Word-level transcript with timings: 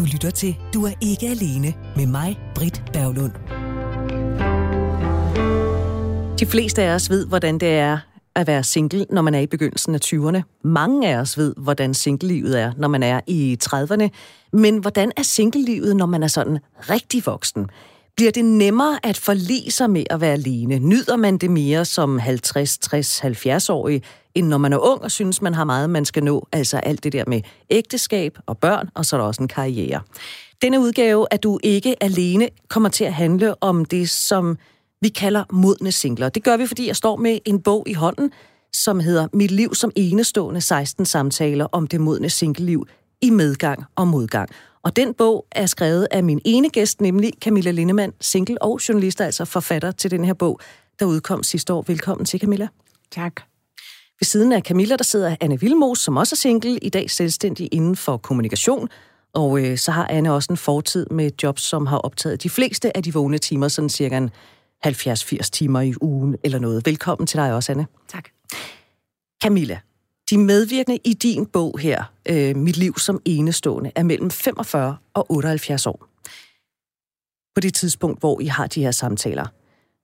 Du 0.00 0.04
lytter 0.04 0.30
til 0.30 0.56
Du 0.74 0.84
er 0.84 0.92
ikke 1.00 1.26
alene 1.26 1.74
med 1.96 2.06
mig, 2.06 2.38
Britt 2.54 2.82
Berglund. 2.92 3.32
De 6.38 6.46
fleste 6.46 6.82
af 6.82 6.94
os 6.94 7.10
ved, 7.10 7.26
hvordan 7.26 7.58
det 7.58 7.68
er 7.68 7.98
at 8.34 8.46
være 8.46 8.64
single, 8.64 9.06
når 9.10 9.22
man 9.22 9.34
er 9.34 9.38
i 9.38 9.46
begyndelsen 9.46 9.94
af 9.94 9.98
20'erne. 10.04 10.42
Mange 10.64 11.08
af 11.08 11.16
os 11.16 11.38
ved, 11.38 11.54
hvordan 11.56 11.94
singlelivet 11.94 12.60
er, 12.60 12.72
når 12.76 12.88
man 12.88 13.02
er 13.02 13.20
i 13.26 13.58
30'erne. 13.64 14.08
Men 14.52 14.78
hvordan 14.78 15.12
er 15.16 15.22
singlelivet, 15.22 15.96
når 15.96 16.06
man 16.06 16.22
er 16.22 16.28
sådan 16.28 16.58
rigtig 16.76 17.26
voksen? 17.26 17.70
Bliver 18.20 18.32
det 18.32 18.44
nemmere 18.44 18.98
at 19.02 19.16
forlige 19.16 19.70
sig 19.70 19.90
med 19.90 20.04
at 20.10 20.20
være 20.20 20.32
alene? 20.32 20.78
Nyder 20.78 21.16
man 21.16 21.38
det 21.38 21.50
mere 21.50 21.84
som 21.84 22.18
50, 22.18 22.78
60, 22.78 23.20
70-årig, 23.20 24.02
end 24.34 24.46
når 24.46 24.58
man 24.58 24.72
er 24.72 24.78
ung 24.78 25.02
og 25.02 25.10
synes, 25.10 25.42
man 25.42 25.54
har 25.54 25.64
meget, 25.64 25.90
man 25.90 26.04
skal 26.04 26.24
nå? 26.24 26.46
Altså 26.52 26.76
alt 26.76 27.04
det 27.04 27.12
der 27.12 27.24
med 27.26 27.40
ægteskab 27.70 28.38
og 28.46 28.58
børn, 28.58 28.88
og 28.94 29.06
så 29.06 29.16
er 29.16 29.20
der 29.20 29.26
også 29.26 29.42
en 29.42 29.48
karriere. 29.48 30.00
Denne 30.62 30.80
udgave 30.80 31.26
at 31.30 31.42
Du 31.42 31.58
ikke 31.62 32.02
alene 32.02 32.48
kommer 32.68 32.88
til 32.88 33.04
at 33.04 33.14
handle 33.14 33.62
om 33.62 33.84
det, 33.84 34.10
som 34.10 34.58
vi 35.00 35.08
kalder 35.08 35.44
modne 35.52 35.92
singler. 35.92 36.28
Det 36.28 36.44
gør 36.44 36.56
vi, 36.56 36.66
fordi 36.66 36.86
jeg 36.86 36.96
står 36.96 37.16
med 37.16 37.38
en 37.44 37.60
bog 37.60 37.84
i 37.86 37.92
hånden, 37.92 38.30
som 38.72 39.00
hedder 39.00 39.28
Mit 39.32 39.50
liv 39.50 39.74
som 39.74 39.92
enestående 39.96 40.60
16 40.60 41.06
samtaler 41.06 41.66
om 41.72 41.86
det 41.86 42.00
modne 42.00 42.30
singleliv 42.30 42.86
i 43.22 43.30
medgang 43.30 43.84
og 43.96 44.08
modgang. 44.08 44.50
Og 44.84 44.96
den 44.96 45.14
bog 45.14 45.46
er 45.52 45.66
skrevet 45.66 46.08
af 46.10 46.24
min 46.24 46.40
ene 46.44 46.70
gæst, 46.70 47.00
nemlig 47.00 47.32
Camilla 47.40 47.70
Lindemann, 47.70 48.12
single 48.20 48.62
og 48.62 48.80
journalist, 48.88 49.20
altså 49.20 49.44
forfatter 49.44 49.90
til 49.90 50.10
den 50.10 50.24
her 50.24 50.34
bog, 50.34 50.60
der 50.98 51.06
udkom 51.06 51.42
sidste 51.42 51.72
år. 51.72 51.84
Velkommen 51.86 52.24
til, 52.24 52.40
Camilla. 52.40 52.68
Tak. 53.10 53.42
Ved 54.20 54.24
siden 54.24 54.52
af 54.52 54.62
Camilla, 54.62 54.96
der 54.96 55.04
sidder 55.04 55.36
Anne 55.40 55.60
Vilmos, 55.60 55.98
som 55.98 56.16
også 56.16 56.34
er 56.34 56.36
single, 56.36 56.78
i 56.78 56.88
dag 56.88 57.10
selvstændig 57.10 57.68
inden 57.72 57.96
for 57.96 58.16
kommunikation. 58.16 58.88
Og 59.32 59.64
øh, 59.64 59.78
så 59.78 59.90
har 59.90 60.06
Anne 60.06 60.32
også 60.32 60.52
en 60.52 60.56
fortid 60.56 61.06
med 61.10 61.30
jobs, 61.42 61.62
som 61.62 61.86
har 61.86 61.98
optaget 61.98 62.42
de 62.42 62.50
fleste 62.50 62.96
af 62.96 63.02
de 63.02 63.14
vågne 63.14 63.38
timer, 63.38 63.68
sådan 63.68 63.88
cirka 63.88 64.16
en 64.16 64.30
70-80 64.86 65.38
timer 65.52 65.80
i 65.80 65.94
ugen 66.00 66.36
eller 66.44 66.58
noget. 66.58 66.86
Velkommen 66.86 67.26
til 67.26 67.38
dig 67.38 67.54
også, 67.54 67.72
Anne. 67.72 67.86
Tak. 68.08 68.28
Camilla, 69.42 69.80
de 70.30 70.38
medvirkende 70.38 70.98
i 71.04 71.14
din 71.14 71.46
bog 71.46 71.78
her, 71.78 72.04
øh, 72.28 72.56
Mit 72.56 72.76
liv 72.76 72.98
som 72.98 73.20
enestående, 73.24 73.92
er 73.94 74.02
mellem 74.02 74.30
45 74.30 74.96
og 75.14 75.32
78 75.32 75.86
år. 75.86 76.06
På 77.54 77.60
det 77.60 77.74
tidspunkt, 77.74 78.20
hvor 78.20 78.40
I 78.40 78.46
har 78.46 78.66
de 78.66 78.82
her 78.82 78.90
samtaler. 78.90 79.46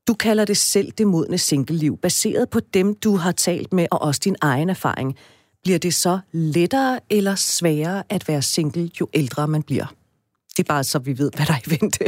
Du 0.09 0.15
kalder 0.15 0.45
det 0.45 0.57
selv 0.57 0.93
det 0.93 1.07
modne 1.07 1.39
singleliv, 1.39 1.99
baseret 1.99 2.51
på 2.51 2.61
dem, 2.61 2.95
du 2.95 3.17
har 3.17 3.33
talt 3.33 3.73
med, 3.73 3.87
og 3.91 4.03
også 4.03 4.21
din 4.25 4.37
egen 4.41 4.71
erfaring. 4.71 5.17
Bliver 5.63 5.79
det 5.79 5.95
så 5.95 6.19
lettere 6.33 7.01
eller 7.11 7.35
sværere 7.35 8.03
at 8.09 8.29
være 8.29 8.43
single, 8.43 8.91
jo 9.01 9.09
ældre 9.15 9.49
man 9.49 9.63
bliver? 9.63 9.95
Det 10.57 10.59
er 10.59 10.73
bare 10.73 10.85
så, 10.85 10.99
vi 10.99 11.19
ved, 11.19 11.31
hvad 11.37 11.47
der 11.47 11.53
er 11.53 11.59
i 11.67 11.71
vente. 11.81 12.05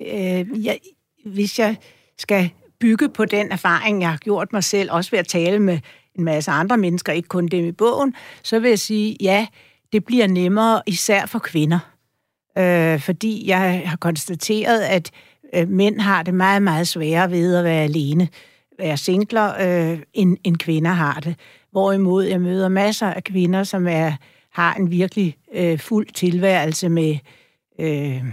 Øh, 0.00 0.64
jeg, 0.64 0.78
hvis 1.26 1.58
jeg 1.58 1.76
skal 2.18 2.50
bygge 2.80 3.08
på 3.08 3.24
den 3.24 3.52
erfaring, 3.52 4.00
jeg 4.00 4.10
har 4.10 4.18
gjort 4.18 4.52
mig 4.52 4.64
selv, 4.64 4.92
også 4.92 5.10
ved 5.10 5.18
at 5.18 5.26
tale 5.26 5.58
med 5.58 5.78
en 6.18 6.24
masse 6.24 6.50
andre 6.50 6.76
mennesker, 6.76 7.12
ikke 7.12 7.28
kun 7.28 7.48
dem 7.48 7.64
i 7.64 7.72
bogen, 7.72 8.14
så 8.42 8.58
vil 8.58 8.68
jeg 8.68 8.78
sige, 8.78 9.16
ja, 9.20 9.46
det 9.92 10.04
bliver 10.04 10.26
nemmere, 10.26 10.82
især 10.86 11.26
for 11.26 11.38
kvinder. 11.38 11.78
Øh, 12.58 13.00
fordi 13.00 13.48
jeg 13.48 13.82
har 13.86 13.96
konstateret, 13.96 14.80
at 14.80 15.10
øh, 15.54 15.68
mænd 15.68 16.00
har 16.00 16.22
det 16.22 16.34
meget, 16.34 16.62
meget 16.62 16.88
sværere 16.88 17.30
ved 17.30 17.56
at 17.56 17.64
være 17.64 17.82
alene, 17.82 18.28
være 18.78 18.96
singler, 18.96 19.52
øh, 19.60 19.98
end, 20.12 20.36
end 20.44 20.56
kvinder 20.56 20.90
har 20.90 21.20
det. 21.20 21.36
Hvorimod 21.70 22.24
jeg 22.24 22.40
møder 22.40 22.68
masser 22.68 23.06
af 23.06 23.24
kvinder, 23.24 23.64
som 23.64 23.86
er, 23.86 24.12
har 24.52 24.74
en 24.74 24.90
virkelig 24.90 25.36
øh, 25.54 25.78
fuld 25.78 26.06
tilværelse 26.06 26.88
med... 26.88 27.16
Øh, 27.80 28.24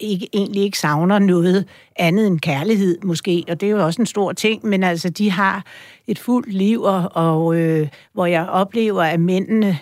ikke, 0.00 0.28
egentlig 0.32 0.62
ikke 0.62 0.78
savner 0.78 1.18
noget 1.18 1.64
andet 1.96 2.26
end 2.26 2.40
kærlighed, 2.40 2.98
måske, 3.02 3.44
og 3.48 3.60
det 3.60 3.66
er 3.66 3.70
jo 3.70 3.84
også 3.84 4.02
en 4.02 4.06
stor 4.06 4.32
ting, 4.32 4.66
men 4.66 4.82
altså, 4.82 5.08
de 5.08 5.30
har 5.30 5.64
et 6.06 6.18
fuldt 6.18 6.52
liv, 6.52 6.82
og, 6.82 7.10
og 7.14 7.56
øh, 7.56 7.88
hvor 8.12 8.26
jeg 8.26 8.46
oplever, 8.48 9.02
at 9.02 9.20
mændene 9.20 9.78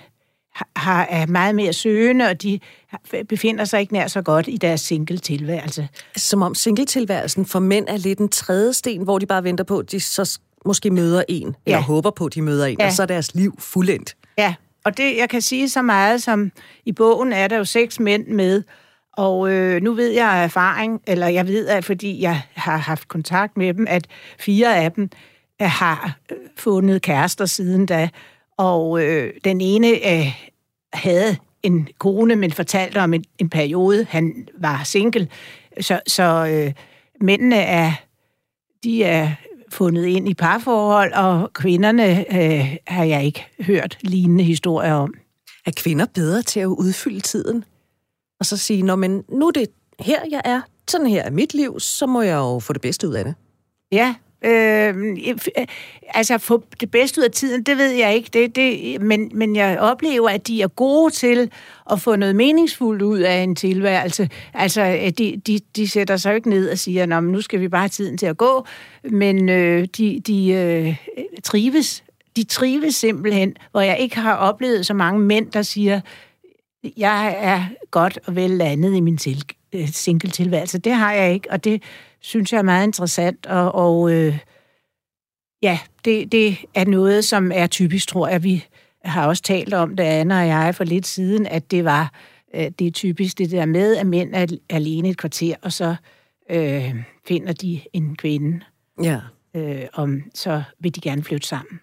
har, 0.76 1.06
er 1.10 1.26
meget 1.26 1.54
mere 1.54 1.72
søgende, 1.72 2.26
og 2.26 2.42
de 2.42 2.60
befinder 3.28 3.64
sig 3.64 3.80
ikke 3.80 3.92
nær 3.92 4.06
så 4.06 4.22
godt 4.22 4.48
i 4.48 4.56
deres 4.56 4.80
single-tilværelse. 4.80 5.88
Som 6.16 6.42
om 6.42 6.54
single-tilværelsen 6.54 7.46
for 7.46 7.58
mænd 7.58 7.88
er 7.88 7.96
lidt 7.96 8.18
en 8.18 8.28
tredje 8.28 8.72
sten, 8.72 9.02
hvor 9.02 9.18
de 9.18 9.26
bare 9.26 9.44
venter 9.44 9.64
på, 9.64 9.78
at 9.78 9.92
de 9.92 10.00
så 10.00 10.38
måske 10.66 10.90
møder 10.90 11.22
en, 11.28 11.46
ja. 11.46 11.54
eller 11.66 11.82
håber 11.82 12.10
på, 12.10 12.26
at 12.26 12.34
de 12.34 12.42
møder 12.42 12.66
en, 12.66 12.76
ja. 12.80 12.86
og 12.86 12.92
så 12.92 13.02
er 13.02 13.06
deres 13.06 13.34
liv 13.34 13.54
fuldendt. 13.58 14.16
Ja, 14.38 14.54
og 14.84 14.96
det, 14.96 15.16
jeg 15.16 15.28
kan 15.28 15.42
sige 15.42 15.68
så 15.68 15.82
meget 15.82 16.22
som, 16.22 16.52
i 16.84 16.92
bogen 16.92 17.32
er 17.32 17.48
der 17.48 17.56
jo 17.56 17.64
seks 17.64 18.00
mænd 18.00 18.26
med, 18.26 18.62
og 19.16 19.52
øh, 19.52 19.82
nu 19.82 19.92
ved 19.92 20.10
jeg 20.10 20.28
af 20.28 20.44
erfaring, 20.44 21.02
eller 21.06 21.28
jeg 21.28 21.46
ved, 21.46 21.68
at 21.68 21.84
fordi 21.84 22.22
jeg 22.22 22.42
har 22.54 22.76
haft 22.76 23.08
kontakt 23.08 23.56
med 23.56 23.74
dem, 23.74 23.86
at 23.88 24.06
fire 24.38 24.76
af 24.76 24.92
dem 24.92 25.10
øh, 25.62 25.68
har 25.68 26.18
øh, 26.32 26.36
fundet 26.56 27.02
kærester 27.02 27.46
siden 27.46 27.86
da. 27.86 28.08
Og 28.58 29.02
øh, 29.04 29.32
den 29.44 29.60
ene 29.60 29.88
øh, 29.88 30.26
havde 30.92 31.36
en 31.62 31.88
kone, 31.98 32.36
men 32.36 32.52
fortalte 32.52 32.98
om 32.98 33.14
en, 33.14 33.24
en 33.38 33.50
periode, 33.50 34.06
han 34.10 34.48
var 34.58 34.82
single. 34.84 35.28
Så, 35.80 36.00
så 36.06 36.46
øh, 36.50 36.72
mændene 37.20 37.56
er, 37.56 37.92
de 38.84 39.04
er 39.04 39.30
fundet 39.72 40.06
ind 40.06 40.28
i 40.28 40.34
parforhold, 40.34 41.12
og 41.12 41.52
kvinderne 41.52 42.34
øh, 42.34 42.76
har 42.86 43.04
jeg 43.04 43.24
ikke 43.24 43.46
hørt 43.60 43.98
lignende 44.00 44.44
historier 44.44 44.94
om. 44.94 45.14
Er 45.66 45.70
kvinder 45.76 46.06
bedre 46.14 46.42
til 46.42 46.60
at 46.60 46.66
udfylde 46.66 47.20
tiden? 47.20 47.64
Og 48.40 48.46
så 48.46 48.56
sige, 48.56 48.82
Nå, 48.82 48.96
men 48.96 49.24
nu 49.28 49.46
er 49.46 49.50
det 49.50 49.66
her, 50.00 50.20
jeg 50.30 50.40
er, 50.44 50.60
sådan 50.88 51.06
her 51.06 51.22
er 51.22 51.30
mit 51.30 51.54
liv, 51.54 51.80
så 51.80 52.06
må 52.06 52.22
jeg 52.22 52.36
jo 52.36 52.58
få 52.58 52.72
det 52.72 52.82
bedste 52.82 53.08
ud 53.08 53.14
af 53.14 53.24
det. 53.24 53.34
Ja, 53.92 54.14
øh, 54.44 55.16
altså 56.08 56.38
få 56.38 56.64
det 56.80 56.90
bedste 56.90 57.20
ud 57.20 57.24
af 57.24 57.30
tiden, 57.30 57.62
det 57.62 57.78
ved 57.78 57.90
jeg 57.90 58.14
ikke, 58.14 58.30
det, 58.32 58.56
det, 58.56 59.00
men, 59.00 59.30
men 59.34 59.56
jeg 59.56 59.78
oplever, 59.80 60.28
at 60.28 60.46
de 60.46 60.62
er 60.62 60.68
gode 60.68 61.10
til 61.10 61.50
at 61.90 62.00
få 62.00 62.16
noget 62.16 62.36
meningsfuldt 62.36 63.02
ud 63.02 63.18
af 63.18 63.36
en 63.36 63.54
tilværelse. 63.54 64.28
Altså, 64.54 64.82
øh, 64.82 65.10
de, 65.10 65.42
de, 65.46 65.60
de 65.76 65.88
sætter 65.88 66.16
sig 66.16 66.30
jo 66.30 66.34
ikke 66.34 66.50
ned 66.50 66.70
og 66.70 66.78
siger, 66.78 67.06
Nå, 67.06 67.20
men 67.20 67.32
nu 67.32 67.40
skal 67.40 67.60
vi 67.60 67.68
bare 67.68 67.80
have 67.80 67.88
tiden 67.88 68.18
til 68.18 68.26
at 68.26 68.36
gå, 68.36 68.66
men 69.10 69.48
øh, 69.48 69.88
de, 69.96 70.20
de 70.26 70.48
øh, 70.48 70.96
trives. 71.44 72.04
De 72.36 72.44
trives 72.44 72.94
simpelthen, 72.94 73.56
hvor 73.70 73.80
jeg 73.80 73.98
ikke 73.98 74.16
har 74.16 74.34
oplevet 74.34 74.86
så 74.86 74.94
mange 74.94 75.20
mænd, 75.20 75.50
der 75.50 75.62
siger, 75.62 76.00
jeg 76.96 77.36
er 77.38 77.64
godt 77.90 78.18
og 78.26 78.36
vel 78.36 78.50
landet 78.50 78.96
i 78.96 79.00
min 79.00 79.18
øh, 79.72 79.88
single-tilværelse. 79.88 80.78
Det 80.78 80.92
har 80.92 81.12
jeg 81.12 81.32
ikke, 81.32 81.50
og 81.50 81.64
det 81.64 81.82
synes 82.20 82.52
jeg 82.52 82.58
er 82.58 82.62
meget 82.62 82.86
interessant, 82.86 83.46
og, 83.46 83.74
og 83.74 84.12
øh, 84.12 84.38
ja, 85.62 85.78
det, 86.04 86.32
det 86.32 86.56
er 86.74 86.84
noget, 86.84 87.24
som 87.24 87.52
er 87.54 87.66
typisk, 87.66 88.08
tror 88.08 88.28
jeg. 88.28 88.42
Vi 88.42 88.64
har 89.04 89.28
også 89.28 89.42
talt 89.42 89.74
om 89.74 89.96
det, 89.96 90.04
Anna 90.04 90.40
og 90.40 90.46
jeg, 90.46 90.74
for 90.74 90.84
lidt 90.84 91.06
siden, 91.06 91.46
at 91.46 91.70
det 91.70 91.84
var 91.84 92.12
øh, 92.54 92.70
det 92.78 92.86
er 92.86 92.90
typisk 92.90 93.38
det 93.38 93.50
der 93.50 93.66
med, 93.66 93.96
at 93.96 94.06
mænd 94.06 94.34
er 94.34 94.46
alene 94.70 95.08
et 95.08 95.16
kvarter, 95.16 95.54
og 95.62 95.72
så 95.72 95.96
øh, 96.50 96.94
finder 97.26 97.52
de 97.52 97.80
en 97.92 98.16
kvinde. 98.16 98.60
Ja. 99.02 99.20
Øh, 99.56 99.86
om, 99.92 100.22
så 100.34 100.62
vil 100.80 100.94
de 100.94 101.00
gerne 101.00 101.22
flytte 101.22 101.48
sammen. 101.48 101.80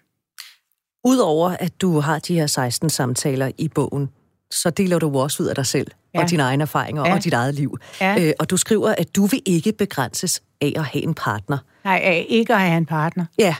Udover 1.04 1.50
at 1.50 1.80
du 1.80 2.00
har 2.00 2.18
de 2.18 2.34
her 2.34 2.46
16 2.46 2.90
samtaler 2.90 3.50
i 3.58 3.68
bogen, 3.68 4.08
så 4.52 4.70
deler 4.70 4.98
du 4.98 5.18
også 5.18 5.42
ud 5.42 5.48
af 5.48 5.54
dig 5.54 5.66
selv 5.66 5.86
ja. 6.14 6.20
og 6.20 6.30
dine 6.30 6.42
egne 6.42 6.62
erfaringer 6.62 7.06
ja. 7.06 7.14
og 7.14 7.24
dit 7.24 7.32
eget 7.32 7.54
liv. 7.54 7.78
Ja. 8.00 8.16
Øh, 8.20 8.32
og 8.38 8.50
du 8.50 8.56
skriver, 8.56 8.94
at 8.98 9.16
du 9.16 9.26
vil 9.26 9.42
ikke 9.46 9.72
begrænses 9.72 10.42
af 10.60 10.72
at 10.76 10.84
have 10.84 11.02
en 11.02 11.14
partner. 11.14 11.58
Nej, 11.84 12.24
ikke 12.28 12.54
at 12.54 12.60
have 12.60 12.76
en 12.76 12.86
partner. 12.86 13.24
Ja. 13.38 13.54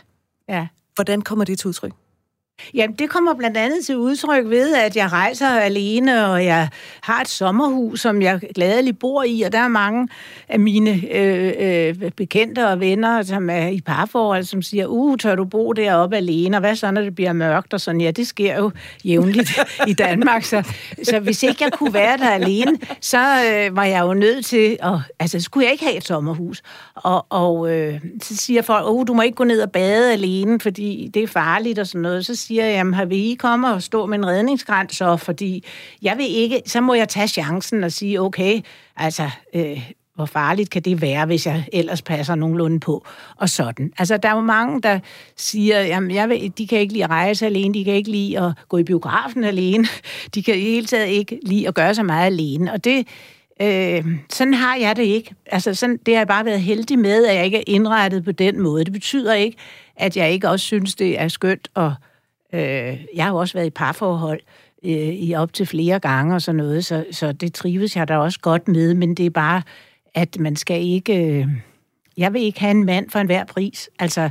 ja. 0.48 0.66
Hvordan 0.94 1.22
kommer 1.22 1.44
det 1.44 1.58
til 1.58 1.68
udtryk? 1.68 1.92
Jamen, 2.74 2.96
det 2.96 3.10
kommer 3.10 3.34
blandt 3.34 3.56
andet 3.56 3.84
til 3.84 3.96
udtryk 3.96 4.48
ved, 4.48 4.74
at 4.74 4.96
jeg 4.96 5.12
rejser 5.12 5.48
alene, 5.48 6.26
og 6.26 6.44
jeg 6.44 6.68
har 7.02 7.20
et 7.20 7.28
sommerhus, 7.28 8.00
som 8.00 8.22
jeg 8.22 8.40
gladeligt 8.54 8.98
bor 8.98 9.22
i, 9.22 9.42
og 9.42 9.52
der 9.52 9.58
er 9.58 9.68
mange 9.68 10.08
af 10.48 10.60
mine 10.60 11.02
øh, 11.12 11.52
øh, 11.58 12.10
bekendte 12.10 12.68
og 12.68 12.80
venner, 12.80 13.22
som 13.22 13.50
er 13.50 13.66
i 13.68 13.80
parforhold, 13.80 14.44
som 14.44 14.62
siger, 14.62 14.86
uh, 14.86 15.16
tør 15.16 15.34
du 15.34 15.44
bo 15.44 15.72
deroppe 15.72 16.16
alene, 16.16 16.56
og 16.56 16.60
hvad 16.60 16.76
så, 16.76 16.90
når 16.90 17.00
det 17.00 17.14
bliver 17.14 17.32
mørkt, 17.32 17.74
og 17.74 17.80
sådan, 17.80 18.00
ja, 18.00 18.10
det 18.10 18.26
sker 18.26 18.56
jo 18.56 18.70
jævnligt 19.04 19.50
i 19.88 19.92
Danmark, 19.92 20.44
så, 20.44 20.72
så 21.02 21.20
hvis 21.20 21.42
ikke 21.42 21.64
jeg 21.64 21.72
kunne 21.72 21.94
være 21.94 22.18
der 22.18 22.30
alene, 22.30 22.78
så 23.00 23.18
øh, 23.18 23.76
var 23.76 23.84
jeg 23.84 24.02
jo 24.02 24.14
nødt 24.14 24.46
til, 24.46 24.76
at, 24.82 24.98
altså, 25.18 25.38
så 25.38 25.44
skulle 25.44 25.64
jeg 25.64 25.72
ikke 25.72 25.84
have 25.84 25.96
et 25.96 26.06
sommerhus, 26.06 26.62
og, 26.94 27.26
og 27.30 27.72
øh, 27.72 28.00
så 28.22 28.36
siger 28.36 28.62
folk, 28.62 28.88
uh, 28.88 29.06
du 29.06 29.14
må 29.14 29.22
ikke 29.22 29.36
gå 29.36 29.44
ned 29.44 29.62
og 29.62 29.72
bade 29.72 30.12
alene, 30.12 30.60
fordi 30.60 31.10
det 31.14 31.22
er 31.22 31.26
farligt 31.26 31.78
og 31.78 31.86
sådan 31.86 32.00
noget, 32.00 32.26
så 32.26 32.36
siger 32.42 32.64
jeg, 32.64 32.74
jamen, 32.74 32.94
har 32.94 33.04
vi 33.04 33.16
I 33.16 33.34
komme 33.34 33.72
og 33.72 33.82
stå 33.82 34.06
med 34.06 34.18
en 34.18 34.26
redningsgræns 34.26 34.96
så, 34.96 35.16
fordi 35.16 35.64
jeg 36.02 36.18
vil 36.18 36.26
ikke, 36.28 36.62
så 36.66 36.80
må 36.80 36.94
jeg 36.94 37.08
tage 37.08 37.28
chancen 37.28 37.84
og 37.84 37.92
sige, 37.92 38.20
okay, 38.20 38.60
altså, 38.96 39.30
øh, 39.54 39.90
hvor 40.14 40.26
farligt 40.26 40.70
kan 40.70 40.82
det 40.82 41.00
være, 41.02 41.26
hvis 41.26 41.46
jeg 41.46 41.64
ellers 41.72 42.02
passer 42.02 42.34
nogenlunde 42.34 42.80
på, 42.80 43.06
og 43.36 43.48
sådan. 43.48 43.92
Altså, 43.98 44.16
der 44.16 44.28
er 44.28 44.34
jo 44.34 44.40
mange, 44.40 44.82
der 44.82 44.98
siger, 45.36 45.80
jamen, 45.80 46.10
jeg 46.10 46.28
vil, 46.28 46.52
de 46.58 46.66
kan 46.66 46.78
ikke 46.78 46.92
lide 46.92 47.04
at 47.04 47.10
rejse 47.10 47.46
alene, 47.46 47.74
de 47.74 47.84
kan 47.84 47.94
ikke 47.94 48.10
lide 48.10 48.40
at 48.40 48.52
gå 48.68 48.78
i 48.78 48.84
biografen 48.84 49.44
alene, 49.44 49.86
de 50.34 50.42
kan 50.42 50.54
i 50.54 50.60
hele 50.60 50.86
taget 50.86 51.08
ikke 51.08 51.38
lide 51.42 51.68
at 51.68 51.74
gøre 51.74 51.94
så 51.94 52.02
meget 52.02 52.26
alene, 52.26 52.72
og 52.72 52.84
det, 52.84 53.06
øh, 53.62 54.06
sådan 54.30 54.54
har 54.54 54.76
jeg 54.76 54.96
det 54.96 55.02
ikke. 55.02 55.34
Altså, 55.46 55.74
sådan, 55.74 55.96
det 56.06 56.14
har 56.14 56.20
jeg 56.20 56.28
bare 56.28 56.44
været 56.44 56.60
heldig 56.60 56.98
med, 56.98 57.26
at 57.26 57.36
jeg 57.36 57.44
ikke 57.44 57.58
er 57.58 57.64
indrettet 57.66 58.24
på 58.24 58.32
den 58.32 58.60
måde. 58.60 58.84
Det 58.84 58.92
betyder 58.92 59.34
ikke, 59.34 59.56
at 59.96 60.16
jeg 60.16 60.32
ikke 60.32 60.48
også 60.48 60.66
synes, 60.66 60.94
det 60.94 61.20
er 61.20 61.28
skønt, 61.28 61.68
at 61.76 61.90
øh, 62.52 63.04
jeg 63.14 63.24
har 63.24 63.30
jo 63.30 63.36
også 63.36 63.54
været 63.54 63.66
i 63.66 63.70
parforhold, 63.70 64.40
øh, 64.84 64.90
i 64.92 65.34
op 65.34 65.52
til 65.52 65.66
flere 65.66 66.00
gange 66.00 66.34
og 66.34 66.42
sådan 66.42 66.56
noget, 66.56 66.84
så, 66.84 67.04
så 67.10 67.32
det 67.32 67.54
trives 67.54 67.96
jeg 67.96 68.08
da 68.08 68.16
også 68.16 68.40
godt 68.40 68.68
med, 68.68 68.94
men 68.94 69.14
det 69.14 69.26
er 69.26 69.30
bare, 69.30 69.62
at 70.14 70.38
man 70.38 70.56
skal 70.56 70.82
ikke... 70.82 71.26
Øh, 71.26 71.46
jeg 72.16 72.32
vil 72.32 72.42
ikke 72.42 72.60
have 72.60 72.70
en 72.70 72.84
mand 72.84 73.10
for 73.10 73.18
enhver 73.18 73.44
pris. 73.44 73.90
Altså, 73.98 74.30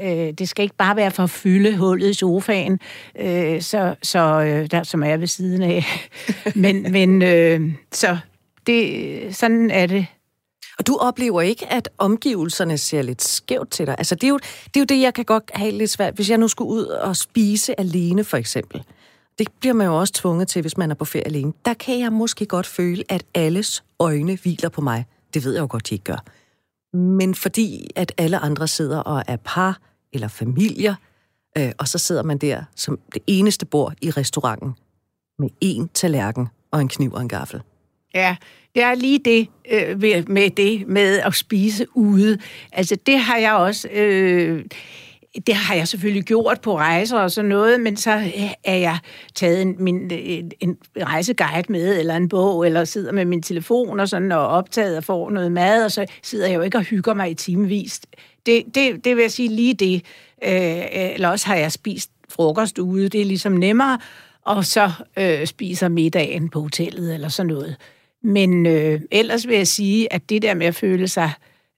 øh, 0.00 0.30
det 0.32 0.48
skal 0.48 0.62
ikke 0.62 0.76
bare 0.76 0.96
være 0.96 1.10
for 1.10 1.22
at 1.22 1.30
fylde 1.30 1.76
hullet 1.76 2.10
i 2.10 2.14
sofaen, 2.14 2.80
øh, 3.18 3.60
så, 3.60 3.94
så, 4.02 4.18
øh, 4.18 4.70
der, 4.70 4.82
som 4.82 5.02
er 5.02 5.16
ved 5.16 5.26
siden 5.26 5.62
af. 5.62 5.84
men 6.54 6.92
men 6.92 7.22
øh, 7.22 7.60
så 7.92 8.18
det, 8.66 9.36
sådan 9.36 9.70
er 9.70 9.86
det. 9.86 10.06
Og 10.78 10.86
du 10.86 10.96
oplever 10.96 11.40
ikke, 11.40 11.72
at 11.72 11.88
omgivelserne 11.98 12.78
ser 12.78 13.02
lidt 13.02 13.22
skævt 13.22 13.70
til 13.70 13.86
dig? 13.86 13.94
Altså, 13.98 14.14
det 14.14 14.24
er 14.24 14.28
jo 14.28 14.38
det, 14.38 14.76
er 14.76 14.80
jo 14.80 14.84
det 14.84 15.00
jeg 15.00 15.14
kan 15.14 15.24
godt 15.24 15.50
have 15.54 15.70
lidt 15.70 15.90
svært, 15.90 16.14
hvis 16.14 16.30
jeg 16.30 16.38
nu 16.38 16.48
skulle 16.48 16.70
ud 16.70 16.84
og 16.84 17.16
spise 17.16 17.80
alene, 17.80 18.24
for 18.24 18.36
eksempel 18.36 18.84
det 19.38 19.48
bliver 19.60 19.74
man 19.74 19.86
jo 19.86 19.98
også 19.98 20.12
tvunget 20.12 20.48
til, 20.48 20.62
hvis 20.62 20.76
man 20.76 20.90
er 20.90 20.94
på 20.94 21.04
ferie 21.04 21.26
alene. 21.26 21.52
Der 21.64 21.74
kan 21.74 22.00
jeg 22.00 22.12
måske 22.12 22.46
godt 22.46 22.66
føle, 22.66 23.04
at 23.08 23.24
alles 23.34 23.84
øjne 23.98 24.38
hviler 24.42 24.68
på 24.68 24.80
mig. 24.80 25.06
Det 25.34 25.44
ved 25.44 25.52
jeg 25.52 25.60
jo 25.60 25.66
godt, 25.70 25.88
de 25.88 25.94
ikke 25.94 26.04
gør. 26.04 26.24
Men 26.96 27.34
fordi, 27.34 27.90
at 27.96 28.12
alle 28.18 28.38
andre 28.38 28.68
sidder 28.68 28.98
og 28.98 29.22
er 29.26 29.36
par 29.36 29.80
eller 30.12 30.28
familier, 30.28 30.94
øh, 31.58 31.72
og 31.78 31.88
så 31.88 31.98
sidder 31.98 32.22
man 32.22 32.38
der 32.38 32.64
som 32.76 32.98
det 33.14 33.22
eneste 33.26 33.66
bord 33.66 33.94
i 34.00 34.10
restauranten 34.10 34.74
med 35.38 35.48
én 35.64 35.88
tallerken 35.94 36.48
og 36.70 36.80
en 36.80 36.88
kniv 36.88 37.12
og 37.12 37.20
en 37.20 37.28
gaffel. 37.28 37.62
Ja, 38.14 38.36
det 38.74 38.82
er 38.82 38.94
lige 38.94 39.18
det 39.18 39.48
øh, 39.70 40.28
med 40.28 40.50
det 40.50 40.88
med 40.88 41.18
at 41.18 41.34
spise 41.34 41.86
ude. 41.94 42.38
Altså 42.72 42.96
det 43.06 43.18
har 43.18 43.36
jeg 43.36 43.52
også... 43.52 43.88
Øh, 43.88 44.64
det 45.46 45.54
har 45.54 45.74
jeg 45.74 45.88
selvfølgelig 45.88 46.24
gjort 46.24 46.60
på 46.60 46.78
rejser 46.78 47.18
og 47.18 47.30
sådan 47.30 47.48
noget, 47.48 47.80
men 47.80 47.96
så 47.96 48.10
øh, 48.10 48.50
er 48.64 48.76
jeg 48.76 48.98
taget 49.34 49.62
en, 49.62 49.76
min, 49.78 50.10
en, 50.10 50.52
en 50.60 50.76
rejseguide 51.02 51.72
med, 51.72 51.98
eller 51.98 52.16
en 52.16 52.28
bog, 52.28 52.66
eller 52.66 52.84
sidder 52.84 53.12
med 53.12 53.24
min 53.24 53.42
telefon 53.42 54.00
og 54.00 54.08
sådan, 54.08 54.32
og 54.32 54.46
optaget 54.46 54.96
og 54.96 55.04
får 55.04 55.30
noget 55.30 55.52
mad, 55.52 55.84
og 55.84 55.92
så 55.92 56.06
sidder 56.22 56.46
jeg 56.46 56.56
jo 56.56 56.60
ikke 56.60 56.78
og 56.78 56.82
hygger 56.82 57.14
mig 57.14 57.30
i 57.30 57.34
timevis. 57.34 58.00
Det, 58.46 58.64
det, 58.74 59.04
det 59.04 59.16
vil 59.16 59.22
jeg 59.22 59.32
sige 59.32 59.48
lige 59.48 59.74
det. 59.74 59.94
Øh, 60.44 61.14
eller 61.14 61.28
også 61.28 61.46
har 61.46 61.56
jeg 61.56 61.72
spist 61.72 62.10
frokost 62.28 62.78
ude, 62.78 63.08
det 63.08 63.20
er 63.20 63.24
ligesom 63.24 63.52
nemmere, 63.52 63.98
og 64.42 64.64
så 64.64 64.90
øh, 65.18 65.46
spiser 65.46 65.88
middagen 65.88 66.48
på 66.48 66.60
hotellet, 66.60 67.14
eller 67.14 67.28
sådan 67.28 67.52
noget. 67.52 67.76
Men 68.22 68.66
øh, 68.66 69.00
ellers 69.10 69.48
vil 69.48 69.56
jeg 69.56 69.66
sige, 69.66 70.12
at 70.12 70.30
det 70.30 70.42
der 70.42 70.54
med 70.54 70.66
at 70.66 70.74
føle 70.74 71.08
sig 71.08 71.30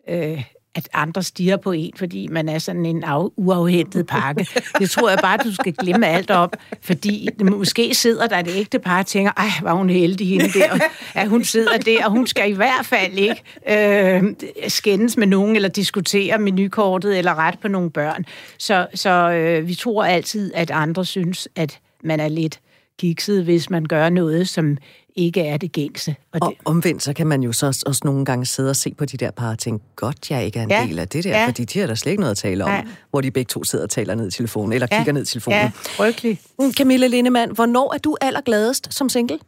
øh, 0.08 0.44
at 0.75 0.88
andre 0.93 1.23
stiger 1.23 1.56
på 1.56 1.73
en, 1.73 1.93
fordi 1.96 2.29
man 2.31 2.49
er 2.49 2.58
sådan 2.58 2.87
en 2.87 3.05
af, 3.05 3.29
uafhentet 3.37 4.06
pakke. 4.06 4.46
Det 4.79 4.91
tror 4.91 5.08
jeg 5.08 5.19
bare, 5.23 5.38
du 5.44 5.55
skal 5.55 5.73
glemme 5.73 6.06
alt 6.06 6.31
op, 6.31 6.56
fordi 6.81 7.29
måske 7.43 7.94
sidder 7.94 8.26
der 8.26 8.38
et 8.38 8.49
ægte 8.56 8.79
par 8.79 8.99
og 8.99 9.06
tænker, 9.06 9.32
ej, 9.37 9.49
var 9.62 9.73
hun 9.73 9.91
heldig 9.91 10.29
hende 10.29 10.49
der, 10.49 10.79
at 11.14 11.29
hun 11.29 11.44
sidder 11.44 11.79
der, 11.79 12.05
og 12.05 12.11
hun 12.11 12.26
skal 12.26 12.50
i 12.50 12.55
hvert 12.55 12.87
fald 12.87 13.19
ikke 13.19 13.43
øh, 13.70 14.23
skændes 14.69 15.17
med 15.17 15.26
nogen, 15.26 15.56
eller 15.56 15.69
diskutere 15.69 16.38
menukortet, 16.38 17.19
eller 17.19 17.35
ret 17.35 17.58
på 17.58 17.69
nogle 17.69 17.91
børn. 17.91 18.25
Så, 18.58 18.87
så 18.94 19.11
øh, 19.31 19.69
vi 19.69 19.75
tror 19.75 20.05
altid, 20.05 20.52
at 20.55 20.70
andre 20.70 21.05
synes, 21.05 21.49
at 21.56 21.79
man 22.05 22.20
er 22.20 22.29
lidt 22.29 22.61
kikset, 22.99 23.44
hvis 23.44 23.70
man 23.70 23.85
gør 23.85 24.08
noget, 24.08 24.49
som 24.49 24.76
ikke 25.17 25.41
er 25.41 25.56
det 25.56 25.73
gængse. 25.73 26.14
Og, 26.32 26.38
og 26.43 26.50
det... 26.50 26.58
omvendt, 26.64 27.02
så 27.02 27.12
kan 27.12 27.26
man 27.26 27.43
jo 27.43 27.52
så 27.52 27.67
også 27.67 28.00
nogle 28.05 28.25
gange 28.25 28.46
sidde 28.46 28.70
og 28.70 28.76
se 28.76 28.94
på 28.94 29.05
de 29.05 29.17
der 29.17 29.31
par 29.31 29.50
og 29.50 29.58
tænke, 29.58 29.85
godt, 29.96 30.31
jeg 30.31 30.44
ikke 30.44 30.58
er 30.58 30.62
en 30.62 30.70
ja. 30.70 30.87
del 30.88 30.99
af 30.99 31.08
det 31.08 31.25
der, 31.25 31.31
ja. 31.31 31.46
fordi 31.46 31.64
de 31.64 31.79
har 31.81 31.87
der 31.87 31.94
slet 31.94 32.11
ikke 32.11 32.20
noget 32.20 32.31
at 32.31 32.38
tale 32.38 32.64
om, 32.64 32.70
ja. 32.70 32.82
hvor 33.11 33.20
de 33.20 33.31
begge 33.31 33.49
to 33.49 33.64
sidder 33.64 33.85
og 33.85 33.91
taler 33.91 34.14
ned 34.14 34.29
i 34.29 34.31
telefonen, 34.31 34.73
eller 34.73 34.88
ja. 34.91 34.99
kigger 34.99 35.12
ned 35.12 35.23
i 35.23 35.26
telefonen. 35.26 35.58
Ja, 35.58 35.70
frygtelig. 35.75 36.41
Mm, 36.58 36.73
Camilla 36.73 37.06
Lindemann, 37.06 37.52
hvornår 37.52 37.94
er 37.94 37.99
du 37.99 38.17
allergladest 38.20 38.94
som 38.94 39.08
single? 39.08 39.38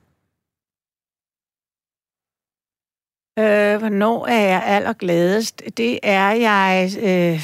Øh, 3.38 3.78
hvornår 3.78 4.26
er 4.26 4.40
jeg 4.40 4.62
allergladest? 4.66 5.62
Det 5.76 5.98
er 6.02 6.30
jeg 6.30 6.90
øh, 7.02 7.40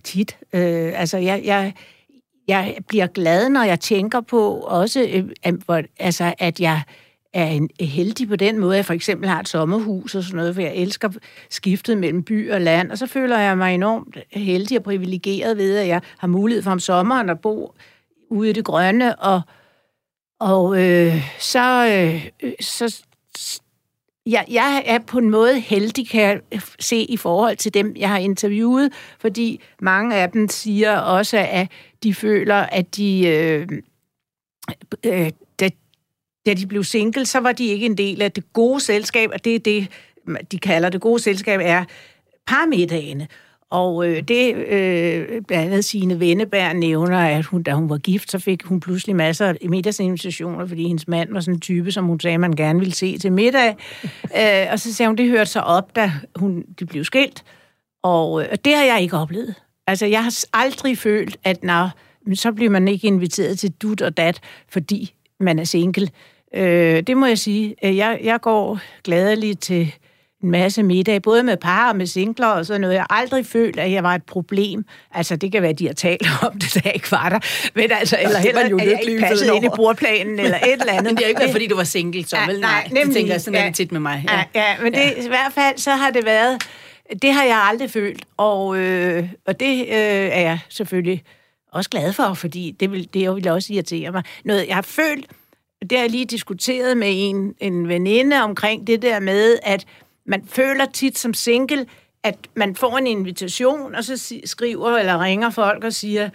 tit. 0.00 0.36
Øh, 0.52 1.00
altså, 1.00 1.18
jeg, 1.18 1.42
jeg, 1.44 1.72
jeg 2.48 2.76
bliver 2.88 3.06
glad, 3.06 3.48
når 3.48 3.62
jeg 3.62 3.80
tænker 3.80 4.20
på 4.20 4.52
også, 4.54 5.24
øh, 5.44 5.84
altså, 5.98 6.34
at 6.38 6.60
jeg 6.60 6.82
er 7.32 7.46
en, 7.46 7.70
heldig 7.80 8.28
på 8.28 8.36
den 8.36 8.58
måde, 8.58 8.72
at 8.72 8.76
jeg 8.76 8.84
for 8.84 8.94
eksempel 8.94 9.28
har 9.28 9.40
et 9.40 9.48
sommerhus 9.48 10.14
og 10.14 10.22
sådan 10.22 10.36
noget, 10.36 10.54
for 10.54 10.62
jeg 10.62 10.74
elsker 10.74 11.10
skiftet 11.50 11.98
mellem 11.98 12.22
by 12.22 12.52
og 12.52 12.60
land, 12.60 12.90
og 12.90 12.98
så 12.98 13.06
føler 13.06 13.38
jeg 13.38 13.58
mig 13.58 13.74
enormt 13.74 14.18
heldig 14.32 14.78
og 14.78 14.84
privilegeret 14.84 15.56
ved, 15.56 15.76
at 15.76 15.88
jeg 15.88 16.00
har 16.18 16.28
mulighed 16.28 16.62
for 16.62 16.70
om 16.70 16.80
sommeren 16.80 17.30
at 17.30 17.40
bo 17.40 17.74
ude 18.30 18.50
i 18.50 18.52
det 18.52 18.64
grønne, 18.64 19.18
og, 19.18 19.40
og 20.40 20.82
øh, 20.82 21.36
så, 21.38 21.86
øh, 21.86 22.26
øh 22.42 22.52
så 22.60 23.02
jeg, 24.28 24.44
jeg 24.50 24.82
er 24.86 24.98
på 24.98 25.18
en 25.18 25.30
måde 25.30 25.60
heldig, 25.60 26.08
kan 26.08 26.22
jeg 26.22 26.40
se, 26.80 26.96
i 26.96 27.16
forhold 27.16 27.56
til 27.56 27.74
dem, 27.74 27.96
jeg 27.96 28.08
har 28.08 28.18
interviewet, 28.18 28.92
fordi 29.18 29.60
mange 29.80 30.16
af 30.16 30.30
dem 30.30 30.48
siger 30.48 30.98
også, 30.98 31.46
at 31.50 31.68
de 32.02 32.14
føler, 32.14 32.54
at 32.54 32.96
de, 32.96 33.26
øh, 33.26 33.68
øh, 35.06 35.30
da, 35.60 35.70
da 36.46 36.54
de 36.54 36.66
blev 36.66 36.84
single, 36.84 37.26
så 37.26 37.40
var 37.40 37.52
de 37.52 37.66
ikke 37.66 37.86
en 37.86 37.98
del 37.98 38.22
af 38.22 38.32
det 38.32 38.52
gode 38.52 38.80
selskab, 38.80 39.30
og 39.32 39.44
det 39.44 39.54
er 39.54 39.58
det, 39.58 39.88
de 40.52 40.58
kalder 40.58 40.88
det 40.88 41.00
gode 41.00 41.22
selskab, 41.22 41.60
er 41.62 41.84
parmiddagene. 42.46 43.28
Og 43.70 44.08
øh, 44.08 44.22
det, 44.22 44.54
øh, 44.54 45.42
blandt 45.42 45.64
andet 45.64 45.84
sine 45.84 46.20
Venneberg 46.20 46.76
nævner, 46.76 47.18
at 47.18 47.44
hun, 47.44 47.62
da 47.62 47.72
hun 47.72 47.90
var 47.90 47.98
gift, 47.98 48.30
så 48.30 48.38
fik 48.38 48.62
hun 48.62 48.80
pludselig 48.80 49.16
masser 49.16 49.46
af 49.46 49.56
middagsinvitationer, 49.68 50.66
fordi 50.66 50.86
hendes 50.86 51.08
mand 51.08 51.32
var 51.32 51.40
sådan 51.40 51.54
en 51.54 51.60
type, 51.60 51.92
som 51.92 52.04
hun 52.04 52.20
sagde, 52.20 52.38
man 52.38 52.52
gerne 52.52 52.78
ville 52.78 52.94
se 52.94 53.18
til 53.18 53.32
middag. 53.32 53.76
øh, 54.38 54.66
og 54.72 54.78
så 54.78 54.94
sagde 54.94 55.08
hun, 55.08 55.16
det 55.16 55.28
hørte 55.28 55.50
sig 55.50 55.64
op, 55.64 55.96
da 55.96 56.12
hun, 56.36 56.64
de 56.78 56.86
blev 56.86 57.04
skilt. 57.04 57.44
Og 58.02 58.42
øh, 58.42 58.48
det 58.64 58.76
har 58.76 58.84
jeg 58.84 59.02
ikke 59.02 59.16
oplevet. 59.16 59.54
Altså, 59.86 60.06
jeg 60.06 60.24
har 60.24 60.44
aldrig 60.52 60.98
følt, 60.98 61.36
at 61.44 61.64
når, 61.64 61.90
så 62.34 62.52
bliver 62.52 62.70
man 62.70 62.88
ikke 62.88 63.06
inviteret 63.06 63.58
til 63.58 63.72
dut 63.72 64.02
og 64.02 64.16
dat, 64.16 64.40
fordi 64.68 65.14
man 65.40 65.58
er 65.58 65.64
single. 65.64 66.08
Øh, 66.54 67.02
det 67.02 67.16
må 67.16 67.26
jeg 67.26 67.38
sige. 67.38 67.74
Øh, 67.84 67.96
jeg, 67.96 68.20
jeg 68.22 68.40
går 68.40 68.78
gladeligt 69.04 69.60
til 69.60 69.94
en 70.42 70.50
masse 70.50 70.82
middag, 70.82 71.22
både 71.22 71.42
med 71.42 71.56
par 71.56 71.88
og 71.88 71.96
med 71.96 72.06
singler 72.06 72.46
og 72.46 72.66
sådan 72.66 72.80
noget. 72.80 72.94
Jeg 72.94 73.02
har 73.10 73.20
aldrig 73.20 73.46
følt, 73.46 73.78
at 73.78 73.92
jeg 73.92 74.02
var 74.02 74.14
et 74.14 74.22
problem. 74.22 74.84
Altså, 75.14 75.36
det 75.36 75.52
kan 75.52 75.62
være, 75.62 75.70
at 75.70 75.78
de 75.78 75.86
har 75.86 75.94
talt 75.94 76.28
om 76.46 76.58
det, 76.58 76.74
da 76.74 76.80
jeg 76.84 76.94
ikke 76.94 77.12
var 77.12 77.28
der. 77.28 77.38
Men 77.74 77.92
altså, 77.92 78.16
eller 78.22 78.38
heller, 78.38 78.68
jo 78.68 78.78
at 78.78 78.86
jeg 78.86 79.00
ikke 79.02 79.20
passede 79.22 79.56
ind 79.56 79.64
i 79.64 79.68
bordplanen, 79.76 80.38
eller 80.44 80.58
et 80.58 80.80
eller 80.80 80.92
andet. 80.92 81.04
Men 81.04 81.16
det 81.16 81.24
er 81.24 81.28
ikke 81.28 81.40
været, 81.40 81.52
fordi 81.52 81.66
du 81.66 81.76
var 81.76 81.84
single, 81.84 82.26
så 82.26 82.36
vel? 82.46 82.60
Nej, 82.60 82.70
nej 82.70 82.84
nemlig. 82.88 83.06
Det 83.06 83.14
tænker 83.14 83.32
jeg 83.32 83.40
sådan 83.40 83.64
ja, 83.64 83.70
tit 83.70 83.92
med 83.92 84.00
mig. 84.00 84.24
Ja, 84.28 84.44
ja, 84.54 84.70
ja 84.70 84.82
men 84.82 84.92
det, 84.92 85.00
ja. 85.00 85.24
i 85.24 85.28
hvert 85.28 85.52
fald, 85.54 85.78
så 85.78 85.90
har 85.90 86.10
det 86.10 86.24
været... 86.24 86.62
Det 87.22 87.32
har 87.32 87.44
jeg 87.44 87.56
aldrig 87.56 87.90
følt, 87.90 88.24
og, 88.36 88.78
øh, 88.78 89.28
og 89.46 89.60
det 89.60 89.80
øh, 89.80 89.86
er 89.88 90.40
jeg 90.40 90.58
selvfølgelig 90.68 91.22
også 91.72 91.90
glad 91.90 92.12
for, 92.12 92.34
fordi 92.34 92.76
det 92.80 92.92
vil, 92.92 93.08
det 93.14 93.34
vil 93.34 93.48
også 93.48 93.72
irritere 93.72 94.12
mig. 94.12 94.22
Noget, 94.44 94.66
jeg 94.66 94.74
har 94.74 94.82
følt, 94.82 95.26
det 95.80 95.92
har 95.92 95.98
jeg 95.98 96.10
lige 96.10 96.24
diskuteret 96.24 96.96
med 96.96 97.08
en, 97.12 97.54
en 97.60 97.88
veninde 97.88 98.42
omkring 98.42 98.86
det 98.86 99.02
der 99.02 99.20
med, 99.20 99.58
at 99.62 99.86
man 100.28 100.44
føler 100.46 100.86
tit 100.86 101.18
som 101.18 101.34
single, 101.34 101.86
at 102.22 102.36
man 102.54 102.76
får 102.76 102.98
en 102.98 103.06
invitation, 103.06 103.94
og 103.94 104.04
så 104.04 104.34
skriver 104.44 104.98
eller 104.98 105.22
ringer 105.22 105.50
folk 105.50 105.84
og 105.84 105.92
siger, 105.92 106.30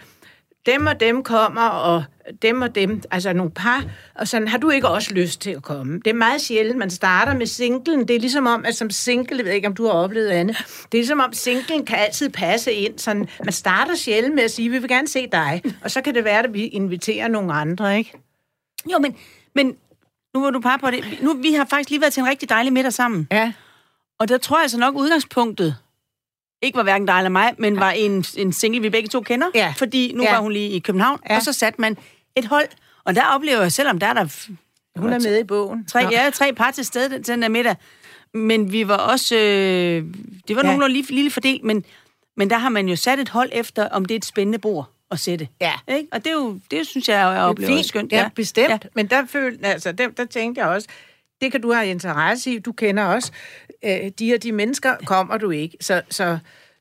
dem 0.66 0.86
og 0.86 1.00
dem 1.00 1.22
kommer, 1.22 1.68
og 1.68 2.04
dem 2.42 2.62
og 2.62 2.74
dem, 2.74 3.02
altså 3.10 3.32
nogle 3.32 3.52
par, 3.52 3.84
og 4.14 4.28
sådan, 4.28 4.48
har 4.48 4.58
du 4.58 4.70
ikke 4.70 4.88
også 4.88 5.14
lyst 5.14 5.40
til 5.40 5.50
at 5.50 5.62
komme? 5.62 6.00
Det 6.04 6.10
er 6.10 6.14
meget 6.14 6.40
sjældent, 6.40 6.78
man 6.78 6.90
starter 6.90 7.34
med 7.34 7.46
singlen. 7.46 8.08
Det 8.08 8.16
er 8.16 8.20
ligesom 8.20 8.46
om, 8.46 8.64
at 8.64 8.76
som 8.76 8.90
single, 8.90 9.36
jeg 9.36 9.44
ved 9.44 9.52
ikke, 9.52 9.68
om 9.68 9.74
du 9.74 9.86
har 9.86 9.92
oplevet 9.92 10.28
andet, 10.28 10.56
det 10.92 10.98
er 10.98 11.02
ligesom 11.02 11.20
om, 11.20 11.32
singlen 11.32 11.86
kan 11.86 11.98
altid 11.98 12.30
passe 12.30 12.72
ind. 12.72 12.98
Sådan, 12.98 13.28
man 13.44 13.52
starter 13.52 13.94
sjældent 13.94 14.34
med 14.34 14.42
at 14.42 14.50
sige, 14.50 14.70
vi 14.70 14.78
vil 14.78 14.88
gerne 14.88 15.08
se 15.08 15.26
dig, 15.32 15.62
og 15.82 15.90
så 15.90 16.00
kan 16.00 16.14
det 16.14 16.24
være, 16.24 16.38
at 16.38 16.54
vi 16.54 16.66
inviterer 16.66 17.28
nogle 17.28 17.52
andre, 17.52 17.98
ikke? 17.98 18.12
Jo, 18.92 18.98
men, 18.98 19.16
men 19.54 19.76
nu 20.34 20.40
var 20.40 20.50
du 20.50 20.60
par 20.60 20.76
på 20.76 20.90
det. 20.90 21.18
Nu, 21.22 21.34
vi 21.34 21.52
har 21.52 21.66
faktisk 21.70 21.90
lige 21.90 22.00
været 22.00 22.12
til 22.12 22.20
en 22.20 22.28
rigtig 22.28 22.48
dejlig 22.48 22.72
middag 22.72 22.92
sammen. 22.92 23.28
Ja. 23.30 23.52
Og 24.18 24.28
der 24.28 24.38
tror 24.38 24.60
jeg 24.60 24.70
så 24.70 24.78
nok 24.78 24.94
udgangspunktet 24.94 25.76
ikke 26.64 26.76
var 26.76 26.82
hverken 26.82 27.06
dig 27.06 27.16
eller 27.16 27.30
mig, 27.30 27.54
men 27.58 27.80
var 27.80 27.90
en, 27.90 28.24
en 28.36 28.52
single, 28.52 28.82
vi 28.82 28.90
begge 28.90 29.08
to 29.08 29.20
kender. 29.20 29.46
Ja. 29.54 29.74
Fordi 29.76 30.12
nu 30.14 30.22
ja. 30.22 30.32
var 30.32 30.40
hun 30.40 30.52
lige 30.52 30.70
i 30.70 30.78
København, 30.78 31.20
ja. 31.30 31.36
og 31.36 31.42
så 31.42 31.52
satte 31.52 31.80
man 31.80 31.96
et 32.36 32.44
hold. 32.44 32.68
Og 33.04 33.14
der 33.14 33.24
oplever 33.24 33.60
jeg, 33.60 33.72
selvom 33.72 33.98
der 33.98 34.06
er 34.06 34.12
der... 34.12 34.48
Hun 34.96 35.12
er 35.12 35.18
med 35.18 35.40
i 35.40 35.44
bogen. 35.44 35.86
Tre, 35.86 35.98
ja, 36.10 36.30
tre 36.34 36.52
par 36.52 36.70
til 36.70 36.84
stede 36.84 37.22
til 37.22 37.34
den 37.34 37.42
der 37.42 37.48
middag. 37.48 37.76
men 38.34 38.72
vi 38.72 38.88
var 38.88 38.96
også... 38.96 39.36
Øh, 39.36 40.04
det 40.48 40.56
var 40.56 40.62
ja. 40.62 40.66
nogenlunde 40.66 40.94
lille, 40.94 41.10
lille 41.10 41.30
fordel, 41.30 41.60
men, 41.64 41.84
men 42.36 42.50
der 42.50 42.58
har 42.58 42.68
man 42.68 42.88
jo 42.88 42.96
sat 42.96 43.18
et 43.18 43.28
hold 43.28 43.50
efter, 43.52 43.88
om 43.88 44.04
det 44.04 44.14
er 44.14 44.18
et 44.18 44.24
spændende 44.24 44.58
bord 44.58 44.90
at 45.10 45.20
sætte. 45.20 45.48
Ja. 45.60 45.72
Ikke? 45.88 46.08
Og 46.12 46.24
det, 46.24 46.30
er 46.30 46.34
jo, 46.34 46.60
det 46.70 46.86
synes 46.86 47.08
jeg, 47.08 47.16
jeg 47.16 47.42
oplever 47.42 47.72
fint. 47.72 47.86
skønt. 47.86 48.12
Ja, 48.12 48.18
ja 48.18 48.28
bestemt. 48.34 48.68
Ja. 48.70 48.78
Men 48.94 49.06
der, 49.06 49.26
følte, 49.26 49.66
altså, 49.66 49.92
der, 49.92 50.08
der 50.08 50.24
tænkte 50.24 50.60
jeg 50.60 50.68
også, 50.68 50.88
det 51.44 51.52
kan 51.52 51.60
du 51.60 51.72
have 51.72 51.86
interesse 51.86 52.50
i. 52.50 52.58
Du 52.58 52.72
kender 52.72 53.04
også 53.04 53.32
øh, 53.84 54.10
de 54.18 54.26
her 54.26 54.38
de 54.38 54.52
mennesker, 54.52 54.96
kommer 55.06 55.36
du 55.36 55.50
ikke. 55.50 55.76
Så, 55.80 56.02
så, 56.10 56.38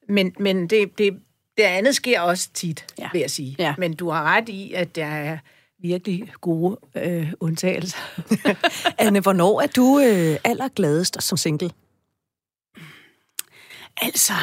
men 0.09 0.33
men 0.39 0.67
det, 0.67 0.97
det, 0.97 1.19
det 1.57 1.63
andet 1.63 1.95
sker 1.95 2.21
også 2.21 2.49
tit, 2.53 2.85
ja. 2.99 3.09
vil 3.13 3.21
jeg 3.21 3.31
sige. 3.31 3.55
Ja. 3.59 3.75
Men 3.77 3.93
du 3.93 4.09
har 4.09 4.23
ret 4.23 4.49
i, 4.49 4.73
at 4.73 4.95
der 4.95 5.05
er 5.05 5.37
virkelig 5.81 6.33
gode 6.41 6.77
øh, 6.95 7.33
undtagelser. 7.39 7.97
Anne, 9.05 9.19
hvornår 9.19 9.61
er 9.61 9.67
du 9.67 9.99
øh, 9.99 10.37
allergladest 10.43 11.23
som 11.23 11.37
single? 11.37 11.69
Altså, 14.01 14.33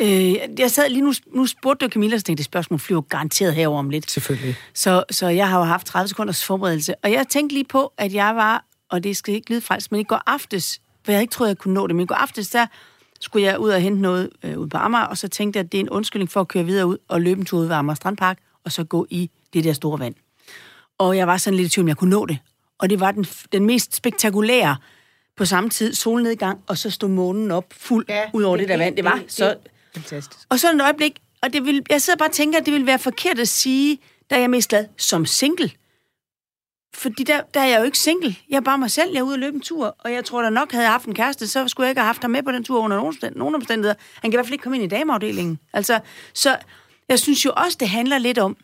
øh, 0.00 0.34
jeg 0.58 0.70
sad 0.70 0.88
lige 0.88 1.02
nu, 1.02 1.12
nu 1.34 1.46
spurgte 1.46 1.86
du 1.86 1.90
Camilla, 1.90 2.18
så 2.18 2.24
tænkte, 2.24 2.38
det 2.38 2.44
spørgsmål 2.44 2.78
flyver 2.80 3.00
garanteret 3.00 3.54
herover 3.54 3.78
om 3.78 3.90
lidt. 3.90 4.10
Selvfølgelig. 4.10 4.56
Så, 4.74 5.04
så 5.10 5.28
jeg 5.28 5.48
har 5.48 5.58
jo 5.58 5.64
haft 5.64 5.86
30 5.86 6.08
sekunders 6.08 6.44
forberedelse, 6.44 6.94
og 6.94 7.12
jeg 7.12 7.26
tænkte 7.28 7.54
lige 7.54 7.64
på, 7.64 7.92
at 7.98 8.14
jeg 8.14 8.36
var, 8.36 8.64
og 8.88 9.04
det 9.04 9.16
skal 9.16 9.34
ikke 9.34 9.50
lyde 9.50 9.60
frelst, 9.60 9.92
men 9.92 10.00
i 10.00 10.04
går 10.04 10.22
aftes, 10.26 10.80
for 11.04 11.12
jeg 11.12 11.16
havde 11.16 11.22
ikke 11.22 11.32
troet, 11.32 11.48
jeg 11.48 11.58
kunne 11.58 11.74
nå 11.74 11.86
det, 11.86 11.96
men 11.96 12.02
i 12.02 12.06
går 12.06 12.14
aftes, 12.14 12.50
der 12.50 12.66
skulle 13.20 13.46
jeg 13.46 13.58
ud 13.58 13.70
og 13.70 13.80
hente 13.80 14.02
noget 14.02 14.30
øh, 14.42 14.58
ud 14.58 14.66
på 14.66 14.76
Amager, 14.76 15.04
og 15.04 15.18
så 15.18 15.28
tænkte 15.28 15.56
jeg, 15.56 15.64
at 15.64 15.72
det 15.72 15.78
er 15.78 15.82
en 15.82 15.90
undskyldning 15.90 16.30
for 16.30 16.40
at 16.40 16.48
køre 16.48 16.64
videre 16.64 16.86
ud 16.86 16.98
og 17.08 17.20
løbe 17.20 17.40
en 17.40 17.46
tur 17.46 17.58
ud 17.58 17.66
ved 17.66 17.76
Amager 17.76 17.94
Strandpark, 17.94 18.38
og 18.64 18.72
så 18.72 18.84
gå 18.84 19.06
i 19.10 19.30
det 19.52 19.64
der 19.64 19.72
store 19.72 19.98
vand. 19.98 20.14
Og 20.98 21.16
jeg 21.16 21.26
var 21.26 21.36
sådan 21.36 21.56
lidt 21.56 21.66
i 21.66 21.70
tvivl, 21.70 21.84
om 21.84 21.88
jeg 21.88 21.96
kunne 21.96 22.10
nå 22.10 22.26
det. 22.26 22.38
Og 22.78 22.90
det 22.90 23.00
var 23.00 23.10
den, 23.12 23.26
den 23.52 23.66
mest 23.66 23.96
spektakulære 23.96 24.76
på 25.36 25.44
samme 25.44 25.70
tid 25.70 25.94
solnedgang, 25.94 26.60
og 26.66 26.78
så 26.78 26.90
stod 26.90 27.08
månen 27.08 27.50
op 27.50 27.64
fuld 27.70 28.06
ja, 28.08 28.22
ud 28.32 28.42
over 28.42 28.56
det, 28.56 28.68
det 28.68 28.78
der 28.78 28.84
vand. 28.84 28.96
Det 28.96 29.04
var 29.04 29.14
det, 29.14 29.32
så... 29.32 29.56
Fantastisk. 29.94 30.46
Og 30.48 30.58
så 30.58 30.72
et 30.72 30.80
øjeblik, 30.80 31.20
og 31.42 31.52
det 31.52 31.64
vil, 31.64 31.82
jeg 31.90 32.02
sidder 32.02 32.16
bare 32.16 32.28
og 32.28 32.32
tænker, 32.32 32.58
at 32.58 32.66
det 32.66 32.72
ville 32.72 32.86
være 32.86 32.98
forkert 32.98 33.38
at 33.38 33.48
sige, 33.48 33.98
da 34.30 34.34
jeg 34.34 34.44
er 34.44 34.48
mest 34.48 34.68
glad 34.68 34.86
som 34.96 35.26
single. 35.26 35.70
Fordi 36.94 37.22
der, 37.22 37.40
der 37.54 37.60
er 37.60 37.66
jeg 37.66 37.78
jo 37.78 37.84
ikke 37.84 37.98
single. 37.98 38.36
Jeg 38.50 38.56
er 38.56 38.60
bare 38.60 38.78
mig 38.78 38.90
selv. 38.90 39.10
Jeg 39.12 39.18
er 39.18 39.22
ude 39.22 39.34
og 39.34 39.38
løbe 39.38 39.54
en 39.54 39.60
tur. 39.60 39.96
Og 39.98 40.12
jeg 40.12 40.24
tror 40.24 40.42
da 40.42 40.50
nok, 40.50 40.72
havde 40.72 40.84
jeg 40.84 40.92
haft 40.92 41.06
en 41.06 41.14
kæreste, 41.14 41.48
så 41.48 41.68
skulle 41.68 41.84
jeg 41.84 41.90
ikke 41.90 42.00
have 42.00 42.06
haft 42.06 42.22
ham 42.22 42.30
med 42.30 42.42
på 42.42 42.52
den 42.52 42.64
tur 42.64 42.80
under 42.80 42.96
nogen 43.36 43.54
omstændigheder. 43.54 43.94
Han 44.14 44.30
kan 44.30 44.32
i 44.32 44.36
hvert 44.36 44.46
fald 44.46 44.52
ikke 44.52 44.62
komme 44.62 44.76
ind 44.76 44.84
i 44.84 44.96
dameafdelingen. 44.96 45.58
Altså, 45.72 46.00
så 46.34 46.56
jeg 47.08 47.18
synes 47.18 47.44
jo 47.44 47.52
også, 47.56 47.76
det 47.80 47.88
handler 47.88 48.18
lidt 48.18 48.38
om, 48.38 48.56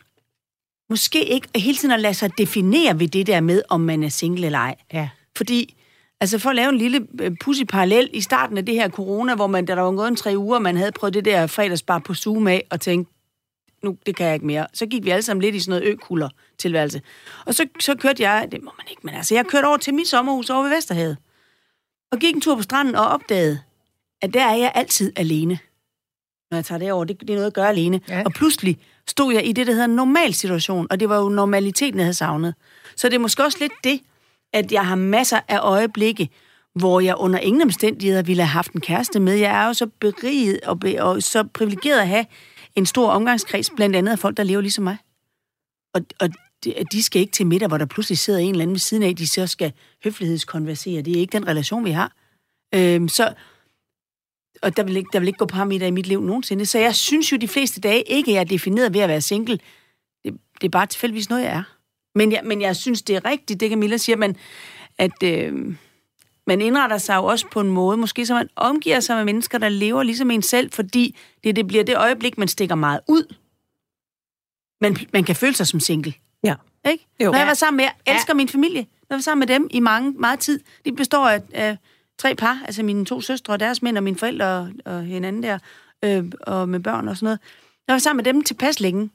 måske 0.89 1.25
ikke 1.25 1.47
hele 1.55 1.77
tiden 1.77 1.93
at 1.93 1.99
lade 1.99 2.13
sig 2.13 2.37
definere 2.37 2.99
ved 2.99 3.07
det 3.07 3.27
der 3.27 3.41
med, 3.41 3.61
om 3.69 3.81
man 3.81 4.03
er 4.03 4.09
single 4.09 4.45
eller 4.45 4.59
ej. 4.59 4.75
Ja. 4.93 5.09
Fordi, 5.37 5.75
altså 6.21 6.39
for 6.39 6.49
at 6.49 6.55
lave 6.55 6.69
en 6.69 6.77
lille 6.77 7.07
øh, 7.21 7.31
pussy 7.43 7.63
parallel 7.63 8.09
i 8.13 8.21
starten 8.21 8.57
af 8.57 8.65
det 8.65 8.75
her 8.75 8.89
corona, 8.89 9.35
hvor 9.35 9.47
man, 9.47 9.65
da 9.65 9.75
der 9.75 9.81
var 9.81 9.91
gået 9.91 10.07
en 10.07 10.15
tre 10.15 10.33
uger, 10.37 10.59
man 10.59 10.77
havde 10.77 10.91
prøvet 10.91 11.13
det 11.13 11.25
der 11.25 11.47
fredagsbar 11.47 11.99
på 11.99 12.13
Zoom 12.13 12.47
af, 12.47 12.67
og 12.69 12.81
tænkt, 12.81 13.09
nu, 13.85 13.97
det 14.05 14.15
kan 14.15 14.25
jeg 14.25 14.33
ikke 14.33 14.45
mere. 14.45 14.67
Så 14.73 14.85
gik 14.85 15.05
vi 15.05 15.09
alle 15.09 15.21
sammen 15.21 15.41
lidt 15.41 15.55
i 15.55 15.59
sådan 15.59 15.79
noget 15.79 15.93
økulder 15.93 16.29
tilværelse. 16.57 17.01
Og 17.45 17.55
så, 17.55 17.67
så 17.79 17.95
kørte 17.95 18.23
jeg, 18.23 18.47
det 18.51 18.63
må 18.63 18.71
man 18.77 18.87
ikke, 18.89 19.01
men 19.03 19.15
altså, 19.15 19.35
jeg 19.35 19.45
kørte 19.45 19.65
over 19.65 19.77
til 19.77 19.93
mit 19.93 20.07
sommerhus 20.07 20.49
over 20.49 20.63
ved 20.63 20.69
Vesterhavet. 20.75 21.17
Og 22.11 22.19
gik 22.19 22.35
en 22.35 22.41
tur 22.41 22.55
på 22.55 22.61
stranden 22.61 22.95
og 22.95 23.07
opdagede, 23.07 23.59
at 24.21 24.33
der 24.33 24.43
er 24.43 24.55
jeg 24.55 24.71
altid 24.75 25.13
alene. 25.15 25.59
Når 26.51 26.57
jeg 26.57 26.65
tager 26.65 26.79
det 26.79 26.91
over, 26.91 27.05
det, 27.05 27.19
det 27.21 27.29
er 27.29 27.33
noget 27.33 27.47
at 27.47 27.53
gøre 27.53 27.69
alene. 27.69 28.01
Ja. 28.09 28.23
Og 28.25 28.33
pludselig 28.33 28.77
stod 29.07 29.33
jeg 29.33 29.47
i 29.47 29.51
det, 29.51 29.67
der 29.67 29.73
hedder 29.73 29.85
en 29.85 29.95
normal 29.95 30.33
situation, 30.33 30.87
og 30.89 30.99
det 30.99 31.09
var 31.09 31.17
jo 31.17 31.29
normaliteten, 31.29 31.99
jeg 31.99 32.05
havde 32.05 32.13
savnet. 32.13 32.55
Så 32.95 33.09
det 33.09 33.15
er 33.15 33.19
måske 33.19 33.43
også 33.43 33.57
lidt 33.61 33.73
det, 33.83 34.01
at 34.53 34.71
jeg 34.71 34.87
har 34.87 34.95
masser 34.95 35.39
af 35.47 35.59
øjeblikke, 35.59 36.29
hvor 36.75 36.99
jeg 36.99 37.15
under 37.15 37.39
ingen 37.39 37.61
omstændigheder 37.61 38.23
ville 38.23 38.43
have 38.43 38.47
haft 38.49 38.71
en 38.71 38.81
kæreste 38.81 39.19
med. 39.19 39.33
Jeg 39.33 39.63
er 39.63 39.67
jo 39.67 39.73
så 39.73 39.87
beriget 39.99 40.59
og, 40.61 40.79
be- 40.79 41.03
og 41.03 41.23
så 41.23 41.43
privilegeret 41.53 41.99
at 41.99 42.07
have 42.07 42.25
en 42.75 42.85
stor 42.85 43.09
omgangskreds, 43.09 43.71
blandt 43.75 43.95
andet 43.95 44.11
af 44.11 44.19
folk, 44.19 44.37
der 44.37 44.43
lever 44.43 44.61
ligesom 44.61 44.83
mig. 44.83 44.97
Og, 45.93 46.01
og 46.19 46.29
de, 46.63 46.73
de 46.91 47.03
skal 47.03 47.21
ikke 47.21 47.31
til 47.31 47.47
middag, 47.47 47.67
hvor 47.67 47.77
der 47.77 47.85
pludselig 47.85 48.17
sidder 48.17 48.39
en 48.39 48.49
eller 48.49 48.61
anden 48.61 48.73
ved 48.73 48.79
siden 48.79 49.03
af, 49.03 49.15
de 49.15 49.27
så 49.27 49.47
skal 49.47 49.73
høflighedskonversere. 50.03 51.01
Det 51.01 51.15
er 51.15 51.19
ikke 51.19 51.37
den 51.37 51.47
relation, 51.47 51.85
vi 51.85 51.91
har. 51.91 52.11
Øhm, 52.75 53.07
så, 53.07 53.33
og 54.61 54.77
der 54.77 54.83
vil, 54.83 54.97
ikke, 54.97 55.09
der 55.13 55.19
vil 55.19 55.27
ikke 55.27 55.37
gå 55.37 55.45
parametre 55.45 55.87
i 55.87 55.91
mit 55.91 56.07
liv 56.07 56.21
nogensinde. 56.21 56.65
Så 56.65 56.79
jeg 56.79 56.95
synes 56.95 57.31
jo, 57.31 57.37
de 57.37 57.47
fleste 57.47 57.81
dage 57.81 58.01
ikke 58.01 58.37
er 58.37 58.43
defineret 58.43 58.93
ved 58.93 59.01
at 59.01 59.09
være 59.09 59.21
single. 59.21 59.59
Det, 60.25 60.33
det 60.61 60.67
er 60.67 60.71
bare 60.71 60.85
tilfældigvis 60.85 61.29
noget, 61.29 61.43
jeg 61.43 61.51
er. 61.51 61.63
Men 62.15 62.31
jeg, 62.31 62.41
men 62.43 62.61
jeg 62.61 62.75
synes, 62.75 63.01
det 63.01 63.15
er 63.15 63.25
rigtigt, 63.25 63.59
det 63.59 63.69
Camilla 63.69 63.97
siger, 63.97 64.15
men 64.15 64.37
at 64.97 65.23
øh, 65.23 65.75
man 66.47 66.61
indretter 66.61 66.97
sig 66.97 67.15
jo 67.15 67.25
også 67.25 67.47
på 67.51 67.61
en 67.61 67.69
måde, 67.69 67.97
måske 67.97 68.25
så 68.25 68.33
man 68.33 68.49
omgiver 68.55 68.99
sig 68.99 69.15
med 69.15 69.25
mennesker, 69.25 69.57
der 69.57 69.69
lever 69.69 70.03
ligesom 70.03 70.31
en 70.31 70.41
selv, 70.41 70.71
fordi 70.71 71.17
det, 71.43 71.55
det 71.55 71.67
bliver 71.67 71.83
det 71.83 71.97
øjeblik, 71.97 72.37
man 72.37 72.47
stikker 72.47 72.75
meget 72.75 72.99
ud. 73.07 73.35
Man, 74.81 74.97
man 75.13 75.23
kan 75.23 75.35
føle 75.35 75.55
sig 75.55 75.67
som 75.67 75.79
single. 75.79 76.13
Ja. 76.43 76.55
Ikke? 76.89 77.07
Jo. 77.23 77.31
Når 77.31 77.37
jeg 77.37 77.47
var 77.47 77.53
sammen 77.53 77.77
med, 77.77 77.85
jeg 77.85 78.15
elsker 78.15 78.33
ja. 78.33 78.35
min 78.35 78.49
familie. 78.49 78.81
Når 78.81 79.05
jeg 79.09 79.17
var 79.17 79.21
sammen 79.21 79.47
med 79.47 79.55
dem 79.55 79.67
i 79.71 79.79
mange, 79.79 80.11
meget 80.11 80.39
tid. 80.39 80.59
De 80.85 80.91
består 80.91 81.27
af, 81.27 81.41
af 81.53 81.77
tre 82.17 82.35
par, 82.35 82.61
altså 82.65 82.83
mine 82.83 83.05
to 83.05 83.21
søstre 83.21 83.53
og 83.53 83.59
deres 83.59 83.81
mænd 83.81 83.97
og 83.97 84.03
mine 84.03 84.17
forældre 84.17 84.45
og, 84.45 84.69
og 84.85 85.03
hinanden 85.03 85.43
der, 85.43 85.59
øh, 86.03 86.31
og 86.41 86.69
med 86.69 86.79
børn 86.79 87.07
og 87.07 87.17
sådan 87.17 87.25
noget. 87.25 87.39
Når 87.87 87.91
jeg 87.91 87.95
var 87.95 87.99
sammen 87.99 88.23
med 88.23 88.33
dem 88.33 88.43
tilpas 88.43 88.79
længe, 88.79 89.09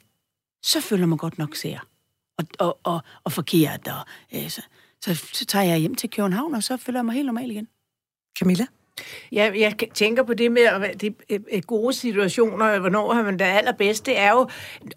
så 0.63 0.81
føler 0.81 1.07
man 1.07 1.19
godt 1.19 1.39
nok 1.39 1.57
ser 1.57 1.79
og, 2.41 2.47
og, 2.59 2.79
og, 2.85 3.01
og 3.25 3.33
forkert. 3.33 3.89
Og, 3.89 4.07
øh, 4.35 4.51
så, 4.51 4.63
så, 5.04 5.14
så 5.33 5.45
tager 5.45 5.64
jeg 5.64 5.78
hjem 5.78 5.95
til 5.95 6.11
København, 6.11 6.54
og 6.54 6.62
så 6.62 6.76
føler 6.76 6.99
jeg 6.99 7.04
mig 7.04 7.14
helt 7.14 7.26
normal 7.26 7.50
igen. 7.50 7.69
Camilla? 8.38 8.66
Ja, 9.33 9.50
jeg 9.59 9.75
tænker 9.95 10.23
på 10.23 10.35
det 10.35 10.52
med 10.52 10.62
at 10.62 11.00
de 11.00 11.14
gode 11.66 11.92
situationer, 11.92 12.78
hvornår 12.78 13.14
har 13.14 13.23
man 13.23 13.38
det 13.38 13.45
allerbedst. 13.45 14.07
Det 14.07 14.19
er 14.19 14.30
jo 14.30 14.49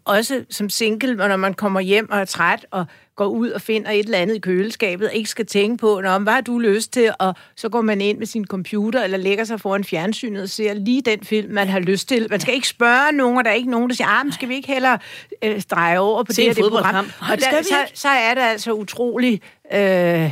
også 0.06 0.46
som 0.50 0.70
single, 0.70 1.16
når 1.16 1.38
man 1.38 1.54
kommer 1.54 1.80
hjem 1.80 2.12
og 2.12 2.20
er 2.20 2.26
træt 2.26 2.66
og 2.72 2.86
går 3.16 3.26
ud 3.26 3.50
og 3.50 3.62
finder 3.62 3.92
et 3.92 4.00
eller 4.00 4.18
andet 4.18 4.36
i 4.36 4.40
køleskabet, 4.40 5.08
og 5.08 5.14
ikke 5.14 5.30
skal 5.30 5.46
tænke 5.46 5.78
på, 5.78 6.02
Nå, 6.04 6.18
hvad 6.18 6.34
har 6.34 6.42
du 6.42 6.60
lyst 6.60 6.94
til, 6.94 7.12
og 7.20 7.36
så 7.56 7.70
går 7.70 7.82
man 7.82 8.02
ind 8.02 8.18
med 8.18 8.28
sin 8.28 8.46
computer, 8.46 9.04
eller 9.04 9.18
lægger 9.18 9.44
sig 9.44 9.62
foran 9.62 9.84
fjernsynet 9.84 10.42
og 10.44 10.50
ser 10.50 10.74
lige 10.74 11.02
den 11.02 11.24
film, 11.24 11.54
man 11.54 11.68
har 11.68 11.80
lyst 11.80 12.08
til. 12.08 12.28
Man 12.30 12.40
skal 12.40 12.54
ikke 12.54 12.68
spørge 12.68 13.12
nogen, 13.12 13.38
og 13.38 13.44
der 13.44 13.50
er 13.50 13.56
ikke 13.56 13.72
nogen, 13.72 13.90
der 13.90 13.96
siger, 13.96 14.08
ah, 14.08 14.26
men 14.26 14.34
skal 14.34 14.50
vi 14.50 14.56
ikke 14.56 14.68
hellere 14.68 15.00
øh, 15.44 15.62
strege 15.62 16.00
over 16.00 16.24
på 16.24 16.34
Se 16.34 16.42
det 16.42 16.48
her 16.48 16.64
det 16.64 16.72
program? 16.72 17.06
Og 17.32 17.40
der, 17.40 17.62
så, 17.62 17.76
så 17.94 18.10
er 18.10 18.34
det 18.34 18.42
altså 18.42 18.72
utrolig 18.72 19.42
øh, 19.74 20.32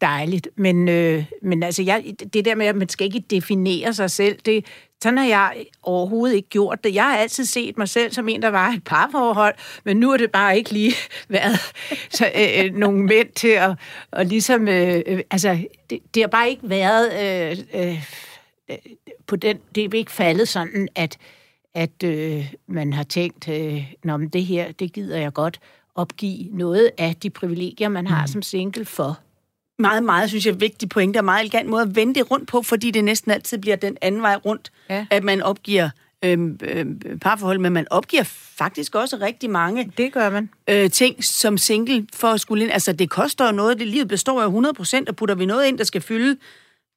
dejligt. 0.00 0.48
Men, 0.56 0.88
øh, 0.88 1.24
men 1.42 1.62
altså, 1.62 1.82
jeg, 1.82 2.14
det 2.32 2.44
der 2.44 2.54
med, 2.54 2.66
at 2.66 2.76
man 2.76 2.88
skal 2.88 3.04
ikke 3.04 3.24
definere 3.30 3.94
sig 3.94 4.10
selv, 4.10 4.38
det, 4.46 4.64
sådan 5.02 5.18
har 5.18 5.26
jeg 5.26 5.64
overhovedet 5.82 6.36
ikke 6.36 6.48
gjort 6.48 6.84
det. 6.84 6.94
Jeg 6.94 7.04
har 7.04 7.16
altid 7.16 7.44
set 7.44 7.78
mig 7.78 7.88
selv 7.88 8.12
som 8.12 8.28
en, 8.28 8.42
der 8.42 8.48
var 8.48 8.68
et 8.68 8.84
parforhold, 8.84 9.54
men 9.84 9.96
nu 9.96 10.12
er 10.12 10.16
det 10.16 10.30
bare 10.30 10.56
ikke 10.56 10.70
lige 10.70 10.94
været 11.28 11.58
så, 12.10 12.30
øh, 12.36 12.64
øh, 12.64 12.74
nogle 12.74 13.04
mænd 13.04 13.28
til 13.28 13.48
at 13.48 13.70
og 14.10 14.24
ligesom... 14.24 14.68
Øh, 14.68 15.02
øh, 15.06 15.20
altså, 15.30 15.58
det, 15.90 15.98
det 16.14 16.22
har 16.22 16.28
bare 16.28 16.50
ikke 16.50 16.68
været... 16.68 17.12
Øh, 17.22 17.58
øh, 17.82 18.04
øh, 18.70 18.76
på 19.26 19.36
den, 19.36 19.58
det 19.74 19.84
er 19.84 19.98
ikke 19.98 20.12
faldet 20.12 20.48
sådan, 20.48 20.88
at, 20.94 21.18
at 21.74 22.02
øh, 22.04 22.52
man 22.66 22.92
har 22.92 23.04
tænkt, 23.04 23.48
øh, 23.48 23.92
Nå, 24.04 24.16
men 24.16 24.28
det 24.28 24.44
her, 24.44 24.72
det 24.72 24.92
gider 24.92 25.18
jeg 25.18 25.32
godt 25.32 25.60
opgive 25.94 26.48
noget 26.52 26.90
af 26.98 27.16
de 27.22 27.30
privilegier, 27.30 27.88
man 27.88 28.06
har 28.06 28.22
mm. 28.22 28.32
som 28.32 28.42
single 28.42 28.84
for 28.84 29.18
meget, 29.78 30.02
meget, 30.04 30.28
synes 30.28 30.46
jeg, 30.46 30.60
vigtig 30.60 30.88
pointe 30.88 31.18
og 31.18 31.24
meget 31.24 31.40
elegant 31.40 31.68
måde 31.68 31.82
at 31.82 31.96
vende 31.96 32.14
det 32.14 32.30
rundt 32.30 32.48
på, 32.48 32.62
fordi 32.62 32.90
det 32.90 33.04
næsten 33.04 33.30
altid 33.30 33.58
bliver 33.58 33.76
den 33.76 33.96
anden 34.02 34.22
vej 34.22 34.36
rundt, 34.36 34.72
ja. 34.90 35.06
at 35.10 35.24
man 35.24 35.42
opgiver 35.42 35.90
øhm, 36.24 36.58
øhm, 36.62 37.18
parforhold, 37.20 37.58
men 37.58 37.72
man 37.72 37.86
opgiver 37.90 38.22
faktisk 38.58 38.94
også 38.94 39.16
rigtig 39.20 39.50
mange 39.50 39.92
det 39.98 40.12
gør 40.12 40.30
man. 40.30 40.50
Øh, 40.70 40.90
ting 40.90 41.24
som 41.24 41.58
single 41.58 42.06
for 42.14 42.28
at 42.28 42.40
skulle 42.40 42.64
ind. 42.64 42.72
Altså, 42.72 42.92
det 42.92 43.10
koster 43.10 43.46
jo 43.46 43.52
noget. 43.52 43.78
Det 43.78 43.86
livet 43.86 44.08
består 44.08 44.42
af 44.42 44.46
100 44.46 44.74
procent, 44.74 45.08
og 45.08 45.16
putter 45.16 45.34
vi 45.34 45.46
noget 45.46 45.66
ind, 45.66 45.78
der 45.78 45.84
skal 45.84 46.00
fylde 46.00 46.36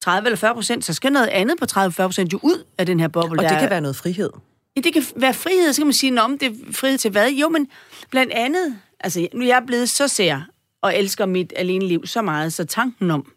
30 0.02 0.26
eller 0.26 0.36
40 0.36 0.54
procent, 0.54 0.84
så 0.84 0.92
skal 0.92 1.12
noget 1.12 1.26
andet 1.26 1.58
på 1.58 1.66
30-40 1.70 1.88
procent 1.88 2.32
jo 2.32 2.40
ud 2.42 2.64
af 2.78 2.86
den 2.86 3.00
her 3.00 3.08
boble. 3.08 3.38
Og 3.38 3.42
det 3.42 3.50
der... 3.50 3.60
kan 3.60 3.70
være 3.70 3.80
noget 3.80 3.96
frihed. 3.96 4.30
Ja, 4.76 4.80
det 4.80 4.92
kan 4.92 5.04
være 5.16 5.34
frihed, 5.34 5.72
så 5.72 5.80
kan 5.80 5.86
man 5.86 5.92
sige, 5.92 6.22
om 6.22 6.38
det 6.38 6.48
er 6.48 6.72
frihed 6.72 6.98
til 6.98 7.10
hvad? 7.10 7.30
Jo, 7.30 7.48
men 7.48 7.68
blandt 8.10 8.32
andet, 8.32 8.78
altså 9.00 9.28
nu 9.34 9.40
er 9.40 9.46
jeg 9.46 9.62
blevet 9.66 9.88
så 9.88 10.08
sær, 10.08 10.40
og 10.82 10.96
elsker 10.96 11.26
mit 11.26 11.52
alene 11.56 11.86
liv 11.86 12.06
så 12.06 12.22
meget, 12.22 12.52
så 12.52 12.64
tanken 12.64 13.10
om, 13.10 13.32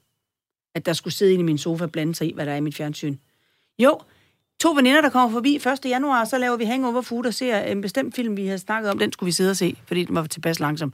at 0.75 0.85
der 0.85 0.93
skulle 0.93 1.13
sidde 1.13 1.33
inde 1.33 1.41
i 1.41 1.45
min 1.45 1.57
sofa 1.57 1.83
og 1.83 1.91
blande 1.91 2.15
sig 2.15 2.27
i, 2.27 2.33
hvad 2.33 2.45
der 2.45 2.51
er 2.51 2.55
i 2.55 2.61
mit 2.61 2.75
fjernsyn. 2.75 3.17
Jo, 3.79 3.99
to 4.59 4.71
veninder, 4.71 5.01
der 5.01 5.09
kommer 5.09 5.31
forbi 5.31 5.55
1. 5.55 5.79
januar, 5.85 6.25
så 6.25 6.37
laver 6.37 6.57
vi 6.57 6.65
hangover 6.65 7.01
food 7.01 7.25
og 7.25 7.33
ser 7.33 7.59
en 7.59 7.81
bestemt 7.81 8.15
film, 8.15 8.37
vi 8.37 8.45
havde 8.45 8.59
snakket 8.59 8.91
om. 8.91 8.99
Den 8.99 9.11
skulle 9.11 9.27
vi 9.27 9.31
sidde 9.31 9.49
og 9.49 9.57
se, 9.57 9.77
fordi 9.85 10.03
den 10.03 10.15
var 10.15 10.25
tilpas 10.25 10.59
langsom. 10.59 10.93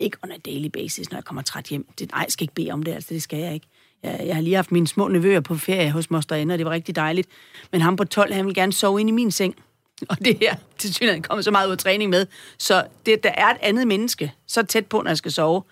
Ikke 0.00 0.16
on 0.22 0.32
a 0.32 0.36
daily 0.36 0.66
basis, 0.66 1.10
når 1.10 1.18
jeg 1.18 1.24
kommer 1.24 1.42
træt 1.42 1.66
hjem. 1.66 1.86
Det, 1.98 2.10
nej, 2.10 2.20
jeg 2.20 2.32
skal 2.32 2.44
ikke 2.44 2.54
bede 2.54 2.70
om 2.70 2.82
det, 2.82 2.92
altså 2.92 3.14
det 3.14 3.22
skal 3.22 3.38
jeg 3.38 3.54
ikke. 3.54 3.66
Jeg, 4.02 4.22
jeg 4.26 4.34
har 4.34 4.42
lige 4.42 4.56
haft 4.56 4.72
mine 4.72 4.86
små 4.86 5.08
nevøer 5.08 5.40
på 5.40 5.54
ferie 5.54 5.90
hos 5.90 6.10
Moster 6.10 6.36
Anna, 6.36 6.54
og 6.54 6.58
det 6.58 6.66
var 6.66 6.72
rigtig 6.72 6.96
dejligt. 6.96 7.28
Men 7.72 7.80
ham 7.80 7.96
på 7.96 8.04
12, 8.04 8.32
han 8.32 8.46
vil 8.46 8.54
gerne 8.54 8.72
sove 8.72 9.00
ind 9.00 9.08
i 9.08 9.12
min 9.12 9.30
seng. 9.30 9.54
Og 10.10 10.18
det 10.18 10.38
her, 10.40 10.54
til 10.78 10.94
synligheden, 10.94 11.22
kommer 11.22 11.42
så 11.42 11.50
meget 11.50 11.66
ud 11.66 11.72
af 11.72 11.78
træning 11.78 12.10
med. 12.10 12.26
Så 12.58 12.84
det, 13.06 13.22
der 13.22 13.30
er 13.30 13.50
et 13.50 13.56
andet 13.60 13.86
menneske, 13.88 14.32
så 14.46 14.62
tæt 14.62 14.86
på, 14.86 15.02
når 15.02 15.10
jeg 15.10 15.18
skal 15.18 15.32
sove. 15.32 15.62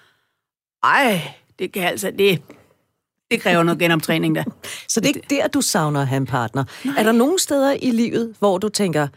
Ej, 0.84 1.32
det 1.58 1.72
kan 1.72 1.82
altså, 1.82 2.12
det, 2.18 2.42
det 3.30 3.40
kræver 3.40 3.62
noget 3.62 3.78
genomtræning 3.78 4.34
der. 4.34 4.44
Så 4.88 5.00
det 5.00 5.10
er 5.10 5.14
ikke 5.14 5.26
der, 5.30 5.48
du 5.48 5.60
savner 5.60 6.00
at 6.00 6.06
have 6.06 6.16
en 6.16 6.26
partner. 6.26 6.64
Nej. 6.84 6.94
Er 6.98 7.02
der 7.02 7.12
nogle 7.12 7.38
steder 7.38 7.72
i 7.82 7.90
livet, 7.90 8.34
hvor 8.38 8.58
du 8.58 8.68
tænker, 8.68 9.08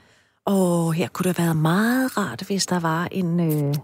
åh, 0.48 0.92
her 0.92 1.08
kunne 1.08 1.24
det 1.24 1.38
have 1.38 1.46
været 1.46 1.58
meget 1.58 2.18
rart, 2.18 2.44
hvis 2.48 2.66
der 2.66 2.80
var 2.80 3.08
en, 3.12 3.40
øh, 3.40 3.76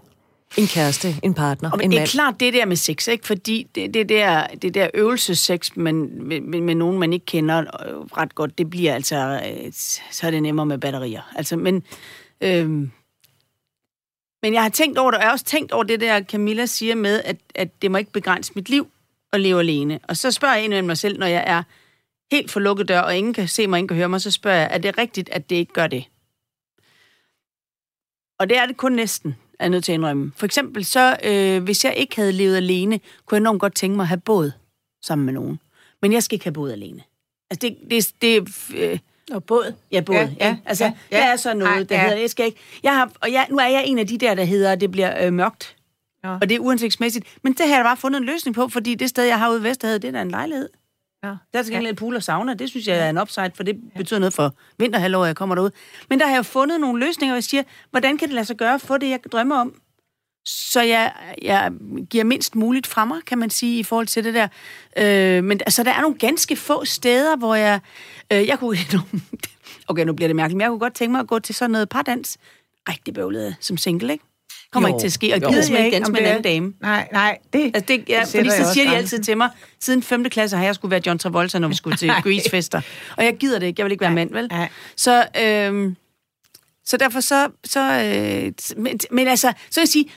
en 0.56 0.66
kæreste, 0.66 1.14
en 1.22 1.34
partner, 1.34 1.70
Og 1.70 1.84
en 1.84 1.90
det 1.90 1.96
er 1.96 2.00
mand? 2.00 2.08
klart 2.08 2.40
det 2.40 2.54
der 2.54 2.64
med 2.64 2.76
sex, 2.76 3.08
ikke? 3.08 3.26
fordi 3.26 3.66
det, 3.74 3.94
det, 3.94 4.08
der, 4.08 4.46
det 4.46 4.74
der 4.74 4.88
øvelsessex 4.94 5.76
med, 5.76 5.92
med, 5.92 6.60
med, 6.60 6.74
nogen, 6.74 6.98
man 6.98 7.12
ikke 7.12 7.26
kender 7.26 7.58
øh, 7.58 7.96
ret 7.96 8.34
godt, 8.34 8.58
det 8.58 8.70
bliver 8.70 8.94
altså, 8.94 9.16
øh, 9.46 9.72
så 10.10 10.26
er 10.26 10.30
det 10.30 10.42
nemmere 10.42 10.66
med 10.66 10.78
batterier. 10.78 11.32
Altså, 11.36 11.56
men, 11.56 11.82
øh, 12.40 12.68
men 14.42 14.54
jeg 14.54 14.62
har 14.62 14.68
tænkt 14.68 14.98
over 14.98 15.10
det, 15.10 15.16
og 15.18 15.22
jeg 15.22 15.28
har 15.28 15.32
også 15.32 15.44
tænkt 15.44 15.72
over 15.72 15.84
det 15.84 16.00
der, 16.00 16.22
Camilla 16.22 16.66
siger 16.66 16.94
med, 16.94 17.22
at, 17.24 17.36
at 17.54 17.82
det 17.82 17.90
må 17.90 17.98
ikke 17.98 18.12
begrænse 18.12 18.52
mit 18.54 18.68
liv 18.68 18.88
at 19.32 19.40
leve 19.40 19.60
alene. 19.60 20.00
Og 20.08 20.16
så 20.16 20.30
spørger 20.30 20.54
jeg 20.54 20.64
indimellem 20.64 20.86
mig 20.86 20.98
selv, 20.98 21.18
når 21.18 21.26
jeg 21.26 21.44
er 21.46 21.62
helt 22.32 22.50
for 22.50 22.60
lukket 22.60 22.88
dør, 22.88 23.00
og 23.00 23.16
ingen 23.16 23.34
kan 23.34 23.48
se 23.48 23.66
mig, 23.66 23.78
ingen 23.78 23.88
kan 23.88 23.96
høre 23.96 24.08
mig, 24.08 24.20
så 24.20 24.30
spørger 24.30 24.58
jeg, 24.58 24.68
er 24.70 24.78
det 24.78 24.98
rigtigt, 24.98 25.28
at 25.28 25.50
det 25.50 25.56
ikke 25.56 25.72
gør 25.72 25.86
det? 25.86 26.04
Og 28.38 28.48
det 28.48 28.58
er 28.58 28.66
det 28.66 28.76
kun 28.76 28.92
næsten, 28.92 29.36
er 29.60 29.68
nødt 29.68 29.84
til 29.84 29.92
at 29.92 29.94
indrømme. 29.94 30.32
For 30.36 30.46
eksempel 30.46 30.84
så, 30.84 31.16
øh, 31.24 31.62
hvis 31.62 31.84
jeg 31.84 31.94
ikke 31.96 32.16
havde 32.16 32.32
levet 32.32 32.56
alene, 32.56 33.00
kunne 33.26 33.36
jeg 33.36 33.40
enormt 33.40 33.60
godt 33.60 33.74
tænke 33.74 33.96
mig 33.96 34.04
at 34.04 34.08
have 34.08 34.20
båd 34.20 34.52
sammen 35.02 35.26
med 35.26 35.34
nogen. 35.34 35.60
Men 36.02 36.12
jeg 36.12 36.22
skal 36.22 36.36
ikke 36.36 36.44
have 36.44 36.52
båd 36.52 36.72
alene. 36.72 37.02
Altså 37.50 37.68
det, 37.68 37.76
det, 37.90 38.12
det 38.22 38.54
øh, 38.76 38.98
Og 39.32 39.44
båd. 39.44 39.74
Ja, 39.92 40.00
båd. 40.00 40.16
Ja, 40.16 40.28
Ja, 40.40 40.56
altså, 40.64 40.84
ja, 40.84 41.16
der 41.16 41.24
er 41.24 41.36
så 41.36 41.54
noget, 41.54 41.72
Ej, 41.72 41.82
der 41.82 41.94
ja. 41.96 42.02
hedder, 42.02 42.16
jeg 42.18 42.30
skal 42.30 42.46
ikke... 42.46 42.58
Jeg 42.82 42.94
har, 42.94 43.10
og 43.20 43.32
jeg, 43.32 43.46
nu 43.50 43.56
er 43.56 43.66
jeg 43.66 43.84
en 43.86 43.98
af 43.98 44.06
de 44.06 44.18
der, 44.18 44.34
der 44.34 44.44
hedder, 44.44 44.72
at 44.72 44.80
det 44.80 44.90
bliver 44.90 45.26
øh, 45.26 45.32
mørkt. 45.32 45.76
Ja. 46.24 46.34
Og 46.40 46.48
det 46.48 46.54
er 46.54 46.58
uansigtsmæssigt. 46.58 47.26
Men 47.42 47.52
det 47.52 47.60
har 47.60 47.74
jeg 47.74 47.78
da 47.78 47.82
bare 47.82 47.96
fundet 47.96 48.20
en 48.20 48.26
løsning 48.26 48.54
på, 48.54 48.68
fordi 48.68 48.94
det 48.94 49.08
sted, 49.08 49.24
jeg 49.24 49.38
har 49.38 49.50
ude 49.50 49.60
i 49.60 49.62
Vesterhavet, 49.62 50.02
det 50.02 50.08
er 50.08 50.12
da 50.12 50.22
en 50.22 50.30
lejlighed. 50.30 50.68
Ja. 51.24 51.28
Der 51.52 51.58
er 51.58 51.62
til 51.62 51.72
gengæld 51.72 51.92
et 51.92 51.98
pool 51.98 52.16
og 52.16 52.22
sauna. 52.22 52.54
Det 52.54 52.68
synes 52.70 52.86
jeg 52.86 52.98
er 52.98 53.10
en 53.10 53.18
upside, 53.18 53.50
for 53.54 53.62
det 53.62 53.76
betyder 53.96 54.20
noget 54.20 54.34
for 54.34 54.54
vinterhalvåret, 54.78 55.26
jeg 55.26 55.36
kommer 55.36 55.54
derud. 55.54 55.70
Men 56.10 56.20
der 56.20 56.26
har 56.26 56.34
jeg 56.34 56.46
fundet 56.46 56.80
nogle 56.80 57.06
løsninger, 57.06 57.32
hvor 57.32 57.36
jeg 57.36 57.44
siger, 57.44 57.62
hvordan 57.90 58.18
kan 58.18 58.28
det 58.28 58.34
lade 58.34 58.46
sig 58.46 58.56
gøre 58.56 58.74
at 58.74 58.80
få 58.80 58.98
det, 58.98 59.10
jeg 59.10 59.20
drømmer 59.32 59.56
om? 59.56 59.80
Så 60.46 60.82
jeg, 60.82 61.12
jeg 61.42 61.72
giver 62.10 62.24
mindst 62.24 62.54
muligt 62.54 62.86
fra 62.86 63.04
mig, 63.04 63.18
kan 63.26 63.38
man 63.38 63.50
sige, 63.50 63.78
i 63.78 63.82
forhold 63.82 64.06
til 64.06 64.24
det 64.24 64.34
der. 64.34 64.48
Øh, 64.96 65.44
men 65.44 65.60
altså, 65.60 65.82
der 65.82 65.90
er 65.90 66.00
nogle 66.00 66.18
ganske 66.18 66.56
få 66.56 66.84
steder, 66.84 67.36
hvor 67.36 67.54
jeg... 67.54 67.80
Øh, 68.32 68.46
jeg 68.46 68.58
kunne... 68.58 68.76
Okay, 69.88 70.04
nu 70.04 70.12
bliver 70.12 70.28
det 70.28 70.36
mærkeligt, 70.36 70.56
men 70.56 70.60
jeg 70.60 70.68
kunne 70.70 70.78
godt 70.78 70.94
tænke 70.94 71.12
mig 71.12 71.20
at 71.20 71.26
gå 71.26 71.38
til 71.38 71.54
sådan 71.54 71.70
noget 71.70 71.88
pardans. 71.88 72.38
Rigtig 72.88 73.14
bøvlet 73.14 73.56
som 73.60 73.76
single, 73.76 74.12
ikke? 74.12 74.24
Kommer 74.76 74.88
Jo, 74.88 74.94
ikke 74.94 75.02
til 75.02 75.06
at 75.06 75.12
ske. 75.12 75.34
Og 75.34 75.40
gider 75.40 75.76
jeg 75.76 75.84
ikke 75.84 75.96
danse 75.96 76.12
med 76.12 76.20
en 76.20 76.26
anden 76.26 76.42
dame. 76.42 76.72
Nej, 76.82 77.08
nej, 77.12 77.38
det, 77.52 77.70
Altså 77.74 77.84
det, 77.88 78.04
ja, 78.08 78.20
det 78.20 78.28
fordi 78.28 78.50
så 78.50 78.72
siger 78.74 78.90
de 78.90 78.96
altid 78.96 79.18
til 79.18 79.36
mig, 79.36 79.50
siden 79.80 80.02
5. 80.02 80.24
klasse 80.24 80.56
har 80.56 80.64
jeg 80.64 80.74
skulle 80.74 80.90
være 80.90 81.00
John 81.06 81.18
Travolta, 81.18 81.58
når 81.58 81.68
vi 81.68 81.74
skulle 81.74 81.96
til 81.96 82.08
Grease-fester. 82.24 82.80
Og 83.16 83.24
jeg 83.24 83.36
gider 83.36 83.58
det 83.58 83.66
ikke, 83.66 83.80
jeg 83.80 83.84
vil 83.84 83.92
ikke 83.92 84.02
være 84.02 84.14
mand, 84.14 84.32
vel? 84.32 84.50
Så, 84.96 85.26
øhm, 85.42 85.96
så 86.84 86.96
derfor 86.96 87.20
så... 87.20 87.48
så 87.64 87.80
øh, 87.80 88.52
men, 88.76 88.98
men 89.10 89.28
altså, 89.28 89.52
så 89.70 89.80
vil 89.80 89.82
jeg 89.82 89.88
sige, 89.88 90.10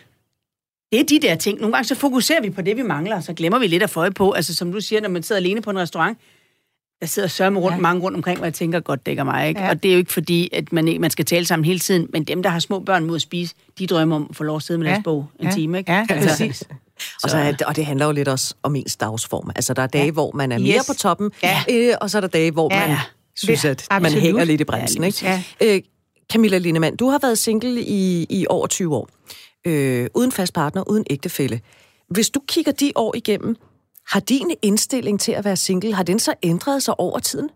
det 0.91 0.99
er 0.99 1.03
de 1.03 1.19
der 1.19 1.35
ting. 1.35 1.59
Nogle 1.59 1.73
gange 1.73 1.87
så 1.87 1.95
fokuserer 1.95 2.41
vi 2.41 2.49
på 2.49 2.61
det, 2.61 2.77
vi 2.77 2.81
mangler, 2.81 3.21
så 3.21 3.33
glemmer 3.33 3.59
vi 3.59 3.67
lidt 3.67 3.83
at 3.83 3.89
få 3.89 4.09
på. 4.09 4.31
Altså 4.31 4.55
som 4.55 4.71
du 4.71 4.81
siger, 4.81 5.01
når 5.01 5.09
man 5.09 5.23
sidder 5.23 5.39
alene 5.41 5.61
på 5.61 5.69
en 5.69 5.79
restaurant, 5.79 6.17
der 7.01 7.07
sidder 7.07 7.27
sørme 7.27 7.59
rundt, 7.59 7.71
ja. 7.71 7.75
Ja. 7.75 7.81
mange 7.81 8.01
rundt 8.01 8.17
omkring, 8.17 8.37
hvor 8.37 8.45
jeg 8.45 8.53
tænker, 8.53 8.79
godt 8.79 9.05
dækker 9.05 9.23
mig, 9.23 9.47
ikke? 9.47 9.59
Ja. 9.59 9.65
Ja. 9.65 9.71
Og 9.71 9.83
det 9.83 9.89
er 9.89 9.93
jo 9.93 9.97
ikke 9.99 10.13
fordi, 10.13 10.49
at 10.53 10.73
man, 10.73 10.87
ikke, 10.87 10.99
man 10.99 11.11
skal 11.11 11.25
tale 11.25 11.45
sammen 11.45 11.65
hele 11.65 11.79
tiden, 11.79 12.07
men 12.13 12.23
dem, 12.23 12.43
der 12.43 12.49
har 12.49 12.59
små 12.59 12.79
børn 12.79 13.05
mod 13.05 13.15
at 13.15 13.21
spise, 13.21 13.55
de 13.79 13.87
drømmer 13.87 14.15
om 14.15 14.27
at 14.29 14.35
få 14.35 14.43
lov 14.43 14.55
at 14.55 14.63
sidde 14.63 14.77
med 14.77 14.87
deres 14.87 14.97
Ja. 14.97 15.01
bog 15.01 15.25
en 15.39 15.45
Ja. 15.45 15.51
time, 15.51 15.77
ikke? 15.77 15.91
Ja, 15.91 16.05
altså, 16.09 16.29
præcis. 16.29 16.63
Og, 17.23 17.29
så 17.29 17.37
er, 17.37 17.51
det- 17.51 17.61
og 17.61 17.75
det 17.75 17.85
handler 17.85 18.05
jo 18.05 18.11
lidt 18.11 18.27
også 18.27 18.55
om 18.63 18.75
ens 18.75 18.95
dagsform. 18.95 19.51
Altså, 19.55 19.73
der 19.73 19.81
er 19.81 19.87
dage, 19.87 20.05
ja. 20.05 20.11
hvor 20.11 20.31
man 20.35 20.51
er 20.51 20.57
mere 20.59 20.75
Yes. 20.77 20.87
på 20.87 20.93
toppen, 20.93 21.31
Ja. 21.43 21.63
øh, 21.71 21.93
og 22.01 22.09
så 22.09 22.17
er 22.17 22.21
der 22.21 22.27
dage, 22.27 22.51
hvor 22.51 22.73
Ja. 22.75 22.87
man 22.87 22.97
synes, 23.35 23.65
at 23.65 23.87
man 23.91 24.05
absolut. 24.05 24.21
hænger 24.23 24.43
lidt 24.43 24.61
i 24.61 24.63
bremsen. 24.63 25.01
Ja, 25.03 25.07
ikke? 25.07 25.45
lige 25.61 25.73
Øh, 25.75 25.81
Camilla 26.31 26.57
Lindemann, 26.57 26.95
du 26.95 27.07
har 27.09 27.19
været 27.21 27.37
single 27.37 27.81
i, 27.81 28.25
i 28.29 28.45
over 28.49 28.67
20 28.67 28.95
år. 28.95 29.09
Øh, 29.67 30.07
uden 30.15 30.31
fast 30.31 30.53
partner, 30.53 30.89
uden 30.89 31.03
ægtefælle. 31.09 31.61
Hvis 32.09 32.29
du 32.29 32.39
kigger 32.47 32.71
de 32.71 32.91
år 32.95 33.15
igennem, 33.15 33.55
har 34.11 34.19
din 34.19 34.57
indstilling 34.61 35.19
til 35.19 35.31
at 35.31 35.45
være 35.45 35.55
single, 35.55 35.93
har 35.95 36.03
den 36.03 36.19
så 36.19 36.33
ændret 36.43 36.83
sig 36.83 36.99
over 36.99 37.19
tiden? 37.19 37.49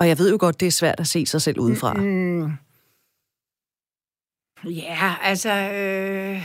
Og 0.00 0.08
jeg 0.08 0.18
ved 0.18 0.30
jo 0.30 0.36
godt, 0.40 0.60
det 0.60 0.66
er 0.66 0.70
svært 0.70 1.00
at 1.00 1.06
se 1.06 1.26
sig 1.26 1.42
selv 1.42 1.58
udefra. 1.60 1.94
Mm. 1.94 2.02
mm. 2.02 2.52
Ja, 4.70 5.14
altså... 5.22 5.50
Øh... 5.50 6.42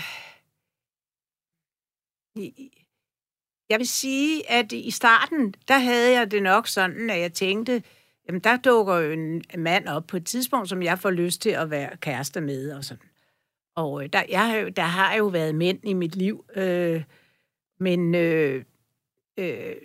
Jeg 3.69 3.80
vil 3.80 3.88
sige, 3.88 4.51
at 4.51 4.71
i 4.71 4.91
starten, 4.91 5.54
der 5.67 5.77
havde 5.77 6.12
jeg 6.19 6.32
det 6.32 6.43
nok 6.43 6.67
sådan, 6.67 7.10
at 7.10 7.19
jeg 7.19 7.34
tænkte, 7.34 7.84
jamen 8.27 8.41
der 8.41 8.58
dukker 8.58 8.97
jo 8.97 9.12
en 9.12 9.43
mand 9.58 9.88
op 9.88 10.08
på 10.08 10.17
et 10.17 10.25
tidspunkt, 10.25 10.69
som 10.69 10.84
jeg 10.84 10.99
får 10.99 11.12
lyst 11.12 11.41
til 11.41 11.49
at 11.49 11.69
være 11.69 11.97
kæreste 11.97 12.41
med 12.41 12.71
og 12.71 12.84
sådan. 12.84 13.10
Og 13.75 14.04
øh, 14.04 14.10
der, 14.13 14.23
jeg, 14.30 14.47
har 14.47 14.58
jo- 14.58 14.69
der 14.69 14.82
har 14.82 15.15
jo 15.15 15.25
været 15.27 15.56
mænd 15.56 15.80
i 15.84 15.93
mit 15.93 16.15
liv, 16.15 16.45
øh, 16.56 17.04
men, 17.81 18.15
øh, 18.15 18.63
øh, 19.37 19.75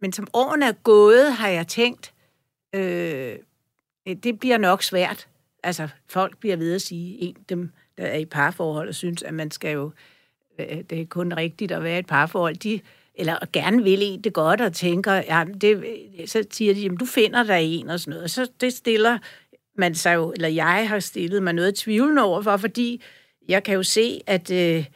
men 0.00 0.12
som 0.12 0.26
årene 0.32 0.66
er 0.66 0.72
gået, 0.72 1.32
har 1.32 1.48
jeg 1.48 1.66
tænkt, 1.66 2.14
øh, 2.74 3.36
det 4.22 4.38
bliver 4.38 4.58
nok 4.58 4.82
svært. 4.82 5.28
Altså, 5.62 5.88
folk 6.08 6.38
bliver 6.38 6.56
ved 6.56 6.74
at 6.74 6.82
sige, 6.82 7.18
en 7.18 7.36
dem, 7.48 7.70
der 7.98 8.04
er 8.04 8.18
i 8.18 8.24
parforhold 8.24 8.88
og 8.88 8.94
synes, 8.94 9.22
at 9.22 9.34
man 9.34 9.50
skal 9.50 9.72
jo, 9.72 9.90
øh, 10.58 10.84
det 10.90 11.00
er 11.00 11.06
kun 11.06 11.32
rigtigt 11.32 11.72
at 11.72 11.82
være 11.82 11.96
i 11.96 11.98
et 11.98 12.06
parforhold, 12.06 12.56
de, 12.56 12.80
eller 13.14 13.36
gerne 13.52 13.82
vil 13.82 14.02
en 14.02 14.20
det 14.20 14.32
godt 14.32 14.60
og 14.60 14.72
tænker, 14.72 15.12
ja, 15.12 15.44
det, 15.60 15.84
så 16.26 16.44
siger 16.50 16.74
de, 16.74 16.80
jamen, 16.80 16.98
du 16.98 17.04
finder 17.04 17.42
dig 17.42 17.60
en 17.62 17.90
og 17.90 18.00
sådan 18.00 18.10
noget. 18.10 18.24
Og 18.24 18.30
så 18.30 18.50
det 18.60 18.72
stiller 18.72 19.18
man 19.76 19.94
sig 19.94 20.14
jo, 20.14 20.32
eller 20.32 20.48
jeg 20.48 20.88
har 20.88 20.98
stillet 20.98 21.42
mig 21.42 21.52
noget 21.52 21.74
tvivlende 21.74 22.22
over 22.22 22.42
for, 22.42 22.56
fordi 22.56 23.02
jeg 23.48 23.62
kan 23.62 23.74
jo 23.74 23.82
se, 23.82 24.20
at 24.26 24.50
øh, 24.50 24.86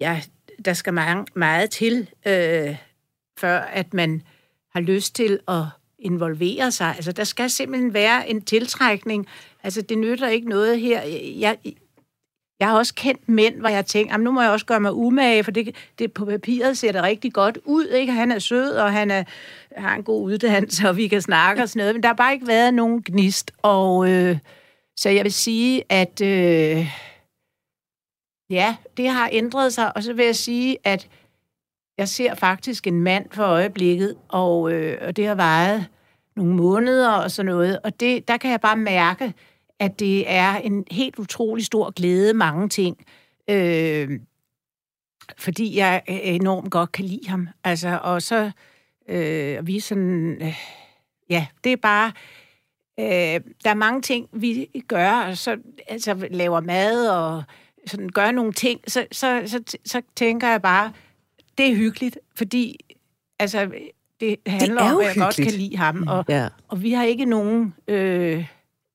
jeg 0.00 0.22
der 0.64 0.72
skal 0.72 0.94
meget, 0.94 1.36
meget 1.36 1.70
til, 1.70 2.08
øh, 2.26 2.76
før 3.38 3.58
at 3.58 3.94
man 3.94 4.22
har 4.74 4.80
lyst 4.80 5.14
til 5.14 5.38
at 5.48 5.64
involvere 5.98 6.72
sig. 6.72 6.94
Altså, 6.96 7.12
der 7.12 7.24
skal 7.24 7.50
simpelthen 7.50 7.94
være 7.94 8.30
en 8.30 8.42
tiltrækning. 8.42 9.26
Altså, 9.62 9.82
det 9.82 9.98
nytter 9.98 10.28
ikke 10.28 10.48
noget 10.48 10.80
her. 10.80 11.02
Jeg, 11.38 11.58
jeg 12.60 12.68
har 12.68 12.76
også 12.76 12.94
kendt 12.94 13.28
mænd, 13.28 13.60
hvor 13.60 13.68
jeg 13.68 13.86
tænker, 13.86 14.16
nu 14.16 14.30
må 14.30 14.42
jeg 14.42 14.50
også 14.50 14.66
gøre 14.66 14.80
mig 14.80 14.92
umage, 14.92 15.44
for 15.44 15.50
det, 15.50 15.74
det 15.98 16.12
på 16.12 16.24
papiret 16.24 16.78
ser 16.78 16.92
det 16.92 17.02
rigtig 17.02 17.32
godt 17.32 17.58
ud. 17.64 17.86
Ikke? 17.86 18.12
Han 18.12 18.32
er 18.32 18.38
sød, 18.38 18.70
og 18.70 18.92
han 18.92 19.10
er, 19.10 19.24
har 19.76 19.94
en 19.94 20.02
god 20.02 20.24
uddannelse, 20.24 20.88
og 20.88 20.96
vi 20.96 21.08
kan 21.08 21.22
snakke 21.22 21.62
og 21.62 21.68
sådan 21.68 21.80
noget. 21.80 21.94
Men 21.94 22.02
der 22.02 22.08
har 22.08 22.14
bare 22.14 22.32
ikke 22.32 22.46
været 22.46 22.74
nogen 22.74 23.02
gnist. 23.02 23.52
Og 23.62 24.10
øh, 24.10 24.38
så 24.96 25.10
jeg 25.10 25.24
vil 25.24 25.32
sige, 25.32 25.82
at 25.88 26.20
øh, 26.20 26.86
ja, 28.52 28.76
det 28.96 29.08
har 29.08 29.28
ændret 29.32 29.72
sig. 29.72 29.96
Og 29.96 30.02
så 30.02 30.12
vil 30.12 30.24
jeg 30.24 30.36
sige, 30.36 30.76
at 30.84 31.08
jeg 31.98 32.08
ser 32.08 32.34
faktisk 32.34 32.86
en 32.86 33.00
mand 33.00 33.26
for 33.30 33.44
øjeblikket, 33.44 34.16
og, 34.28 34.72
øh, 34.72 34.98
og 35.02 35.16
det 35.16 35.26
har 35.26 35.34
varet 35.34 35.86
nogle 36.36 36.54
måneder 36.54 37.10
og 37.10 37.30
sådan 37.30 37.52
noget. 37.52 37.80
Og 37.84 38.00
det, 38.00 38.28
der 38.28 38.36
kan 38.36 38.50
jeg 38.50 38.60
bare 38.60 38.76
mærke, 38.76 39.34
at 39.78 40.00
det 40.00 40.30
er 40.30 40.56
en 40.56 40.84
helt 40.90 41.18
utrolig 41.18 41.64
stor 41.64 41.90
glæde, 41.90 42.34
mange 42.34 42.68
ting. 42.68 43.04
Øh, 43.50 44.20
fordi 45.38 45.76
jeg 45.76 46.02
enormt 46.06 46.70
godt 46.70 46.92
kan 46.92 47.04
lide 47.04 47.28
ham. 47.28 47.48
Altså, 47.64 48.00
og 48.02 48.22
så 48.22 48.50
øh, 49.08 49.66
vi 49.66 49.76
er 49.76 49.80
sådan... 49.80 50.38
Øh, 50.42 50.58
ja, 51.30 51.46
det 51.64 51.72
er 51.72 51.76
bare... 51.76 52.12
Øh, 53.00 53.40
der 53.64 53.70
er 53.70 53.74
mange 53.74 54.02
ting, 54.02 54.28
vi 54.32 54.68
gør, 54.88 55.10
og 55.10 55.36
så 55.36 55.56
altså, 55.88 56.28
laver 56.30 56.60
mad 56.60 57.08
og 57.08 57.42
sådan, 57.86 58.08
gør 58.08 58.30
nogle 58.30 58.52
ting, 58.52 58.80
så, 58.86 59.06
så, 59.12 59.42
så, 59.46 59.78
så 59.84 60.02
tænker 60.16 60.48
jeg 60.48 60.62
bare, 60.62 60.92
det 61.58 61.66
er 61.70 61.74
hyggeligt, 61.74 62.18
fordi 62.34 62.78
altså, 63.38 63.70
det 64.20 64.36
handler 64.46 64.82
er 64.82 64.94
om, 64.94 65.00
at 65.00 65.06
jeg 65.06 65.14
godt 65.16 65.36
kan 65.36 65.52
lide 65.52 65.76
ham, 65.76 66.04
og, 66.08 66.24
Ja. 66.28 66.48
og 66.68 66.82
vi 66.82 66.92
har 66.92 67.04
ikke 67.04 67.24
nogen 67.24 67.74
øh, 67.88 68.46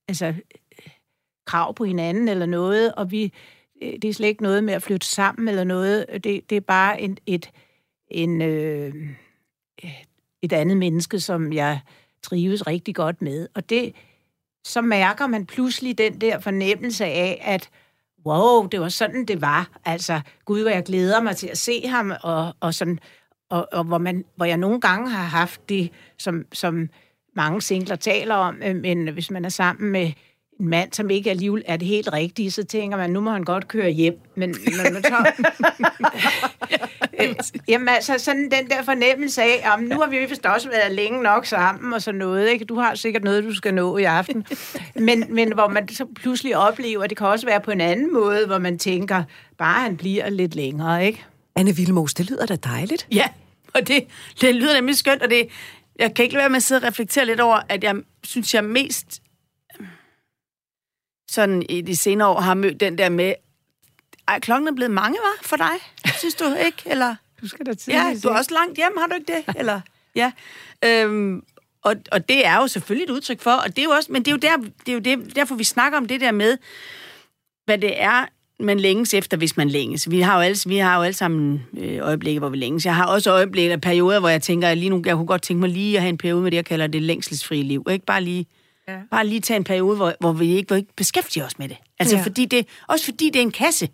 altså, 0.08 0.34
krav 1.46 1.74
på 1.74 1.84
hinanden 1.84 2.28
eller 2.28 2.46
noget, 2.46 2.94
og 2.94 3.10
vi, 3.10 3.32
øh, 3.82 3.92
det 4.02 4.04
er 4.04 4.12
slet 4.12 4.28
ikke 4.28 4.42
noget 4.42 4.64
med 4.64 4.74
at 4.74 4.82
flytte 4.82 5.06
sammen 5.06 5.48
eller 5.48 5.64
noget. 5.64 6.06
Det, 6.24 6.50
det 6.50 6.56
er 6.56 6.60
bare 6.60 7.00
en, 7.00 7.18
et, 7.26 7.50
en, 8.10 8.42
øh, 8.42 8.94
et 10.42 10.52
andet 10.52 10.76
menneske, 10.76 11.20
som 11.20 11.52
jeg 11.52 11.80
trives 12.22 12.66
rigtig 12.66 12.94
godt 12.94 13.22
med. 13.22 13.48
Og 13.54 13.70
det, 13.70 13.94
så 14.64 14.80
mærker 14.80 15.26
man 15.26 15.46
pludselig 15.46 15.98
den 15.98 16.20
der 16.20 16.38
fornemmelse 16.38 17.04
af, 17.04 17.42
at 17.44 17.68
wow, 18.26 18.66
det 18.66 18.80
var 18.80 18.88
sådan, 18.88 19.24
det 19.24 19.40
var. 19.40 19.68
Altså, 19.84 20.20
gud, 20.44 20.62
hvor 20.62 20.70
jeg 20.70 20.84
glæder 20.84 21.22
mig 21.22 21.36
til 21.36 21.46
at 21.46 21.58
se 21.58 21.86
ham, 21.86 22.12
og, 22.22 22.54
og 22.60 22.74
sådan, 22.74 22.98
og, 23.50 23.68
og 23.72 23.84
hvor, 23.84 23.98
man, 23.98 24.24
hvor 24.36 24.44
jeg 24.44 24.56
nogle 24.56 24.80
gange 24.80 25.10
har 25.10 25.24
haft 25.24 25.68
det, 25.68 25.90
som, 26.18 26.44
som 26.52 26.88
mange 27.36 27.62
singler 27.62 27.96
taler 27.96 28.34
om, 28.34 28.62
øh, 28.64 28.76
men 28.76 29.08
hvis 29.08 29.30
man 29.30 29.44
er 29.44 29.48
sammen 29.48 29.90
med 29.90 30.12
en 30.60 30.68
mand, 30.68 30.92
som 30.92 31.10
ikke 31.10 31.30
alligevel 31.30 31.62
er 31.66 31.76
det 31.76 31.88
helt 31.88 32.12
rigtige, 32.12 32.50
så 32.50 32.64
tænker 32.64 32.96
man, 32.96 33.10
nu 33.10 33.20
må 33.20 33.30
han 33.30 33.44
godt 33.44 33.68
køre 33.68 33.90
hjem. 33.90 34.18
Men, 34.34 34.54
men 34.64 34.92
man 34.92 35.04
Øh, 37.20 37.34
Jamen 37.68 37.88
altså, 37.88 38.18
sådan 38.18 38.42
den 38.42 38.70
der 38.70 38.82
fornemmelse 38.82 39.42
af, 39.42 39.70
om 39.74 39.80
nu 39.80 40.00
har 40.00 40.06
vi 40.06 40.26
vist 40.28 40.46
også 40.46 40.68
været 40.68 40.94
længe 40.94 41.22
nok 41.22 41.46
sammen 41.46 41.92
og 41.92 42.02
sådan 42.02 42.18
noget, 42.18 42.48
ikke? 42.48 42.64
Du 42.64 42.74
har 42.74 42.94
sikkert 42.94 43.24
noget, 43.24 43.44
du 43.44 43.54
skal 43.54 43.74
nå 43.74 43.96
i 43.96 44.04
aften. 44.04 44.46
Men, 44.94 45.24
men 45.34 45.52
hvor 45.52 45.68
man 45.68 45.88
så 45.88 46.06
pludselig 46.14 46.56
oplever, 46.56 47.04
at 47.04 47.10
det 47.10 47.18
kan 47.18 47.26
også 47.26 47.46
være 47.46 47.60
på 47.60 47.70
en 47.70 47.80
anden 47.80 48.12
måde, 48.12 48.46
hvor 48.46 48.58
man 48.58 48.78
tænker, 48.78 49.22
bare 49.58 49.82
han 49.82 49.96
bliver 49.96 50.30
lidt 50.30 50.54
længere, 50.54 51.06
ikke? 51.06 51.24
Anne 51.56 51.76
Vildmos, 51.76 52.14
det 52.14 52.30
lyder 52.30 52.46
da 52.46 52.56
dejligt. 52.56 53.06
Ja, 53.12 53.28
og 53.74 53.88
det, 53.88 54.04
det 54.40 54.54
lyder 54.54 54.74
nemlig 54.74 54.96
skønt, 54.96 55.22
og 55.22 55.30
det, 55.30 55.48
jeg 55.98 56.14
kan 56.14 56.22
ikke 56.22 56.34
lade 56.34 56.42
være 56.42 56.50
med 56.50 56.56
at 56.56 56.62
sidde 56.62 56.78
og 56.78 56.84
reflektere 56.84 57.26
lidt 57.26 57.40
over, 57.40 57.60
at 57.68 57.84
jeg 57.84 57.96
synes, 58.24 58.54
jeg 58.54 58.64
mest 58.64 59.22
sådan 61.30 61.62
i 61.68 61.80
de 61.80 61.96
senere 61.96 62.28
år 62.28 62.40
har 62.40 62.54
mødt 62.54 62.80
den 62.80 62.98
der 62.98 63.08
med, 63.08 63.34
ej, 64.28 64.40
klokken 64.40 64.68
er 64.68 64.72
blevet 64.72 64.90
mange, 64.90 65.18
var 65.22 65.46
for 65.48 65.56
dig, 65.56 66.12
synes 66.18 66.34
du 66.34 66.44
ikke? 66.66 66.82
Eller, 66.86 67.14
Du 67.40 67.48
skal 67.48 67.66
da 67.66 67.74
tidligt 67.74 68.02
ja, 68.02 68.14
du 68.22 68.28
er 68.28 68.38
også 68.38 68.54
langt 68.54 68.76
hjem, 68.76 68.92
har 68.98 69.06
du 69.06 69.14
ikke 69.14 69.32
det? 69.32 69.56
Eller, 69.56 69.80
ja. 70.14 70.32
Øhm, 70.84 71.42
og, 71.82 71.96
og 72.12 72.28
det 72.28 72.46
er 72.46 72.56
jo 72.56 72.66
selvfølgelig 72.66 73.04
et 73.04 73.10
udtryk 73.10 73.40
for, 73.40 73.50
og 73.50 73.68
det 73.68 73.78
er 73.78 73.84
jo 73.84 73.90
også, 73.90 74.12
men 74.12 74.22
det 74.22 74.28
er 74.28 74.32
jo, 74.32 74.38
der, 74.38 74.56
det 74.86 74.88
er 74.88 74.92
jo 74.92 74.98
det, 74.98 75.36
derfor, 75.36 75.54
vi 75.54 75.64
snakker 75.64 75.98
om 75.98 76.06
det 76.06 76.20
der 76.20 76.32
med, 76.32 76.58
hvad 77.64 77.78
det 77.78 78.02
er, 78.02 78.26
man 78.60 78.80
længes 78.80 79.14
efter, 79.14 79.36
hvis 79.36 79.56
man 79.56 79.68
længes. 79.68 80.10
Vi 80.10 80.20
har 80.20 80.34
jo 80.34 80.40
alle, 80.40 80.56
vi 80.66 80.76
har 80.76 80.96
jo 80.96 81.02
alle 81.02 81.14
sammen 81.16 81.62
øh, 81.78 81.98
øjeblikke, 82.06 82.38
hvor 82.38 82.48
vi 82.48 82.56
længes. 82.56 82.86
Jeg 82.86 82.96
har 82.96 83.06
også 83.06 83.30
øjeblikke 83.30 83.74
og 83.74 83.80
perioder, 83.80 84.20
hvor 84.20 84.28
jeg 84.28 84.42
tænker, 84.42 84.68
at 84.68 84.78
lige 84.78 84.90
nu, 84.90 85.02
jeg 85.06 85.14
kunne 85.14 85.26
godt 85.26 85.42
tænke 85.42 85.60
mig 85.60 85.70
lige 85.70 85.96
at 85.96 86.02
have 86.02 86.08
en 86.08 86.18
periode 86.18 86.42
med 86.42 86.50
det, 86.50 86.56
jeg 86.56 86.64
kalder 86.64 86.86
det 86.86 87.02
længselsfrie 87.02 87.62
liv. 87.62 87.86
Ikke 87.90 88.06
bare 88.06 88.22
lige, 88.22 88.46
ja. 88.88 88.98
bare 89.10 89.26
lige 89.26 89.40
tage 89.40 89.56
en 89.56 89.64
periode, 89.64 89.96
hvor, 89.96 90.14
hvor 90.20 90.32
vi 90.32 90.56
ikke, 90.56 90.66
hvor 90.66 90.74
vi 90.76 90.80
ikke 90.80 90.92
beskæftiger 90.96 91.46
os 91.46 91.58
med 91.58 91.68
det. 91.68 91.76
Altså, 91.98 92.16
Ja. 92.16 92.22
fordi 92.22 92.44
det, 92.44 92.66
også 92.86 93.04
fordi 93.04 93.30
det 93.30 93.36
er 93.38 93.42
en 93.42 93.50
kasse. 93.52 93.88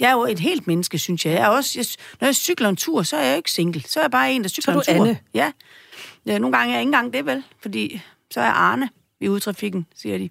Jeg 0.00 0.08
er 0.08 0.12
jo 0.12 0.24
et 0.24 0.38
helt 0.38 0.66
menneske, 0.66 0.98
synes 0.98 1.26
jeg. 1.26 1.32
jeg 1.32 1.42
er 1.42 1.48
også, 1.48 1.78
jeg, 1.78 1.86
når 2.20 2.28
jeg 2.28 2.34
cykler 2.34 2.68
en 2.68 2.76
tur, 2.76 3.02
så 3.02 3.16
er 3.16 3.24
jeg 3.24 3.32
jo 3.32 3.36
ikke 3.36 3.50
single. 3.50 3.82
Så 3.82 4.00
er 4.00 4.04
jeg 4.04 4.10
bare 4.10 4.32
en, 4.32 4.42
der 4.42 4.48
cykler 4.48 4.82
Så 4.82 4.90
er 4.90 4.94
en 4.94 4.98
du 5.00 5.04
tur. 5.04 5.06
Anne. 5.06 5.18
Ja. 5.34 5.52
ja. 6.26 6.38
Nogle 6.38 6.56
gange 6.56 6.72
er 6.72 6.76
jeg 6.76 6.82
ikke 6.82 6.88
engang 6.88 7.12
det, 7.12 7.26
vel? 7.26 7.42
Fordi 7.62 8.00
så 8.30 8.40
er 8.40 8.44
Arne 8.50 8.88
i 9.20 9.28
udtrafikken, 9.28 9.86
siger 9.96 10.18
de. 10.18 10.30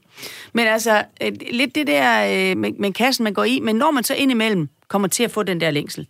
Men 0.53 0.67
altså, 0.67 1.03
øh, 1.21 1.31
lidt 1.51 1.75
det 1.75 1.87
der 1.87 2.25
øh, 2.51 2.57
med, 2.57 2.71
med 2.71 2.93
kassen, 2.93 3.23
man 3.23 3.33
går 3.33 3.43
i, 3.43 3.59
men 3.59 3.75
når 3.75 3.91
man 3.91 4.03
så 4.03 4.13
indimellem 4.15 4.69
kommer 4.87 5.07
til 5.07 5.23
at 5.23 5.31
få 5.31 5.43
den 5.43 5.61
der 5.61 5.71
længsel, 5.71 6.07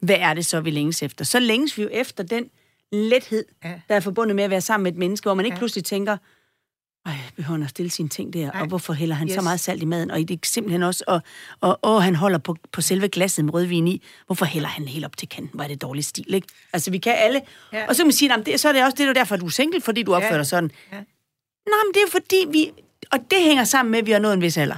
hvad 0.00 0.16
er 0.18 0.34
det 0.34 0.46
så, 0.46 0.60
vi 0.60 0.70
længes 0.70 1.02
efter? 1.02 1.24
Så 1.24 1.40
længes 1.40 1.78
vi 1.78 1.82
jo 1.82 1.88
efter 1.92 2.24
den 2.24 2.44
lethed, 2.92 3.44
ja. 3.64 3.72
der 3.88 3.94
er 3.94 4.00
forbundet 4.00 4.36
med 4.36 4.44
at 4.44 4.50
være 4.50 4.60
sammen 4.60 4.82
med 4.84 4.92
et 4.92 4.98
menneske, 4.98 5.24
hvor 5.24 5.34
man 5.34 5.44
ikke 5.44 5.54
ja. 5.54 5.58
pludselig 5.58 5.84
tænker, 5.84 6.16
ej, 7.06 7.12
behøver 7.36 7.52
han 7.56 7.62
at 7.62 7.70
stille 7.70 7.90
sine 7.90 8.08
ting 8.08 8.32
der, 8.32 8.50
Ej. 8.50 8.60
og 8.60 8.66
hvorfor 8.66 8.92
hælder 8.92 9.14
han 9.14 9.28
yes. 9.28 9.34
så 9.34 9.40
meget 9.40 9.60
salt 9.60 9.82
i 9.82 9.84
maden, 9.84 10.10
og 10.10 10.18
det 10.18 10.30
er 10.30 10.36
simpelthen 10.44 10.82
også, 10.82 11.04
og, 11.06 11.20
og, 11.60 11.78
og 11.82 12.02
han 12.02 12.14
holder 12.14 12.38
på, 12.38 12.56
på 12.72 12.80
selve 12.80 13.08
glasset 13.08 13.44
med 13.44 13.54
rødvin 13.54 13.88
i, 13.88 14.02
hvorfor 14.26 14.44
hælder 14.44 14.68
han 14.68 14.88
helt 14.88 15.04
op 15.04 15.16
til 15.16 15.28
kanten, 15.28 15.50
hvor 15.54 15.64
er 15.64 15.68
det 15.68 15.82
dårlig 15.82 16.04
stil, 16.04 16.34
ikke? 16.34 16.48
Altså, 16.72 16.90
vi 16.90 16.98
kan 16.98 17.14
alle, 17.16 17.40
Ja. 17.72 17.86
og 17.88 17.94
så 17.96 18.02
kan 18.02 18.06
man 18.06 18.12
sige, 18.12 18.28
"Nå, 18.28 18.36
men 18.36 18.46
det, 18.46 18.60
så 18.60 18.68
er 18.68 18.72
det 18.72 18.84
også 18.84 18.94
det, 18.98 19.04
der 19.04 19.10
er 19.10 19.14
derfor, 19.14 19.36
du 19.36 19.46
er 19.46 19.50
single, 19.50 19.80
fordi 19.80 20.02
du 20.02 20.14
opfører 20.14 20.32
Ja. 20.32 20.38
dig 20.38 20.46
sådan. 20.46 20.70
Ja. 20.92 20.96
Nej, 20.96 21.78
men 21.86 21.94
det 21.94 22.00
er 22.06 22.10
fordi, 22.10 22.36
vi, 22.52 22.70
og 23.12 23.18
det 23.30 23.38
hænger 23.42 23.64
sammen 23.64 23.90
med, 23.90 23.98
at 23.98 24.06
vi 24.06 24.12
har 24.12 24.18
nået 24.18 24.34
en 24.34 24.40
vis 24.42 24.56
alder. 24.56 24.76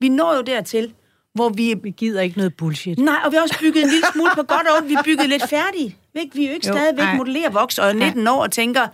Vi 0.00 0.08
når 0.08 0.34
jo 0.36 0.42
dertil, 0.42 0.92
hvor 1.34 1.48
vi 1.48 1.74
Vi 1.82 1.90
gider 1.90 2.20
ikke 2.20 2.36
noget 2.36 2.54
bullshit. 2.56 2.98
Nej, 2.98 3.16
og 3.24 3.30
vi 3.32 3.36
har 3.36 3.42
også 3.42 3.58
bygget 3.60 3.84
en 3.84 3.90
lille 3.90 4.06
smule 4.12 4.30
på 4.34 4.42
godt 4.42 4.66
og 4.68 4.76
ondt. 4.76 4.88
Vi 4.88 4.94
er 4.94 5.02
bygget 5.04 5.28
lidt 5.28 5.48
færdige. 5.50 5.96
Ikke? 6.14 6.36
Vi 6.36 6.44
er 6.44 6.48
jo 6.48 6.54
ikke 6.54 6.66
Jo, 6.68 6.72
stadigvæk 6.74 7.04
nej. 7.04 7.16
modellervoks 7.16 7.78
og 7.78 7.88
er 7.88 7.92
19 7.92 8.26
år 8.28 8.42
og 8.42 8.50
tænker, 8.52 8.86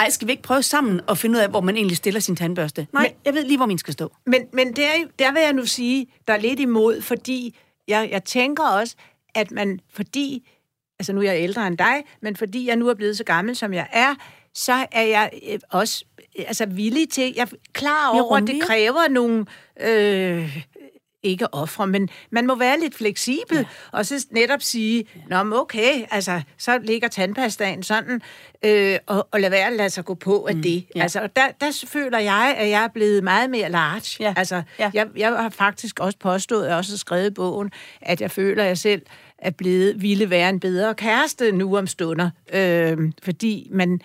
ej, 0.00 0.10
skal 0.10 0.26
vi 0.26 0.32
ikke 0.32 0.42
prøve 0.42 0.62
sammen 0.62 1.00
at 1.08 1.18
finde 1.18 1.36
ud 1.38 1.42
af, 1.42 1.48
hvor 1.50 1.60
man 1.60 1.76
egentlig 1.76 1.96
stiller 1.96 2.20
sin 2.20 2.36
tandbørste? 2.36 2.86
Nej, 2.92 3.02
Men- 3.02 3.12
jeg 3.24 3.34
ved 3.34 3.44
lige, 3.44 3.56
hvor 3.56 3.66
min 3.66 3.78
skal 3.78 3.92
stå. 3.92 4.12
Men, 4.26 4.42
men 4.52 4.76
der, 4.76 4.88
der 5.18 5.32
vil 5.32 5.42
jeg 5.42 5.52
nu 5.52 5.66
sige, 5.66 6.06
der 6.28 6.34
er 6.34 6.38
lidt 6.38 6.60
imod, 6.60 7.02
fordi 7.02 7.56
jeg, 7.88 8.08
jeg 8.10 8.24
tænker 8.24 8.64
også, 8.64 8.96
at 9.34 9.50
man, 9.50 9.80
fordi, 9.92 10.48
altså 10.98 11.12
nu 11.12 11.20
er 11.20 11.24
jeg 11.24 11.42
ældre 11.42 11.66
end 11.66 11.78
dig, 11.78 11.94
men 12.22 12.36
fordi 12.36 12.66
jeg 12.68 12.76
nu 12.76 12.88
er 12.88 12.94
blevet 12.94 13.16
så 13.16 13.24
gammel, 13.24 13.56
som 13.56 13.72
jeg 13.74 13.86
er, 13.92 14.14
så 14.54 14.86
er 14.92 15.02
jeg 15.02 15.30
øh, 15.50 15.58
også 15.70 16.04
øh, 16.38 16.44
altså 16.48 16.66
villig 16.66 17.08
til, 17.10 17.32
jeg 17.36 17.42
er 17.42 17.56
klar 17.72 18.08
over, 18.20 18.36
at 18.36 18.46
det 18.46 18.62
kræver 18.62 19.08
nogle, 19.08 19.46
øh, 19.80 20.64
ikke 21.22 21.54
ofre, 21.54 21.86
men 21.86 22.08
man 22.30 22.46
må 22.46 22.54
være 22.54 22.80
lidt 22.80 22.94
fleksibel, 22.94 23.58
ja. 23.58 23.64
og 23.92 24.06
så 24.06 24.26
netop 24.30 24.62
sige, 24.62 25.04
Nå, 25.28 25.42
men 25.42 25.58
okay, 25.58 26.04
altså, 26.10 26.42
så 26.58 26.78
ligger 26.82 27.08
tandpastaen 27.08 27.82
sådan, 27.82 28.22
øh, 28.64 28.98
og, 29.06 29.28
og 29.32 29.40
lad 29.40 29.50
være 29.50 29.66
at 29.66 29.72
lade 29.72 29.90
sig 29.90 30.04
gå 30.04 30.14
på 30.14 30.46
af 30.46 30.56
mm, 30.56 30.62
det. 30.62 30.86
ja. 30.94 31.02
Altså, 31.02 31.28
der, 31.36 31.42
der 31.60 31.84
føler 31.86 32.18
jeg, 32.18 32.54
at 32.58 32.70
jeg 32.70 32.84
er 32.84 32.88
blevet 32.88 33.24
meget 33.24 33.50
mere 33.50 33.70
large. 33.70 34.16
Ja, 34.20 34.34
Altså, 34.36 34.62
ja. 34.78 34.90
jeg, 34.94 35.06
jeg 35.16 35.28
har 35.30 35.48
faktisk 35.48 36.00
også 36.00 36.18
påstået, 36.18 36.68
og 36.68 36.76
også 36.76 36.98
skrevet 36.98 37.30
i 37.30 37.34
bogen, 37.34 37.70
at 38.00 38.20
jeg 38.20 38.30
føler, 38.30 38.62
at 38.62 38.68
jeg 38.68 38.78
selv 38.78 39.02
er 39.38 39.50
blevet, 39.50 40.02
ville 40.02 40.30
være 40.30 40.48
en 40.48 40.60
bedre 40.60 40.94
kæreste 40.94 41.52
nu 41.52 41.76
om 41.76 41.86
stunder. 41.86 42.30
Øh, 42.52 42.98
fordi 43.22 43.68
man, 43.70 44.00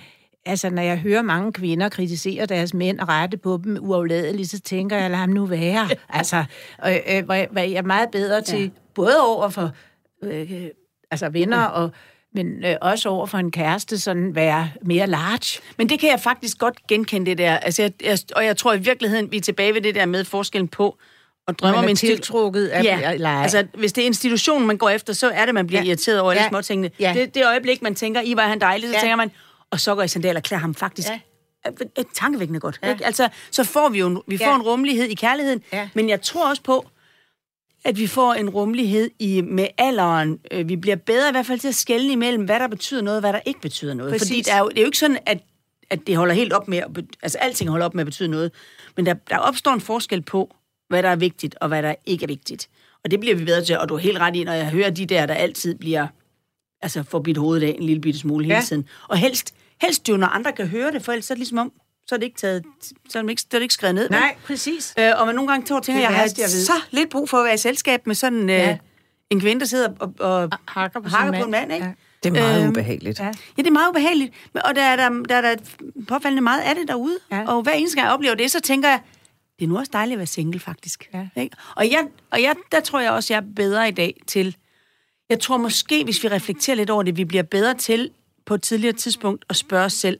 altså, 0.45 0.69
når 0.69 0.81
jeg 0.81 0.97
hører 0.97 1.21
mange 1.21 1.53
kvinder 1.53 1.89
kritisere 1.89 2.45
deres 2.45 2.73
mænd 2.73 2.99
og 2.99 3.07
rette 3.09 3.37
på 3.37 3.59
dem 3.63 3.77
uafladeligt, 3.81 4.49
så 4.49 4.59
tænker 4.59 4.97
jeg, 4.97 5.09
lad 5.09 5.17
ham 5.17 5.29
nu 5.29 5.45
være. 5.45 5.89
altså, 6.09 6.43
øh, 6.87 6.95
øh, 7.17 7.25
hvor 7.25 7.33
jeg, 7.33 7.47
hvor 7.51 7.61
jeg 7.61 7.71
er 7.71 7.81
meget 7.81 8.09
bedre 8.11 8.41
til, 8.41 8.61
ja. 8.61 8.69
både 8.95 9.21
over 9.21 9.49
for 9.49 9.71
øh, 10.23 10.51
altså 11.11 11.29
venner 11.29 11.63
og 11.63 11.91
men 12.33 12.65
øh, 12.65 12.75
også 12.81 13.09
over 13.09 13.25
for 13.25 13.37
en 13.37 13.51
kæreste, 13.51 13.99
sådan 13.99 14.35
være 14.35 14.69
mere 14.81 15.07
large. 15.07 15.61
Men 15.77 15.89
det 15.89 15.99
kan 15.99 16.09
jeg 16.09 16.19
faktisk 16.19 16.57
godt 16.57 16.87
genkende, 16.87 17.25
det 17.25 17.37
der. 17.37 17.57
Altså, 17.57 17.81
jeg, 17.81 17.91
jeg, 18.03 18.17
og 18.35 18.45
jeg 18.45 18.57
tror 18.57 18.73
i 18.73 18.79
virkeligheden, 18.79 19.31
vi 19.31 19.37
er 19.37 19.41
tilbage 19.41 19.73
ved 19.73 19.81
det 19.81 19.95
der 19.95 20.05
med 20.05 20.23
forskellen 20.23 20.67
på 20.67 20.97
at 21.47 21.59
drømme 21.59 21.81
Man 21.81 21.89
er 21.89 21.95
tiltrukket 21.95 22.67
af 22.67 22.83
ja, 22.83 23.15
lege. 23.15 23.43
altså 23.43 23.63
hvis 23.77 23.93
det 23.93 24.01
er 24.01 24.05
institutionen, 24.05 24.67
man 24.67 24.77
går 24.77 24.89
efter, 24.89 25.13
så 25.13 25.29
er 25.29 25.45
det, 25.45 25.53
man 25.53 25.67
bliver 25.67 25.79
Ja. 25.79 25.83
ja. 25.83 25.87
irriteret 25.89 26.19
over 26.19 26.31
alle 26.31 26.43
Ja. 26.43 26.49
småtingene. 26.49 26.91
Ja. 26.99 27.13
Det, 27.17 27.35
det 27.35 27.45
øjeblik, 27.45 27.81
man 27.81 27.95
tænker, 27.95 28.21
i 28.25 28.35
var 28.35 28.47
han 28.47 28.61
dejlig, 28.61 28.83
så 28.89 28.91
Ja. 28.91 28.97
ja. 28.97 29.01
tænker 29.01 29.15
man, 29.15 29.31
og 29.75 29.79
så 29.79 29.95
går 29.95 30.03
i 30.03 30.07
sandaler, 30.07 30.39
klæder 30.39 30.61
ham 30.61 30.73
faktisk 30.75 31.07
Ja. 31.09 31.19
ja. 31.65 31.71
et 32.01 32.07
tankevækkende 32.13 32.59
godt. 32.59 32.79
Ja. 32.83 32.91
Ikke? 32.91 33.05
Altså, 33.05 33.29
så 33.51 33.63
får 33.63 33.89
vi 33.89 33.99
jo 33.99 34.07
en, 34.07 34.21
vi 34.27 34.37
får 34.37 34.45
Ja. 34.45 34.55
en 34.55 34.61
rummelighed 34.61 35.05
i 35.05 35.13
kærligheden, 35.13 35.61
Ja. 35.73 35.89
men 35.93 36.09
jeg 36.09 36.21
tror 36.21 36.49
også 36.49 36.61
på, 36.61 36.85
at 37.85 37.97
vi 37.97 38.07
får 38.07 38.33
en 38.33 38.49
rummelighed 38.49 39.09
i, 39.19 39.41
med 39.41 39.67
alderen. 39.77 40.39
Øh, 40.51 40.69
Vi 40.69 40.75
bliver 40.75 40.95
bedre 40.95 41.29
i 41.29 41.31
hvert 41.31 41.45
fald 41.45 41.59
til 41.59 41.67
at 41.67 41.75
skelne 41.75 42.11
imellem, 42.13 42.43
hvad 42.45 42.59
der 42.59 42.67
betyder 42.67 43.01
noget, 43.01 43.17
og 43.17 43.19
hvad 43.21 43.33
der 43.33 43.39
ikke 43.45 43.61
betyder 43.61 43.93
noget. 43.93 44.11
Præcis. 44.11 44.27
Fordi 44.29 44.41
det 44.41 44.53
er, 44.53 44.59
jo, 44.59 44.69
det 44.69 44.77
er 44.77 44.81
jo 44.81 44.85
ikke 44.85 44.97
sådan, 44.97 45.17
at, 45.25 45.37
at 45.89 45.99
det 46.07 46.15
holder 46.17 46.33
helt 46.35 46.53
op 46.53 46.67
med, 46.67 46.81
altså 47.23 47.37
alting 47.37 47.69
holder 47.69 47.85
op 47.85 47.93
med 47.93 48.01
at 48.01 48.05
betyde 48.07 48.27
noget. 48.27 48.51
Men 48.95 49.05
der, 49.05 49.13
der 49.13 49.37
opstår 49.37 49.71
en 49.73 49.81
forskel 49.81 50.21
på, 50.21 50.55
hvad 50.89 51.03
der 51.03 51.09
er 51.09 51.15
vigtigt, 51.15 51.55
og 51.61 51.67
hvad 51.67 51.83
der 51.83 51.95
ikke 52.05 52.23
er 52.23 52.27
vigtigt. 52.27 52.69
Og 53.03 53.11
det 53.11 53.19
bliver 53.19 53.35
vi 53.35 53.45
bedre 53.45 53.63
til, 53.63 53.77
og 53.79 53.89
du 53.89 53.93
er 53.93 53.99
helt 53.99 54.17
ret 54.19 54.35
i, 54.35 54.43
når 54.43 54.53
jeg 54.53 54.69
hører 54.69 54.89
de 54.89 55.05
der, 55.05 55.25
der 55.25 55.33
altid 55.33 55.75
bliver 55.75 56.07
altså 56.81 57.03
får 57.03 57.19
bidt 57.19 57.37
hovedet 57.37 57.67
af 57.67 57.75
en 57.77 57.83
lille 57.83 58.01
bitte 58.01 58.19
smule 58.19 58.45
hele 58.45 58.55
Ja. 58.55 58.61
tiden. 58.61 58.87
Og 59.07 59.17
helst, 59.17 59.53
helst 59.81 60.09
jo, 60.09 60.17
når 60.17 60.27
andre 60.27 60.51
kan 60.51 60.67
høre 60.67 60.91
det, 60.91 61.01
for 61.05 61.11
ellers 61.11 61.25
så 61.25 61.33
er 61.33 61.35
det 61.35 61.39
ligesom 61.39 61.57
om, 61.57 61.71
så 62.07 62.15
er 62.15 62.19
det 62.19 62.25
ikke, 62.25 62.37
taget, 62.37 62.63
så 63.09 63.19
er 63.19 63.21
det 63.21 63.29
ikke, 63.29 63.41
så 63.41 63.47
er 63.51 63.57
det 63.59 63.61
ikke 63.61 63.73
skrevet 63.73 63.95
ned. 63.95 64.03
vel? 64.09 64.11
Nej, 64.19 64.35
præcis. 64.45 64.93
Øh, 64.99 65.11
og 65.17 65.25
man 65.25 65.35
nogle 65.35 65.51
gange 65.51 65.65
tror, 65.67 65.79
tænker, 65.79 65.99
Det 66.01 66.07
jeg 66.09 66.15
har 66.17 66.33
jeg 66.37 66.49
så 66.49 66.73
lidt 66.91 67.09
brug 67.09 67.29
for 67.29 67.37
at 67.37 67.45
være 67.45 67.53
i 67.53 67.57
selskab 67.57 68.07
med 68.07 68.15
sådan 68.15 68.41
øh, 68.49 68.55
Ja. 68.55 68.77
en 69.29 69.39
kvinde, 69.39 69.59
der 69.59 69.65
sidder 69.67 69.89
og, 69.99 70.13
og 70.19 70.49
Hakker 70.67 70.99
på, 70.99 71.09
hakker 71.09 71.39
på 71.39 71.45
en 71.45 71.51
mand, 71.51 71.73
ikke? 71.73 71.85
Ja. 71.85 71.91
Det 72.23 72.37
er 72.37 72.41
meget 72.41 72.61
Øhm, 72.61 72.69
ubehageligt. 72.69 73.19
Ja. 73.19 73.25
Ja, 73.25 73.31
det 73.57 73.67
er 73.67 73.71
meget 73.71 73.89
ubehageligt. 73.89 74.33
Men- 74.53 74.63
Og 74.65 74.75
der 74.75 74.81
er 74.81 74.95
der, 74.95 75.09
der, 75.23 75.35
er 75.35 75.41
der 75.41 75.55
påfaldende 76.07 76.41
meget 76.41 76.61
af 76.61 76.75
det 76.75 76.87
derude. 76.87 77.17
Ja. 77.31 77.47
Og 77.47 77.61
hver 77.61 77.71
eneste 77.71 77.95
gang 77.95 78.05
jeg 78.05 78.13
oplever 78.13 78.35
det, 78.35 78.51
så 78.51 78.59
tænker 78.59 78.89
jeg, 78.89 78.99
det 79.59 79.65
er 79.65 79.69
nu 79.69 79.77
også 79.77 79.89
dejligt 79.93 80.13
at 80.15 80.19
være 80.19 80.25
single, 80.27 80.59
faktisk. 80.59 81.09
Ja. 81.13 81.27
Ikke? 81.41 81.57
Og, 81.75 81.91
jeg, 81.91 82.07
og 82.31 82.41
jeg, 82.41 82.55
der 82.71 82.79
tror 82.79 82.99
jeg 82.99 83.11
også, 83.11 83.33
jeg 83.33 83.41
er 83.41 83.45
bedre 83.55 83.87
i 83.87 83.91
dag 83.91 84.21
til... 84.27 84.55
Jeg 85.29 85.39
tror 85.39 85.57
måske, 85.57 86.03
hvis 86.03 86.23
vi 86.23 86.27
reflekterer 86.27 86.75
lidt 86.77 86.89
over 86.89 87.03
det, 87.03 87.17
vi 87.17 87.25
bliver 87.25 87.43
bedre 87.43 87.73
til 87.73 88.09
på 88.45 88.53
et 88.53 88.61
tidligere 88.61 88.93
tidspunkt 88.93 89.45
at 89.49 89.55
spørge 89.55 89.85
os 89.85 89.93
selv, 89.93 90.19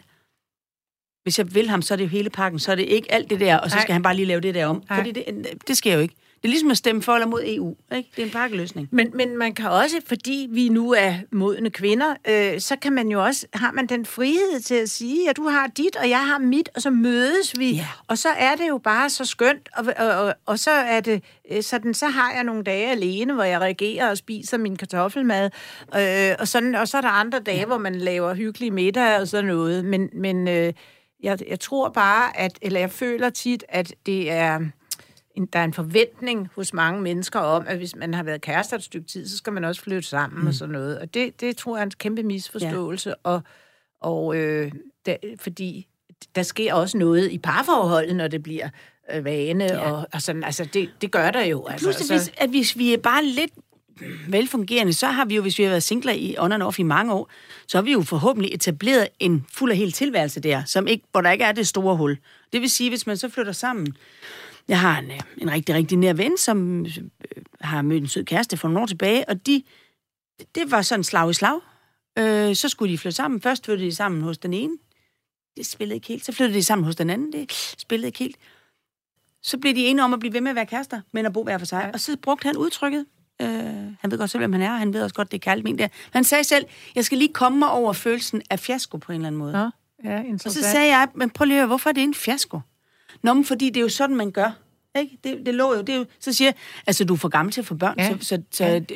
hvis 1.23 1.39
jeg 1.39 1.55
vil 1.55 1.69
ham, 1.69 1.81
så 1.81 1.93
er 1.93 1.95
det 1.95 2.03
jo 2.03 2.09
hele 2.09 2.29
pakken, 2.29 2.59
så 2.59 2.71
er 2.71 2.75
det 2.75 2.83
ikke 2.83 3.11
alt 3.11 3.29
det 3.29 3.39
der, 3.39 3.57
og 3.57 3.71
så 3.71 3.77
skal 3.81 3.93
han 3.93 4.03
bare 4.03 4.15
lige 4.15 4.25
lave 4.25 4.41
det 4.41 4.55
der 4.55 4.65
om. 4.65 4.83
Nej. 4.89 4.99
Fordi 4.99 5.11
det, 5.11 5.47
det 5.67 5.77
sker 5.77 5.93
jo 5.93 5.99
ikke. 5.99 6.15
Det 6.45 6.49
er 6.49 6.53
ligesom 6.53 6.71
at 6.71 6.77
stemme 6.77 7.01
for 7.01 7.13
eller 7.13 7.27
mod 7.27 7.41
EU. 7.45 7.75
Ikke? 7.95 8.09
Det 8.15 8.21
er 8.21 8.25
en 8.25 8.31
pakkeløsning. 8.31 8.87
Men, 8.91 9.11
men 9.13 9.37
man 9.37 9.53
kan 9.53 9.69
også, 9.69 9.95
fordi 10.07 10.47
vi 10.51 10.69
nu 10.69 10.91
er 10.91 11.13
modne 11.31 11.69
kvinder, 11.69 12.15
øh, 12.27 12.59
så 12.59 12.75
kan 12.75 12.93
man 12.93 13.07
jo 13.07 13.23
også, 13.23 13.47
har 13.53 13.71
man 13.71 13.87
den 13.87 14.05
frihed 14.05 14.59
til 14.59 14.75
at 14.75 14.89
sige, 14.89 15.29
at 15.29 15.37
du 15.37 15.47
har 15.47 15.67
dit, 15.67 15.95
og 15.95 16.09
jeg 16.09 16.27
har 16.27 16.39
mit, 16.39 16.69
og 16.75 16.81
så 16.81 16.89
mødes 16.89 17.59
vi. 17.59 17.71
Ja. 17.71 17.87
Og 18.07 18.17
så 18.17 18.29
er 18.29 18.55
det 18.55 18.67
jo 18.69 18.77
bare 18.77 19.09
så 19.09 19.25
skønt, 19.25 19.69
og, 19.77 19.85
og, 19.97 20.07
og, 20.07 20.33
og 20.45 20.59
så 20.59 20.71
er 20.71 20.99
det 20.99 21.23
øh, 21.51 21.63
sådan, 21.63 21.93
så 21.93 22.07
har 22.07 22.33
jeg 22.33 22.43
nogle 22.43 22.63
dage 22.63 22.91
alene, 22.91 23.33
hvor 23.33 23.43
jeg 23.43 23.61
reagerer 23.61 24.09
og 24.09 24.17
spiser 24.17 24.57
min 24.57 24.75
kartoffelmad, 24.75 25.49
øh, 25.95 26.35
og, 26.39 26.47
sådan, 26.47 26.75
og 26.75 26.87
så 26.87 26.97
er 26.97 27.01
der 27.01 27.09
andre 27.09 27.39
dage, 27.39 27.59
ja. 27.59 27.65
hvor 27.65 27.77
man 27.77 27.95
laver 27.95 28.33
hyggelige 28.33 28.71
middag 28.71 29.19
og 29.19 29.27
sådan 29.27 29.45
noget. 29.45 29.85
Men, 29.85 30.09
men 30.13 30.47
øh, 30.47 30.73
jeg, 31.23 31.39
jeg 31.49 31.59
tror 31.59 31.89
bare, 31.89 32.37
at, 32.39 32.59
eller 32.61 32.79
jeg 32.79 32.91
føler 32.91 33.29
tit, 33.29 33.63
at 33.69 33.95
det 34.05 34.31
er 34.31 34.59
en, 35.35 35.45
der 35.45 35.59
er 35.59 35.63
en 35.63 35.73
forventning 35.73 36.49
hos 36.55 36.73
mange 36.73 37.01
mennesker 37.01 37.39
om, 37.39 37.65
at 37.67 37.77
hvis 37.77 37.95
man 37.95 38.13
har 38.13 38.23
været 38.23 38.41
kærester 38.41 38.77
et 38.77 38.83
stykke 38.83 39.07
tid, 39.07 39.27
så 39.27 39.37
skal 39.37 39.53
man 39.53 39.63
også 39.63 39.81
flytte 39.81 40.09
sammen 40.09 40.41
mm. 40.41 40.47
og 40.47 40.53
sådan 40.53 40.73
noget. 40.73 40.99
Og 40.99 41.13
det, 41.13 41.41
det 41.41 41.57
tror 41.57 41.75
jeg 41.75 41.81
er 41.81 41.85
en 41.85 41.91
kæmpe 41.91 42.23
misforståelse, 42.23 43.09
ja. 43.09 43.15
og, 43.23 43.41
og 44.01 44.35
øh, 44.35 44.71
der, 45.05 45.15
fordi 45.39 45.87
der 46.35 46.43
sker 46.43 46.73
også 46.73 46.97
noget 46.97 47.31
i 47.31 47.37
parforholdet, 47.37 48.15
når 48.15 48.27
det 48.27 48.43
bliver 48.43 48.69
øh, 49.13 49.25
vane, 49.25 49.63
ja. 49.63 49.91
og, 49.91 50.07
og 50.13 50.21
sådan, 50.21 50.43
altså 50.43 50.65
det, 50.73 50.89
det 51.01 51.11
gør 51.11 51.31
der 51.31 51.43
jo. 51.43 51.65
Altså, 51.65 51.85
Plus, 51.85 52.01
at 52.01 52.17
hvis, 52.17 52.31
at 52.37 52.49
hvis 52.49 52.77
vi 52.77 52.93
er 52.93 52.97
bare 52.97 53.25
lidt 53.25 53.51
velfungerende, 54.27 54.93
så 54.93 55.07
har 55.07 55.25
vi 55.25 55.35
jo, 55.35 55.41
hvis 55.41 55.57
vi 55.59 55.63
har 55.63 55.69
været 55.69 55.83
singler 55.83 56.13
i 56.13 56.35
on 56.39 56.51
and 56.51 56.63
off 56.63 56.79
i 56.79 56.83
mange 56.83 57.13
år, 57.13 57.29
så 57.67 57.77
har 57.77 57.81
vi 57.81 57.91
jo 57.91 58.01
forhåbentlig 58.01 58.53
etableret 58.53 59.07
en 59.19 59.45
fuld 59.53 59.71
og 59.71 59.77
hel 59.77 59.91
tilværelse 59.91 60.39
der, 60.39 60.63
som 60.65 60.87
ikke, 60.87 61.05
hvor 61.11 61.21
der 61.21 61.31
ikke 61.31 61.43
er 61.43 61.51
det 61.51 61.67
store 61.67 61.95
hul. 61.95 62.17
Det 62.53 62.61
vil 62.61 62.69
sige, 62.69 62.89
hvis 62.89 63.07
man 63.07 63.17
så 63.17 63.29
flytter 63.29 63.51
sammen, 63.51 63.95
jeg 64.67 64.79
har 64.79 64.99
en, 64.99 65.11
øh, 65.11 65.19
en 65.37 65.51
rigtig, 65.51 65.75
rigtig 65.75 65.97
nær 65.97 66.13
ven, 66.13 66.37
som 66.37 66.85
øh, 66.85 66.97
har 67.61 67.81
mødt 67.81 68.03
en 68.03 68.07
sød 68.07 68.23
kæreste 68.23 68.57
for 68.57 68.67
nogle 68.67 68.81
år 68.81 68.85
tilbage, 68.85 69.29
og 69.29 69.45
de, 69.45 69.63
det 70.55 70.71
var 70.71 70.81
sådan 70.81 71.03
slag 71.03 71.29
i 71.29 71.33
slag. 71.33 71.59
Øh, 72.17 72.55
så 72.55 72.69
skulle 72.69 72.91
de 72.93 72.97
flytte 72.97 73.15
sammen. 73.15 73.41
Først 73.41 73.65
flyttede 73.65 73.89
de 73.89 73.95
sammen 73.95 74.21
hos 74.21 74.37
den 74.37 74.53
ene. 74.53 74.77
Det 75.57 75.65
spillede 75.65 75.95
ikke 75.95 76.07
helt. 76.07 76.25
Så 76.25 76.31
flyttede 76.31 76.57
de 76.57 76.63
sammen 76.63 76.85
hos 76.85 76.95
den 76.95 77.09
anden. 77.09 77.33
Det 77.33 77.53
spillede 77.77 78.07
ikke 78.07 78.19
helt. 78.19 78.35
Så 79.43 79.57
blev 79.57 79.75
de 79.75 79.85
enige 79.85 80.03
om 80.03 80.13
at 80.13 80.19
blive 80.19 80.33
ved 80.33 80.41
med 80.41 80.49
at 80.49 80.55
være 80.55 80.65
kærester, 80.65 81.01
men 81.11 81.25
at 81.25 81.33
bo 81.33 81.43
hver 81.43 81.57
for 81.57 81.65
sig. 81.65 81.81
Ja. 81.83 81.91
Og 81.91 81.99
så 81.99 82.17
brugte 82.21 82.45
han 82.45 82.57
udtrykket. 82.57 83.05
Øh, 83.41 83.47
han 83.99 84.11
ved 84.11 84.17
godt 84.17 84.29
selv, 84.29 84.41
hvem 84.41 84.53
han 84.53 84.61
er, 84.61 84.71
og 84.71 84.79
han 84.79 84.93
ved 84.93 85.03
også 85.03 85.15
godt, 85.15 85.31
det 85.31 85.37
er 85.37 85.41
kærligt 85.41 85.63
ment 85.63 85.79
der. 85.79 85.87
Han 86.11 86.23
sagde 86.23 86.43
selv, 86.43 86.65
jeg 86.95 87.05
skal 87.05 87.17
lige 87.17 87.33
komme 87.33 87.59
mig 87.59 87.71
over 87.71 87.93
følelsen 87.93 88.41
af 88.49 88.59
fiasko 88.59 88.97
på 88.97 89.11
en 89.11 89.15
eller 89.15 89.27
anden 89.27 89.39
måde. 89.39 89.57
Ja, 89.57 89.69
ja 90.11 90.23
Og 90.33 90.39
så 90.39 90.61
sagde 90.61 90.87
jeg, 90.97 91.07
men 91.15 91.29
prøv 91.29 91.45
lige 91.45 91.57
at 91.57 91.59
høre, 91.59 91.67
hvorfor 91.67 91.89
er 91.89 91.93
det 91.93 92.03
en 92.03 92.13
fiasko? 92.13 92.59
Nå, 93.23 93.33
men 93.33 93.45
fordi 93.45 93.65
det 93.69 93.77
er 93.77 93.81
jo 93.81 93.89
sådan, 93.89 94.15
man 94.15 94.31
gør. 94.31 94.51
Ikke? 94.99 95.17
Det, 95.23 95.45
det 95.45 95.53
lå 95.55 95.73
jo, 95.75 95.81
det 95.81 95.89
er 95.89 95.97
jo, 95.97 96.05
så 96.19 96.33
siger 96.33 96.47
jeg, 96.47 96.55
altså 96.87 97.03
du 97.05 97.13
er 97.13 97.17
for 97.17 97.29
gammel 97.29 97.51
til 97.53 97.61
at 97.61 97.67
få 97.67 97.75
børn, 97.75 97.95
Ja. 97.99 98.17
så, 98.19 98.27
så, 98.27 98.41
så 98.51 98.65
Ja. 98.65 98.79
det, 98.79 98.89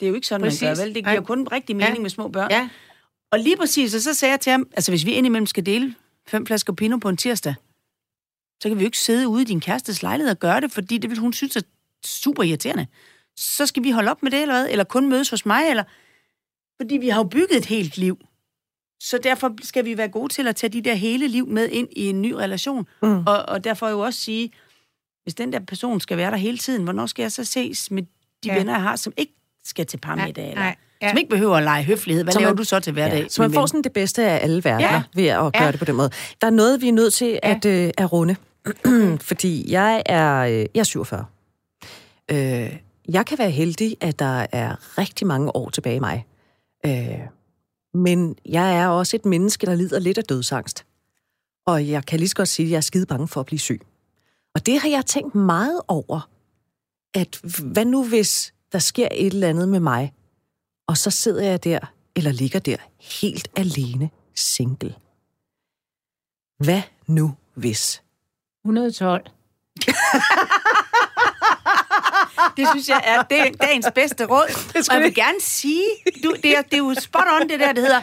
det 0.00 0.06
er 0.06 0.08
jo 0.08 0.14
ikke 0.14 0.26
sådan, 0.26 0.44
Præcis. 0.44 0.62
man 0.62 0.76
gør, 0.76 0.82
vel? 0.84 0.94
Det 0.94 1.04
giver 1.04 1.14
jo 1.14 1.22
kun 1.22 1.48
rigtig 1.52 1.76
mening 1.76 1.96
Ja. 1.96 2.02
med 2.02 2.10
små 2.10 2.28
børn. 2.28 2.50
Ja, 2.50 2.68
Og 3.32 3.38
lige 3.38 3.56
præcis, 3.56 3.94
og 3.94 4.00
så 4.00 4.14
sagde 4.14 4.32
jeg 4.32 4.40
til 4.40 4.50
ham, 4.52 4.68
altså 4.72 4.92
hvis 4.92 5.06
vi 5.06 5.12
indimellem 5.12 5.46
skal 5.46 5.66
dele 5.66 5.94
fem 6.28 6.46
flasker 6.46 6.72
Pinot 6.72 7.00
på 7.00 7.08
en 7.08 7.16
tirsdag, 7.16 7.54
så 8.62 8.68
kan 8.68 8.78
vi 8.78 8.82
jo 8.82 8.86
ikke 8.86 8.98
sidde 8.98 9.28
ude 9.28 9.42
i 9.42 9.44
din 9.44 9.60
kærestes 9.60 10.02
lejlighed 10.02 10.30
og 10.30 10.38
gøre 10.38 10.60
det, 10.60 10.72
fordi 10.72 10.98
det 10.98 11.10
vil 11.10 11.18
hun 11.18 11.32
synes 11.32 11.56
er 11.56 11.60
super 12.06 12.42
irriterende. 12.42 12.86
Så 13.36 13.66
skal 13.66 13.82
vi 13.84 13.90
holde 13.90 14.10
op 14.10 14.22
med 14.22 14.30
det, 14.30 14.42
eller 14.42 14.54
hvad? 14.54 14.68
Eller 14.70 14.84
kun 14.84 15.08
mødes 15.08 15.30
hos 15.30 15.46
mig, 15.46 15.70
eller... 15.70 15.84
Fordi 16.80 16.96
vi 16.96 17.08
har 17.08 17.18
jo 17.20 17.24
bygget 17.28 17.56
et 17.56 17.66
helt 17.66 17.96
liv. 17.98 18.18
Så 19.00 19.18
derfor 19.22 19.50
skal 19.62 19.84
vi 19.84 19.96
være 19.98 20.08
gode 20.08 20.32
til 20.32 20.48
at 20.48 20.56
tage 20.56 20.70
de 20.72 20.80
der 20.82 20.94
hele 20.94 21.28
liv 21.28 21.48
med 21.48 21.68
ind 21.68 21.88
i 21.92 22.06
en 22.08 22.22
ny 22.22 22.32
relation. 22.32 22.86
Mm. 23.02 23.26
Og, 23.26 23.42
og 23.48 23.64
derfor 23.64 23.88
jo 23.88 24.00
også 24.00 24.20
sige, 24.20 24.50
hvis 25.22 25.34
den 25.34 25.52
der 25.52 25.60
person 25.60 26.00
skal 26.00 26.16
være 26.16 26.30
der 26.30 26.36
hele 26.36 26.58
tiden, 26.58 26.82
hvornår 26.84 27.06
skal 27.06 27.22
jeg 27.22 27.32
så 27.32 27.44
ses 27.44 27.90
med 27.90 28.02
de 28.02 28.08
Ja. 28.44 28.52
ja. 28.52 28.58
venner, 28.58 28.72
jeg 28.72 28.82
har, 28.82 28.96
som 28.96 29.12
ikke 29.16 29.32
skal 29.64 29.86
til 29.86 29.96
parmiddag, 29.98 30.44
Nej, 30.44 30.50
eller 30.50 30.62
nej, 30.62 30.76
ja. 31.02 31.08
som 31.08 31.18
ikke 31.18 31.30
behøver 31.30 31.56
at 31.56 31.62
lege 31.62 31.84
høflighed. 31.84 32.24
Hvad 32.24 32.32
Så 32.32 32.38
laver 32.40 32.50
man- 32.50 32.56
du 32.56 32.64
så 32.64 32.80
til 32.80 32.92
hverdag? 32.92 33.22
Ja, 33.22 33.28
så 33.28 33.42
man 33.42 33.52
får 33.52 33.66
sådan 33.66 33.82
det 33.82 33.92
bedste 33.92 34.24
af 34.24 34.44
alle 34.44 34.64
verdener 34.64 34.92
ja. 34.92 35.02
ved 35.14 35.26
at 35.26 35.38
gøre 35.38 35.64
Ja. 35.64 35.70
det 35.70 35.78
på 35.78 35.84
den 35.84 35.96
måde. 35.96 36.10
Der 36.40 36.46
er 36.46 36.50
noget, 36.50 36.80
vi 36.82 36.88
er 36.88 36.92
nødt 36.92 37.14
til 37.14 37.38
at, 37.42 37.64
øh, 37.64 37.90
at 37.98 38.12
runde, 38.12 38.36
fordi 39.30 39.72
jeg 39.72 40.02
er, 40.06 40.38
øh, 40.38 40.52
jeg 40.52 40.68
er 40.80 40.82
47. 40.84 41.24
Øh, 42.30 42.76
jeg 43.08 43.26
kan 43.26 43.38
være 43.38 43.50
heldig, 43.50 43.96
at 44.00 44.18
der 44.18 44.46
er 44.52 44.98
rigtig 44.98 45.26
mange 45.26 45.56
år 45.56 45.70
tilbage 45.70 45.96
i 45.96 46.00
mig. 46.00 46.26
Øh, 46.86 47.18
men 47.98 48.36
jeg 48.44 48.76
er 48.76 48.86
også 48.86 49.16
et 49.16 49.24
menneske, 49.24 49.66
der 49.66 49.74
lider 49.74 49.98
lidt 49.98 50.18
af 50.18 50.24
dødsangst. 50.24 50.86
Og 51.66 51.88
jeg 51.88 52.06
kan 52.06 52.18
lige 52.18 52.28
så 52.28 52.34
godt 52.34 52.48
sige, 52.48 52.66
at 52.66 52.70
jeg 52.70 52.76
er 52.76 52.80
skide 52.80 53.06
bange 53.06 53.28
for 53.28 53.40
at 53.40 53.46
blive 53.46 53.58
syg. 53.58 53.80
Og 54.54 54.66
det 54.66 54.80
har 54.80 54.88
jeg 54.88 55.06
tænkt 55.06 55.34
meget 55.34 55.80
over. 55.88 56.30
At 57.14 57.40
hvad 57.62 57.84
nu, 57.84 58.08
hvis 58.08 58.54
der 58.72 58.78
sker 58.78 59.08
et 59.12 59.32
eller 59.32 59.48
andet 59.48 59.68
med 59.68 59.80
mig, 59.80 60.12
og 60.86 60.96
så 60.96 61.10
sidder 61.10 61.42
jeg 61.42 61.64
der, 61.64 61.78
eller 62.16 62.32
ligger 62.32 62.58
der, 62.58 62.76
helt 63.20 63.48
alene, 63.56 64.10
single. 64.34 64.94
Hvad 66.58 66.82
nu 67.06 67.34
hvis? 67.54 68.02
112. 68.64 69.30
Det 72.56 72.68
synes 72.72 72.88
jeg 72.88 73.00
er 73.04 73.22
det 73.22 73.60
dagens 73.62 73.86
bedste 73.94 74.24
råd. 74.24 74.74
Og 74.90 74.94
jeg 74.94 75.02
vil 75.02 75.14
gerne 75.14 75.40
sige, 75.40 75.84
du, 76.24 76.34
det, 76.42 76.56
er, 76.56 76.62
det 76.62 76.74
er 76.74 76.78
jo 76.78 76.94
spot 77.00 77.22
on 77.40 77.48
det 77.48 77.60
der, 77.60 77.72
det 77.72 77.82
hedder, 77.82 78.00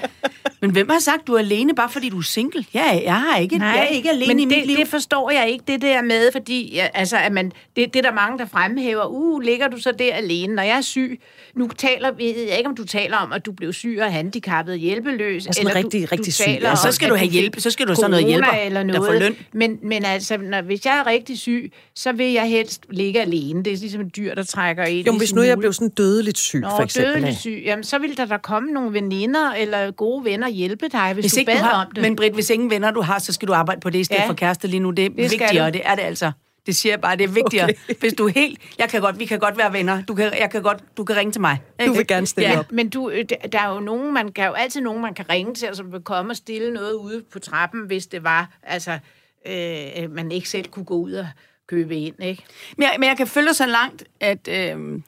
men 0.62 0.72
hvem 0.72 0.90
har 0.90 1.00
sagt, 1.00 1.28
du 1.28 1.34
er 1.34 1.40
alene, 1.40 1.76
bare 1.76 1.90
fordi 1.90 2.10
du 2.10 2.18
er 2.18 2.22
single? 2.22 2.66
Ja, 2.74 3.02
jeg, 3.04 3.16
har 3.16 3.38
ikke, 3.38 3.58
jeg 3.60 3.80
er 3.80 3.84
ikke 3.84 4.10
alene 4.10 4.28
men 4.28 4.40
i 4.40 4.46
det, 4.46 4.58
mit 4.58 4.68
liv. 4.68 4.78
det 4.78 4.88
forstår 4.88 5.32
jeg 5.32 5.50
ikke, 5.50 5.64
det 5.68 5.82
der 5.82 6.02
med, 6.02 6.32
fordi 6.32 6.74
ja, 6.74 6.88
altså, 6.94 7.18
at 7.18 7.32
man, 7.32 7.52
det, 7.76 7.94
det 7.94 7.96
er 7.96 8.02
der 8.02 8.14
mange, 8.14 8.38
der 8.38 8.46
fremhæver, 8.46 9.06
uh, 9.06 9.42
ligger 9.42 9.68
du 9.68 9.78
så 9.78 9.92
der 10.00 10.14
alene, 10.14 10.56
når 10.56 10.64
jeg 10.64 10.78
er 10.78 10.82
syg? 10.82 11.22
Nu 11.56 11.68
taler 11.68 12.12
ved 12.12 12.26
jeg 12.26 12.58
ikke, 12.58 12.70
om 12.70 12.76
du 12.76 12.86
taler 12.86 13.18
om, 13.18 13.32
at 13.32 13.46
du 13.46 13.52
blev 13.52 13.74
syg 13.74 13.98
og 14.02 14.14
handicappet 14.14 14.80
hjælpeløs. 14.80 15.48
Altså, 15.48 15.72
rigtig, 15.76 16.12
rigtig 16.12 16.34
syg. 16.34 16.44
taler 16.46 16.70
Ja, 16.70 16.76
så 16.76 16.88
om, 16.88 16.94
skal 16.94 17.06
at 17.06 17.12
du 17.12 17.16
have 17.16 17.30
hjælp. 17.30 17.60
Så 17.60 17.72
skal 17.72 17.88
du 17.88 17.96
sådan 17.96 18.12
noget 18.12 18.26
hjælper, 18.26 18.52
eller 18.52 18.84
der 18.84 18.94
får 18.94 19.06
noget. 19.06 19.22
løn. 19.22 19.36
Men, 19.54 19.80
men 19.84 20.06
altså, 20.06 20.38
når, 20.38 20.62
hvis 20.62 20.86
jeg 20.86 20.98
er 21.00 21.08
rigtig 21.08 21.40
syg, 21.40 21.72
så 21.96 22.12
vil 22.12 22.32
jeg 22.32 22.50
helst 22.50 22.86
ligge 22.90 23.22
alene. 23.22 23.64
Det 23.64 23.74
er 23.74 23.78
ligesom 23.78 24.02
et 24.02 24.16
dyr, 24.16 24.25
der 24.36 24.44
trækker 24.44 24.84
ind 24.84 25.06
Jo, 25.06 25.12
men 25.12 25.20
hvis 25.20 25.34
nu 25.34 25.42
jeg 25.42 25.58
blev 25.58 25.74
sådan 25.74 25.90
dødeligt 25.90 26.38
syg, 26.38 26.60
Nå, 26.60 26.70
for 26.70 26.80
eksempel. 26.84 27.12
dødelig 27.12 27.30
ikke? 27.30 27.40
syg. 27.40 27.62
Jamen, 27.66 27.84
så 27.84 27.98
vil 28.00 28.18
der 28.18 28.26
da 28.26 28.38
komme 28.38 28.72
nogle 28.72 28.94
veninder 28.94 29.52
eller 29.52 29.92
gode 29.92 30.26
venner 30.26 30.50
hjælpe 30.50 30.88
dig, 30.92 31.14
hvis, 31.14 31.24
Hvis 31.24 31.34
du 31.34 31.40
ikke 31.40 31.52
bad 31.52 31.58
du 31.60 31.64
har, 31.64 31.86
om 31.86 31.92
det. 31.92 32.02
men 32.02 32.16
Britt, 32.16 32.34
hvis 32.34 32.50
ingen 32.50 32.70
venner 32.70 32.92
du 32.92 33.02
har, 33.02 33.20
så 33.20 33.34
skal 33.34 33.48
du 33.48 33.54
arbejde 33.54 33.82
på 33.82 33.90
det 33.90 34.00
i 34.00 34.04
stedet 34.04 34.22
Ja. 34.22 34.28
for 34.28 34.34
kæreste 34.34 34.68
lige 34.68 34.80
nu. 34.80 34.92
Det 34.92 35.06
er 35.06 35.10
Det 35.10 35.18
vigtigere, 35.18 35.72
det 35.72 35.82
er 35.84 35.96
det 35.96 36.02
altså. 36.04 36.32
Det 36.66 36.76
siger 36.76 36.94
jeg 36.94 37.02
bare, 37.02 37.16
det 37.18 37.24
er 37.24 37.28
vigtigere. 37.28 37.66
Okay. 37.90 37.96
Hvis 38.00 38.14
du 38.14 38.28
er 38.28 38.32
helt... 38.32 38.60
Jeg 38.80 38.90
kan 38.90 39.02
godt, 39.02 39.20
vi 39.20 39.26
kan 39.26 39.40
godt 39.40 39.58
være 39.58 39.74
venner. 39.74 40.02
Du 40.02 40.14
kan, 40.16 40.32
jeg 40.40 40.50
kan 40.52 40.62
godt, 40.62 40.84
du 40.98 41.04
kan 41.04 41.16
ringe 41.16 41.32
til 41.32 41.42
mig. 41.42 41.58
Du 41.86 41.94
vil 41.94 42.08
gerne 42.08 42.28
stille 42.28 42.50
ja. 42.50 42.60
op. 42.60 42.72
Men 42.72 42.90
du, 42.90 43.10
øh, 43.10 43.26
der- 43.52 43.60
er 43.60 43.74
jo 43.74 43.80
nogen, 43.80 44.14
man 44.14 44.32
kan 44.32 44.46
jo 44.46 44.52
altid 44.54 44.82
nogen, 44.82 45.02
man 45.02 45.14
kan 45.14 45.30
ringe 45.30 45.54
til, 45.54 45.70
og 45.70 45.76
som 45.76 45.92
vil 45.92 46.02
komme 46.02 46.32
og 46.32 46.36
stille 46.36 46.74
noget 46.74 46.94
ude 46.94 47.24
på 47.34 47.40
trappen, 47.40 47.82
hvis 47.88 48.08
det 48.08 48.24
var, 48.24 48.50
altså, 48.64 49.00
øh, 49.48 50.12
man 50.12 50.32
ikke 50.32 50.50
selv 50.50 50.66
kunne 50.68 50.86
gå 50.86 50.96
ud 50.96 51.12
og 51.14 51.28
købe 51.68 51.98
ind, 51.98 52.24
ikke? 52.24 52.44
Men 52.78 52.84
jeg, 52.84 52.96
men 53.00 53.10
jeg 53.10 53.18
kan 53.18 53.28
følge 53.28 53.54
så 53.54 53.66
langt, 53.66 54.04
at... 54.20 54.48
Øh, 54.48 55.02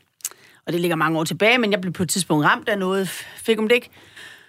og 0.66 0.74
det 0.74 0.82
ligger 0.82 0.96
mange 0.96 1.20
år 1.20 1.24
tilbage, 1.24 1.58
men 1.58 1.72
jeg 1.72 1.82
blev 1.82 1.94
på 1.94 2.04
et 2.04 2.10
tidspunkt 2.10 2.46
ramt 2.46 2.70
af 2.70 2.78
noget, 2.78 3.10
fik 3.38 3.60
om 3.60 3.68
det 3.68 3.76
ikke, 3.76 3.90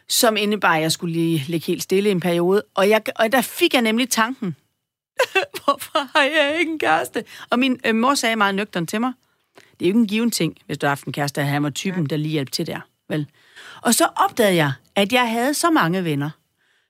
som 0.09 0.37
indebar, 0.37 0.75
at 0.75 0.83
jeg 0.83 0.93
skulle 0.93 1.13
lige 1.13 1.45
ligge 1.49 1.67
helt 1.67 1.83
stille 1.83 2.09
i 2.09 2.13
en 2.13 2.21
periode. 2.21 2.63
Og, 2.75 2.89
jeg, 2.89 3.03
og 3.17 3.33
der 3.33 3.41
fik 3.41 3.75
jeg 3.75 3.83
nemlig 3.83 4.11
tanken, 4.11 4.57
hvorfor 5.65 6.19
har 6.19 6.23
jeg 6.23 6.57
ikke 6.59 6.73
en 6.73 6.79
kæreste? 6.79 7.25
Og 7.51 7.59
min 7.59 7.81
øh, 7.87 7.95
mor 7.95 8.15
sagde 8.15 8.37
meget 8.37 8.55
nøgtern 8.55 8.87
til 8.87 9.01
mig, 9.01 9.13
det 9.55 9.87
er 9.87 9.89
jo 9.89 9.91
ikke 9.91 10.01
en 10.01 10.07
given 10.07 10.31
ting, 10.31 10.57
hvis 10.67 10.79
du 10.79 10.87
har 10.87 10.91
haft 10.91 11.05
en 11.05 11.13
kæreste, 11.13 11.41
at 11.41 11.47
han 11.47 11.63
var 11.63 11.71
typen, 11.71 12.07
der 12.07 12.17
lige 12.17 12.33
hjalp 12.33 12.53
til 12.53 12.67
der. 12.67 12.81
Vel? 13.09 13.27
Og 13.83 13.95
så 13.95 14.09
opdagede 14.17 14.57
jeg, 14.57 14.73
at 14.95 15.13
jeg 15.13 15.31
havde 15.31 15.55
så 15.55 15.71
mange 15.71 16.05
venner, 16.05 16.31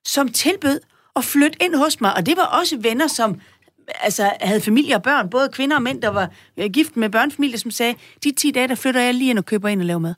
som 0.05 0.29
tilbød 0.29 0.81
at 1.17 1.25
flytte 1.25 1.63
ind 1.63 1.75
hos 1.75 2.01
mig. 2.01 2.15
Og 2.15 2.27
det 2.27 2.37
var 2.37 2.45
også 2.45 2.79
venner, 2.79 3.07
som 3.07 3.41
altså, 4.01 4.33
havde 4.41 4.61
familie 4.61 4.95
og 4.95 5.03
børn, 5.03 5.31
både 5.31 5.49
kvinder 5.53 5.77
og 5.77 5.83
mænd, 5.83 6.03
der 6.03 6.09
var 6.09 6.31
øh, 6.57 6.71
gift 6.71 6.97
med 6.97 7.11
børnefamilier, 7.11 7.59
som 7.59 7.71
sagde, 7.71 7.95
de 8.25 8.33
10 8.33 8.51
dage, 8.51 8.69
der 8.69 8.75
flytter 8.75 9.01
jeg 9.01 9.15
lige 9.15 9.31
ind 9.31 9.39
og 9.39 9.45
køber 9.45 9.69
ind 9.69 9.81
og 9.81 9.87
laver 9.87 9.99
mad. 10.01 10.15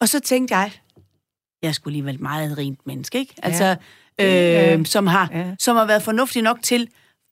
Og 0.00 0.08
så 0.08 0.20
tænkte 0.20 0.56
jeg, 0.56 0.70
jeg 1.62 1.74
skulle 1.74 1.92
alligevel 1.92 2.14
et 2.14 2.20
meget 2.20 2.58
rent 2.58 2.86
menneske, 2.86 3.18
ikke? 3.18 3.34
Altså, 3.42 3.76
Ja. 4.18 4.76
øh, 4.76 4.86
som, 4.86 5.06
har, 5.06 5.28
Ja. 5.32 5.44
som 5.58 5.76
har 5.76 5.84
været 5.86 6.02
fornuftig 6.02 6.42
nok 6.42 6.58
til 6.62 6.88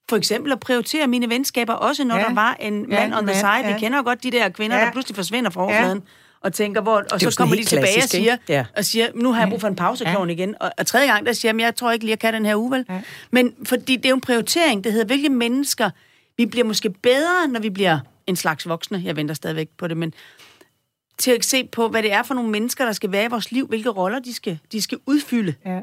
for 0.09 0.17
eksempel 0.17 0.53
at 0.53 0.61
prioritere 0.61 1.07
mine 1.07 1.29
venskaber, 1.31 1.73
også 1.73 2.05
når 2.05 2.17
Ja. 2.17 2.23
der 2.25 2.35
var 2.35 2.57
en 2.61 2.91
Ja, 2.91 3.01
man 3.01 3.13
on 3.13 3.19
the 3.19 3.27
mand, 3.27 3.37
side. 3.37 3.51
ja. 3.51 3.73
Vi 3.75 3.81
kender 3.81 3.99
jo 3.99 4.05
godt 4.05 4.23
de 4.23 4.31
der 4.31 4.49
kvinder, 4.49 4.79
Ja. 4.79 4.85
der 4.85 4.93
pludselig 4.93 5.17
forsvinder 5.17 5.51
fra 5.51 5.73
Ja. 5.73 5.95
Og 6.45 6.53
tænker, 6.53 6.81
hvor, 6.81 7.05
og 7.13 7.21
så 7.21 7.35
kommer 7.39 7.57
de 7.57 7.65
tilbage 7.65 7.89
og 7.89 7.93
klassisk, 7.93 8.11
siger, 8.11 8.33
ikke? 8.33 8.45
Ja. 8.49 8.65
og 8.77 8.85
siger, 8.85 9.09
nu 9.15 9.33
har 9.33 9.41
jeg 9.41 9.49
brug 9.49 9.61
for 9.61 9.69
en 9.69 9.77
pause 9.77 10.09
Ja. 10.09 10.25
igen. 10.25 10.55
Og, 10.61 10.73
og 10.79 10.87
tredje 10.87 11.07
gang, 11.07 11.27
der 11.27 11.33
siger 11.33 11.53
jeg, 11.53 11.61
jeg 11.61 11.77
tror 11.77 11.93
ikke 11.93 12.05
lige, 12.05 12.11
jeg 12.11 12.19
kan 12.19 12.35
den 12.35 12.47
her 12.47 12.57
uge, 12.57 12.71
vel? 12.71 12.85
Ja. 12.89 13.01
Men 13.31 13.55
fordi 13.65 13.97
det 13.97 14.05
er 14.05 14.09
jo 14.09 14.15
en 14.15 14.21
prioritering, 14.21 14.85
det 14.85 14.93
hedder, 14.93 15.07
hvilke 15.07 15.29
mennesker, 15.29 15.91
vi 16.37 16.47
bliver 16.47 16.65
måske 16.65 16.91
bedre, 16.91 17.49
når 17.49 17.61
vi 17.61 17.71
bliver 17.71 17.99
en 18.27 18.37
slags 18.37 18.69
voksne. 18.69 19.03
Jeg 19.05 19.17
venter 19.17 19.35
stadigvæk 19.35 19.69
på 19.79 19.89
det, 19.89 19.97
men 19.97 20.15
til 21.19 21.31
at 21.31 21.45
se 21.45 21.65
på, 21.73 21.89
hvad 21.89 22.03
det 22.03 22.13
er 22.13 22.23
for 22.23 22.35
nogle 22.35 22.51
mennesker, 22.51 22.85
der 22.85 22.93
skal 22.93 23.13
være 23.13 23.25
i 23.25 23.29
vores 23.29 23.53
liv, 23.53 23.67
hvilke 23.67 23.89
roller 23.89 24.19
de 24.19 24.35
skal, 24.35 24.59
de 24.73 24.83
skal 24.83 24.99
udfylde. 25.07 25.55
Ja. 25.67 25.81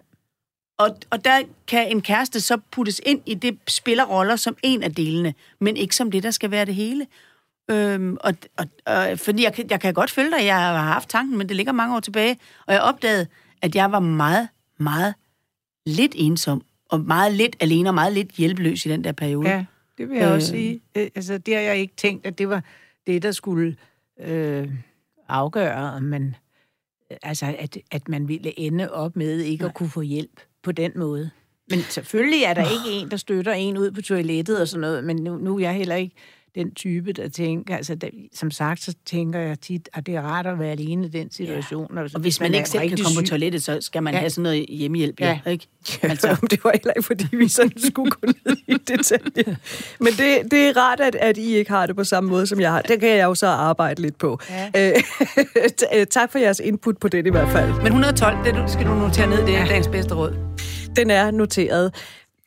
Og, 0.78 0.98
og 1.10 1.26
der 1.26 1.42
kan 1.68 1.88
en 1.92 2.02
kæreste 2.02 2.42
så 2.42 2.58
puttes 2.72 3.02
ind 3.06 3.22
i 3.26 3.34
det 3.34 3.58
spillerroller 3.68 4.36
som 4.36 4.58
en 4.64 4.84
af 4.84 4.96
delene, 4.96 5.34
men 5.60 5.78
ikke 5.78 5.96
som 5.96 6.12
det, 6.12 6.24
der 6.24 6.32
skal 6.32 6.52
være 6.52 6.66
det 6.66 6.76
hele. 6.76 7.08
Øhm, 7.72 8.18
og, 8.22 8.34
og, 8.58 8.66
og, 8.86 9.20
fordi 9.20 9.44
jeg, 9.44 9.54
kan- 9.54 9.68
jeg 9.70 9.80
kan 9.82 9.94
godt 9.94 10.12
følge 10.12 10.32
dig, 10.32 10.46
jeg 10.46 10.56
har 10.60 10.74
haft 10.78 11.10
tanken, 11.10 11.38
men 11.38 11.48
det 11.50 11.56
ligger 11.56 11.72
mange 11.72 11.96
år 11.96 12.00
tilbage, 12.00 12.38
og 12.68 12.74
jeg 12.74 12.82
opdagede, 12.82 13.28
at 13.62 13.76
jeg 13.76 13.92
var 13.92 14.00
meget, 14.00 14.48
meget 14.78 15.14
lidt 15.86 16.12
ensom, 16.16 16.62
og 16.90 17.00
meget 17.00 17.34
lidt 17.34 17.56
alene, 17.60 17.90
og 17.90 17.94
meget 17.96 18.14
lidt 18.14 18.30
hjælpeløs 18.32 18.86
i 18.86 18.90
den 18.90 19.04
der 19.04 19.12
periode. 19.12 19.50
Ja, 19.50 19.66
det 19.98 20.10
vil 20.10 20.18
jeg 20.18 20.28
øh. 20.28 20.34
også 20.34 20.48
sige. 20.48 20.82
Altså, 20.96 21.38
det 21.38 21.54
har 21.56 21.62
jeg 21.62 21.78
ikke 21.78 21.94
tænkt, 21.98 22.26
at 22.26 22.38
det 22.38 22.50
var 22.50 22.64
det, 23.08 23.24
der 23.24 23.32
skulle 23.32 23.76
øh, 24.20 24.70
afgøre, 25.30 25.92
om 25.94 26.04
man, 26.04 26.36
øh, 27.12 27.18
altså, 27.24 27.56
at, 27.60 27.78
at 27.92 28.08
man 28.10 28.28
ville 28.28 28.60
ende 28.60 28.92
op 28.92 29.16
med 29.16 29.40
ikke 29.40 29.66
at 29.66 29.74
kunne 29.74 29.90
få 29.90 30.02
hjælp 30.02 30.40
på 30.64 30.72
den 30.72 30.92
måde. 30.96 31.30
Men 31.70 31.80
selvfølgelig 31.80 32.44
er 32.44 32.54
der 32.54 32.62
ikke 32.62 33.02
en, 33.02 33.12
der 33.12 33.18
støtter 33.18 33.54
en 33.54 33.78
ud 33.78 33.92
på 33.92 34.02
toilettet 34.02 34.62
og 34.62 34.68
sådan 34.68 34.82
noget, 34.82 35.04
men 35.04 35.16
nu, 35.16 35.38
nu 35.38 35.56
er 35.56 35.60
jeg 35.60 35.74
heller 35.74 35.96
ikke 35.96 36.16
den 36.56 36.74
type, 36.74 37.14
der 37.14 37.30
tænker, 37.30 37.76
altså 37.78 37.96
der, 37.96 38.08
som 38.34 38.52
sagt, 38.52 38.84
så 38.84 38.96
tænker 39.06 39.40
jeg 39.40 39.60
tit, 39.60 39.90
at 39.94 40.06
det 40.06 40.16
er 40.16 40.22
rart 40.22 40.48
at 40.48 40.60
være 40.60 40.72
alene 40.72 41.06
i 41.06 41.10
den 41.10 41.32
situation. 41.32 41.88
Ja. 41.96 42.02
Og, 42.02 42.10
og 42.14 42.22
hvis 42.22 42.40
man, 42.40 42.52
man 42.52 42.58
ikke 42.58 42.70
selv 42.70 42.90
kan 42.90 42.98
komme 42.98 43.10
syg. 43.10 43.24
på 43.24 43.30
toilettet, 43.30 43.64
så 43.64 43.78
skal 43.82 44.04
man 44.04 44.14
ja. 44.14 44.20
have 44.20 44.30
sådan 44.30 44.44
noget 44.44 44.66
hjemmehjælp, 44.70 45.20
ja. 45.20 45.40
ja 45.46 45.52
ikke? 45.52 45.68
Altså. 46.02 46.28
det 46.52 46.64
var 46.64 46.72
heller 46.74 46.94
ikke, 46.94 47.06
fordi 47.06 47.26
vi 47.32 47.48
sådan 47.48 47.72
skulle 47.78 48.12
gå 48.12 48.28
ned 48.46 48.58
i 48.68 48.74
detaljer. 48.74 49.56
Men 50.00 50.14
det, 50.14 50.52
det 50.52 50.68
er 50.68 50.78
rart, 50.78 51.00
at, 51.00 51.16
at 51.16 51.38
I 51.38 51.56
ikke 51.56 51.72
har 51.72 51.86
det 51.86 51.96
på 51.96 52.04
samme 52.04 52.30
måde, 52.30 52.48
som 52.48 52.60
jeg 52.60 52.72
har. 52.72 52.82
Det 52.82 53.00
kan 53.00 53.10
jeg 53.10 53.24
jo 53.24 53.36
så 53.36 53.48
arbejde 53.48 54.02
lidt 54.02 54.18
på. 54.18 54.40
Ja. 54.50 54.94
Øh, 54.94 56.06
tak 56.10 56.32
for 56.32 56.40
jeres 56.40 56.60
input 56.60 56.98
på 56.98 57.08
det 57.08 57.28
i 57.28 57.30
hvert 57.30 57.50
fald. 57.50 57.74
Men 57.74 57.86
112, 57.86 58.38
det 58.46 58.72
skal 58.72 58.86
du 58.86 58.94
notere 58.94 59.30
ned, 59.30 59.38
det 59.38 59.56
er 59.56 59.60
ja. 59.60 59.66
dagens 59.66 59.88
bedste 59.88 60.16
råd. 60.16 60.36
Den 60.96 61.10
er 61.10 61.32
noteret. 61.32 61.96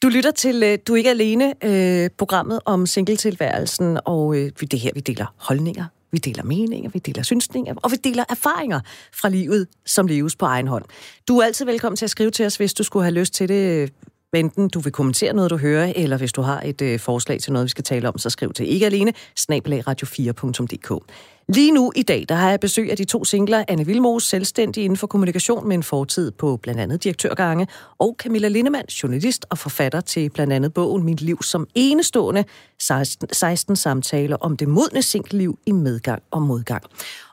Du 0.03 0.09
lytter 0.09 0.31
til 0.31 0.63
øh, 0.63 0.79
Du 0.87 0.93
er 0.93 0.97
ikke 0.97 1.11
alene, 1.11 1.55
øh, 1.65 2.11
programmet 2.19 2.61
om 2.65 2.87
singletilværelsen, 2.87 3.99
og 4.05 4.37
øh, 4.37 4.51
det 4.71 4.81
her, 4.81 4.91
vi 4.95 5.01
deler 5.01 5.35
holdninger, 5.37 5.85
vi 6.13 6.19
deler 6.19 6.43
meninger, 6.45 6.91
vi 6.91 6.99
deler 6.99 7.23
synsninger, 7.23 7.75
og 7.83 7.91
vi 7.91 7.97
deler 7.97 8.25
erfaringer 8.31 8.81
fra 9.13 9.29
livet, 9.29 9.67
som 9.87 10.07
leves 10.07 10.37
på 10.37 10.45
egen 10.45 10.69
hånd. 10.69 10.85
Du 11.29 11.39
er 11.39 11.45
altid 11.45 11.65
velkommen 11.65 11.97
til 11.97 12.05
at 12.05 12.11
skrive 12.11 12.31
til 12.31 12.47
os, 12.47 12.57
hvis 12.57 12.75
du 12.75 12.83
skulle 12.83 13.05
have 13.05 13.15
lyst 13.15 13.35
til 13.35 13.49
det, 13.49 13.83
øh, 13.83 13.89
enten 14.37 14.69
du 14.69 14.81
vil 14.81 14.93
kommentere 14.93 15.33
noget, 15.33 15.51
du 15.51 15.57
hører, 15.57 15.93
eller 15.97 16.17
hvis 16.17 16.33
du 16.33 16.43
har 16.43 16.63
et 16.65 16.83
øh, 16.83 16.99
forslag 16.99 17.41
til 17.41 17.53
noget, 17.53 17.65
vi 17.65 17.71
skal 17.71 17.85
tale 17.85 18.09
om, 18.09 18.19
så 18.19 18.31
skriv 18.31 18.53
til 18.53 18.73
ikke 18.73 18.87
alene, 18.87 19.13
snabelagradio4.dk. 19.41 21.03
Lige 21.49 21.73
nu 21.73 21.93
i 21.97 22.03
dag, 22.03 22.25
der 22.29 22.35
har 22.35 22.51
jeg 22.51 22.61
besøg 22.61 22.91
af 22.91 22.97
de 22.97 23.05
to 23.05 23.25
singler, 23.25 23.65
Anne 23.69 23.87
Vilmos, 23.87 24.25
selvstændig 24.25 24.85
inden 24.85 24.97
for 24.97 25.07
kommunikation 25.07 25.69
med 25.69 25.77
en 25.77 25.83
fortid 25.83 26.31
på 26.31 26.57
blandt 26.57 26.81
andet 26.81 27.05
direktørgange, 27.05 27.67
og 27.99 28.17
Camilla 28.19 28.49
Lindemann, 28.49 28.87
journalist 28.89 29.47
og 29.51 29.59
forfatter 29.59 30.01
til 30.01 30.31
blandt 30.31 30.53
andet 30.53 30.75
bogen 30.75 31.05
Mit 31.05 31.21
liv 31.21 31.43
som 31.43 31.67
enestående, 31.75 32.45
16, 32.79 33.29
16 33.33 33.77
samtaler 33.77 34.37
om 34.37 34.57
det 34.57 34.69
modne 34.69 35.03
singelliv 35.03 35.59
i 35.67 35.73
medgang 35.73 36.23
og 36.31 36.43
modgang. 36.43 36.83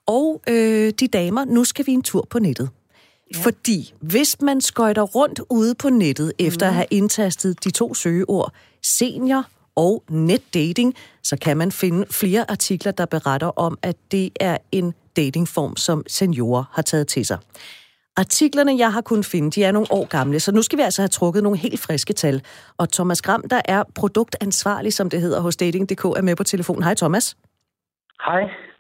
Og 0.05 0.41
øh, 0.49 0.93
de 0.99 1.07
damer, 1.07 1.45
nu 1.45 1.63
skal 1.63 1.87
vi 1.87 1.91
en 1.91 2.01
tur 2.01 2.27
på 2.29 2.39
nettet. 2.39 2.69
Ja. 3.36 3.39
Fordi 3.44 3.94
hvis 4.02 4.41
man 4.41 4.62
skøjter 4.62 5.02
rundt 5.02 5.41
ude 5.50 5.76
på 5.76 5.89
nettet, 5.89 6.34
efter 6.39 6.65
mm. 6.65 6.70
at 6.70 6.74
have 6.74 6.88
indtastet 6.91 7.63
de 7.63 7.72
to 7.72 7.94
søgeord, 7.94 8.54
senior 8.84 9.46
og 9.76 10.04
netdating, 10.10 10.96
så 11.24 11.38
kan 11.41 11.58
man 11.58 11.72
finde 11.72 12.06
flere 12.12 12.52
artikler, 12.52 12.91
der 12.91 13.06
beretter 13.06 13.48
om, 13.48 13.78
at 13.82 13.96
det 14.12 14.30
er 14.39 14.58
en 14.72 14.94
datingform, 15.15 15.76
som 15.76 16.04
seniorer 16.08 16.63
har 16.72 16.82
taget 16.82 17.08
til 17.08 17.26
sig. 17.26 17.38
Artiklerne, 18.17 18.78
jeg 18.78 18.94
har 18.94 19.02
kunnet 19.02 19.26
finde, 19.26 19.52
de 19.52 19.63
er 19.63 19.72
nogle 19.72 19.88
år 19.91 20.06
gamle, 20.06 20.39
så 20.39 20.52
nu 20.52 20.62
skal 20.62 20.78
vi 20.78 20.84
altså 20.84 21.02
have 21.02 21.10
trukket 21.10 21.44
nogle 21.44 21.58
helt 21.58 21.80
friske 21.80 22.13
tal. 22.13 22.41
Og 22.78 22.91
Thomas 22.91 23.22
Gram, 23.22 23.44
der 23.50 23.62
er 23.65 23.84
produktansvarlig, 23.96 24.94
som 24.94 25.10
det 25.10 25.22
hedder 25.22 25.39
hos 25.39 25.58
Dating.dk, 25.58 26.06
er 26.06 26.22
med 26.22 26.36
på 26.36 26.44
telefon. 26.44 26.84
Hej 26.84 26.96
Thomas. 26.96 27.38
Hej. 28.26 28.70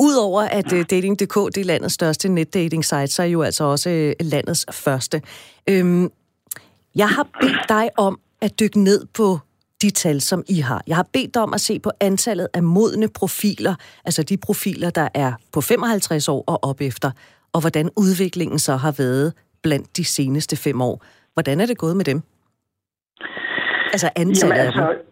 Udover 0.00 0.42
at 0.42 0.72
uh, 0.72 0.78
Dating.dk 0.90 1.54
det 1.54 1.60
er 1.60 1.64
landets 1.64 1.94
største 1.94 2.28
netdating-site, 2.28 3.06
så 3.06 3.22
er 3.22 3.26
jo 3.26 3.42
altså 3.42 3.64
også 3.64 3.90
uh, 3.90 4.26
landets 4.26 4.66
første. 4.70 5.22
Øhm, 5.68 6.10
jeg 6.94 7.08
har 7.08 7.26
bedt 7.40 7.68
dig 7.68 7.90
om 7.96 8.20
at 8.40 8.60
dykke 8.60 8.80
ned 8.80 9.06
på 9.14 9.38
de 9.82 9.90
tal, 9.90 10.20
som 10.20 10.44
I 10.48 10.60
har. 10.60 10.82
Jeg 10.86 10.96
har 10.96 11.06
bedt 11.12 11.34
dig 11.34 11.42
om 11.42 11.54
at 11.54 11.60
se 11.60 11.78
på 11.78 11.90
antallet 12.00 12.48
af 12.54 12.62
modne 12.62 13.08
profiler, 13.08 13.74
altså 14.04 14.22
de 14.22 14.36
profiler, 14.36 14.90
der 14.90 15.08
er 15.14 15.32
på 15.52 15.60
55 15.60 16.28
år 16.28 16.44
og 16.46 16.64
op 16.64 16.80
efter, 16.80 17.10
og 17.52 17.60
hvordan 17.60 17.90
udviklingen 17.96 18.58
så 18.58 18.76
har 18.76 18.92
været 18.92 19.32
blandt 19.62 19.96
de 19.96 20.04
seneste 20.04 20.56
fem 20.56 20.80
år. 20.80 21.04
Hvordan 21.34 21.60
er 21.60 21.66
det 21.66 21.78
gået 21.78 21.96
med 21.96 22.04
dem? 22.04 22.22
Altså 23.92 24.10
antallet 24.16 24.56
Jamen, 24.56 24.66
altså, 24.66 24.80
af 24.80 24.94
dem. 24.94 25.09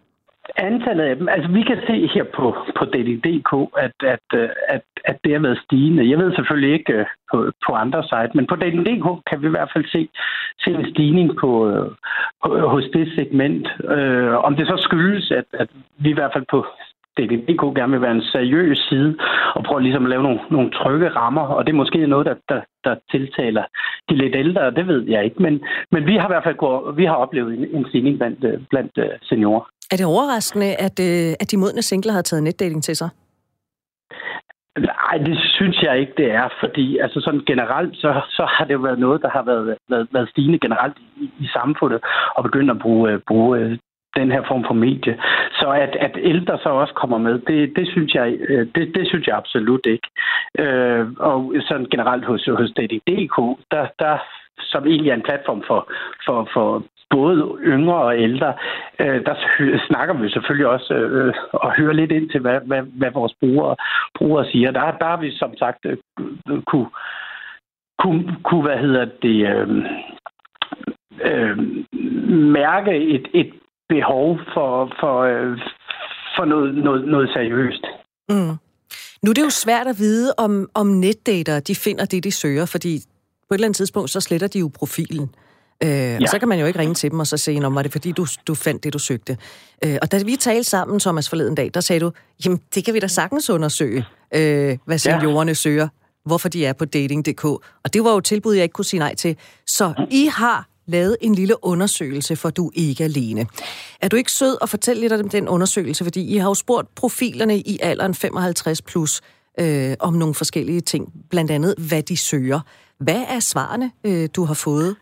Antallet 0.55 1.03
af 1.03 1.15
dem, 1.15 1.29
altså 1.29 1.51
vi 1.51 1.61
kan 1.61 1.79
se 1.87 2.07
her 2.13 2.23
på, 2.23 2.55
på 2.77 2.85
DDDK, 2.85 3.51
at, 3.77 3.97
at, 4.03 4.27
øh, 4.35 4.49
at, 4.67 4.81
at 5.05 5.17
det 5.23 5.31
har 5.33 5.39
været 5.39 5.63
stigende. 5.65 6.09
Jeg 6.09 6.17
ved 6.17 6.35
selvfølgelig 6.35 6.73
ikke 6.73 6.93
øh, 6.93 7.05
på, 7.31 7.51
på 7.67 7.73
andre 7.73 8.03
sider, 8.03 8.35
men 8.35 8.47
på 8.47 8.55
DDDK 8.55 9.07
kan 9.29 9.41
vi 9.41 9.47
i 9.47 9.55
hvert 9.55 9.71
fald 9.73 9.85
se, 9.85 10.09
se 10.63 10.71
en 10.71 10.89
stigning 10.93 11.37
på, 11.41 11.69
øh, 11.69 11.91
på, 12.43 12.67
hos 12.67 12.83
det 12.93 13.11
segment. 13.15 13.67
Øh, 13.89 14.35
om 14.47 14.55
det 14.55 14.67
så 14.67 14.77
skyldes, 14.77 15.31
at, 15.31 15.45
at 15.53 15.69
vi 15.97 16.09
i 16.09 16.13
hvert 16.13 16.33
fald 16.33 16.45
på 16.51 16.65
DDDK 17.17 17.63
gerne 17.77 17.91
vil 17.91 18.01
være 18.01 18.11
en 18.11 18.21
seriøs 18.21 18.77
side 18.89 19.17
og 19.55 19.63
prøve 19.63 19.81
ligesom 19.81 20.03
at 20.03 20.09
lave 20.09 20.23
nogle, 20.23 20.39
nogle 20.49 20.71
trygge 20.71 21.09
rammer, 21.09 21.41
og 21.41 21.65
det 21.65 21.71
er 21.71 21.77
måske 21.83 22.07
noget, 22.07 22.25
der, 22.25 22.35
der, 22.49 22.61
der 22.83 22.95
tiltaler 23.11 23.63
de 24.09 24.15
lidt 24.15 24.35
ældre, 24.35 24.71
det 24.71 24.87
ved 24.87 25.01
jeg 25.07 25.25
ikke, 25.25 25.41
men, 25.41 25.63
men 25.91 26.05
vi 26.05 26.15
har 26.15 26.27
i 26.27 26.33
hvert 26.33 26.43
fald 26.43 26.55
gået, 26.55 26.97
vi 26.97 27.05
har 27.05 27.15
oplevet 27.15 27.57
en, 27.57 27.65
en 27.73 27.85
stigning 27.89 28.17
blandt, 28.17 28.69
blandt 28.69 28.99
seniorer. 29.21 29.65
Er 29.91 29.95
det 29.97 30.05
overraskende, 30.05 30.75
at, 30.87 30.99
øh, 30.99 31.33
at 31.41 31.51
de 31.51 31.57
modne 31.57 31.81
singler 31.81 32.13
har 32.13 32.21
taget 32.21 32.43
netdating 32.43 32.83
til 32.83 32.95
sig? 32.95 33.09
Nej, 34.77 35.17
det 35.25 35.37
synes 35.57 35.81
jeg 35.81 35.99
ikke, 35.99 36.13
det 36.17 36.31
er, 36.31 36.49
fordi 36.59 36.97
altså 36.97 37.21
sådan 37.21 37.45
generelt, 37.45 37.95
så, 37.95 38.21
så 38.29 38.45
har 38.45 38.65
det 38.65 38.73
jo 38.73 38.79
været 38.79 38.99
noget, 38.99 39.21
der 39.21 39.29
har 39.29 39.43
været, 39.43 39.77
været, 39.89 40.07
været 40.11 40.29
stigende 40.29 40.59
generelt 40.59 40.97
i, 41.15 41.31
i 41.39 41.47
samfundet, 41.53 41.99
og 42.35 42.43
begyndt 42.43 42.71
at 42.71 42.79
bruge, 42.79 43.11
øh, 43.11 43.19
bruge 43.27 43.59
øh, 43.59 43.77
den 44.15 44.31
her 44.31 44.43
form 44.47 44.63
for 44.67 44.73
medie. 44.73 45.19
Så 45.59 45.67
at, 45.71 45.95
at 45.95 46.11
ældre 46.17 46.57
så 46.63 46.69
også 46.69 46.93
kommer 46.93 47.17
med, 47.17 47.39
det, 47.39 47.75
det, 47.75 47.87
synes, 47.87 48.13
jeg, 48.13 48.37
øh, 48.49 48.67
det, 48.75 48.95
det 48.95 49.07
synes 49.07 49.27
jeg 49.27 49.37
absolut 49.37 49.85
ikke. 49.85 50.07
Øh, 50.59 51.07
og 51.19 51.53
sådan 51.67 51.85
generelt 51.85 52.25
hos, 52.25 52.49
hos 52.57 52.71
Dating.dk, 52.77 53.37
der, 53.71 53.87
der 53.99 54.17
som 54.61 54.87
egentlig 54.87 55.09
er 55.11 55.15
en 55.15 55.29
platform 55.29 55.63
for, 55.67 55.91
for, 56.25 56.49
for 56.53 56.83
både 57.09 57.57
yngre 57.61 58.01
og 58.09 58.19
ældre, 58.19 58.53
øh, 58.99 59.25
der 59.25 59.35
snakker 59.87 60.13
vi 60.13 60.29
selvfølgelig 60.29 60.67
også 60.67 60.93
øh, 60.93 61.33
og 61.53 61.75
hører 61.77 61.93
lidt 61.93 62.11
ind 62.11 62.29
til, 62.29 62.41
hvad, 62.41 62.59
hvad, 62.65 62.81
hvad 62.81 63.11
vores 63.11 63.33
brugere, 63.39 63.75
brugere 64.17 64.45
siger. 64.51 64.71
Der, 64.71 64.97
der 65.01 65.05
har 65.05 65.21
vi 65.21 65.31
som 65.31 65.57
sagt 65.57 65.85
øh, 65.85 65.97
kunne, 66.67 66.89
kunne, 67.99 68.35
kunne, 68.43 68.61
hvad 68.61 68.77
hedder 68.77 69.05
det, 69.21 69.37
øh, 69.53 69.67
øh, 71.29 71.57
mærke 72.59 72.93
et, 73.15 73.27
et 73.33 73.51
behov 73.89 74.39
for, 74.53 74.91
for, 74.99 75.15
øh, 75.21 75.57
for 76.35 76.45
noget, 76.45 76.75
noget, 76.75 77.07
noget 77.07 77.29
seriøst. 77.33 77.85
Mm. 78.29 78.55
Nu 79.23 79.29
er 79.29 79.33
det 79.33 79.41
jo 79.41 79.49
svært 79.49 79.87
at 79.87 79.95
vide, 79.97 80.33
om, 80.37 80.69
om 80.73 80.87
netdater 80.87 81.59
de 81.59 81.75
finder 81.75 82.05
det, 82.05 82.23
de 82.23 82.31
søger, 82.31 82.65
fordi 82.65 82.93
på 83.47 83.53
et 83.53 83.57
eller 83.57 83.67
andet 83.67 83.77
tidspunkt, 83.77 84.09
så 84.09 84.21
sletter 84.21 84.47
de 84.47 84.59
jo 84.59 84.69
profilen. 84.79 85.23
Øh, 85.23 85.48
ja. 85.87 86.17
Og 86.21 86.29
så 86.29 86.39
kan 86.39 86.47
man 86.47 86.59
jo 86.59 86.65
ikke 86.65 86.79
ringe 86.79 86.93
til 86.93 87.11
dem 87.11 87.19
og 87.19 87.27
så 87.27 87.37
sige, 87.37 87.65
om 87.65 87.75
var 87.75 87.81
det 87.81 87.91
fordi, 87.91 88.11
du, 88.11 88.27
du 88.47 88.55
fandt 88.55 88.83
det, 88.83 88.93
du 88.93 88.99
søgte. 88.99 89.37
Øh, 89.85 89.97
og 90.01 90.11
da 90.11 90.23
vi 90.23 90.35
talte 90.35 90.63
sammen, 90.63 90.99
Thomas, 90.99 91.29
forleden 91.29 91.55
dag, 91.55 91.71
der 91.73 91.81
sagde 91.81 91.99
du, 91.99 92.11
jamen 92.45 92.59
det 92.75 92.85
kan 92.85 92.93
vi 92.93 92.99
da 92.99 93.07
sagtens 93.07 93.49
undersøge, 93.49 94.05
øh, 94.35 94.77
hvad 94.85 94.97
seniorerne 94.97 95.49
ja. 95.49 95.53
søger, 95.53 95.87
hvorfor 96.25 96.49
de 96.49 96.65
er 96.65 96.73
på 96.73 96.85
dating.dk. 96.85 97.45
Og 97.45 97.93
det 97.93 98.03
var 98.03 98.11
jo 98.11 98.17
et 98.17 98.23
tilbud, 98.23 98.53
jeg 98.53 98.63
ikke 98.63 98.73
kunne 98.73 98.85
sige 98.85 98.99
nej 98.99 99.15
til. 99.15 99.37
Så 99.67 99.93
I 100.11 100.29
har 100.33 100.69
lavet 100.87 101.17
en 101.21 101.35
lille 101.35 101.65
undersøgelse, 101.65 102.35
for 102.35 102.49
du 102.49 102.67
er 102.67 102.71
ikke 102.75 103.03
alene. 103.03 103.47
Er 104.01 104.07
du 104.07 104.15
ikke 104.15 104.31
sød 104.31 104.57
at 104.61 104.69
fortælle 104.69 105.01
lidt 105.01 105.13
om 105.13 105.29
den 105.29 105.47
undersøgelse? 105.47 106.03
Fordi 106.03 106.35
I 106.35 106.37
har 106.37 106.49
jo 106.49 106.53
spurgt 106.53 106.95
profilerne 106.95 107.57
i 107.57 107.79
alderen 107.81 108.13
55 108.15 108.81
plus 108.81 109.21
øh, 109.59 109.95
om 109.99 110.13
nogle 110.13 110.35
forskellige 110.35 110.81
ting, 110.81 111.13
blandt 111.29 111.51
andet 111.51 111.75
hvad 111.77 112.03
de 112.03 112.17
søger. 112.17 112.59
Hvad 112.99 113.23
er 113.27 113.39
svarene, 113.39 113.91
øh, 114.03 114.29
du 114.35 114.43
har 114.43 114.53
fået? 114.53 114.95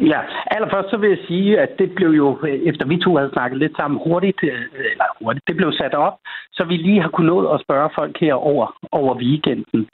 Ja, 0.00 0.20
allerførst 0.46 0.90
så 0.90 0.96
vil 0.96 1.08
jeg 1.10 1.18
sige, 1.28 1.60
at 1.60 1.70
det 1.78 1.94
blev 1.94 2.10
jo, 2.10 2.38
efter 2.70 2.86
vi 2.86 2.96
to 2.96 3.16
havde 3.16 3.30
snakket 3.32 3.58
lidt 3.58 3.76
sammen 3.76 4.00
hurtigt, 4.06 4.40
øh, 4.42 4.60
eller 4.90 5.04
hurtigt, 5.20 5.48
det 5.48 5.56
blev 5.56 5.72
sat 5.72 5.94
op, 5.94 6.16
så 6.52 6.64
vi 6.64 6.76
lige 6.76 7.02
har 7.02 7.08
kunnet 7.08 7.32
nå 7.32 7.46
at 7.54 7.60
spørge 7.60 7.90
folk 7.94 8.20
her 8.20 8.34
over, 8.34 8.66
over 8.92 9.14
weekenden. 9.14 9.88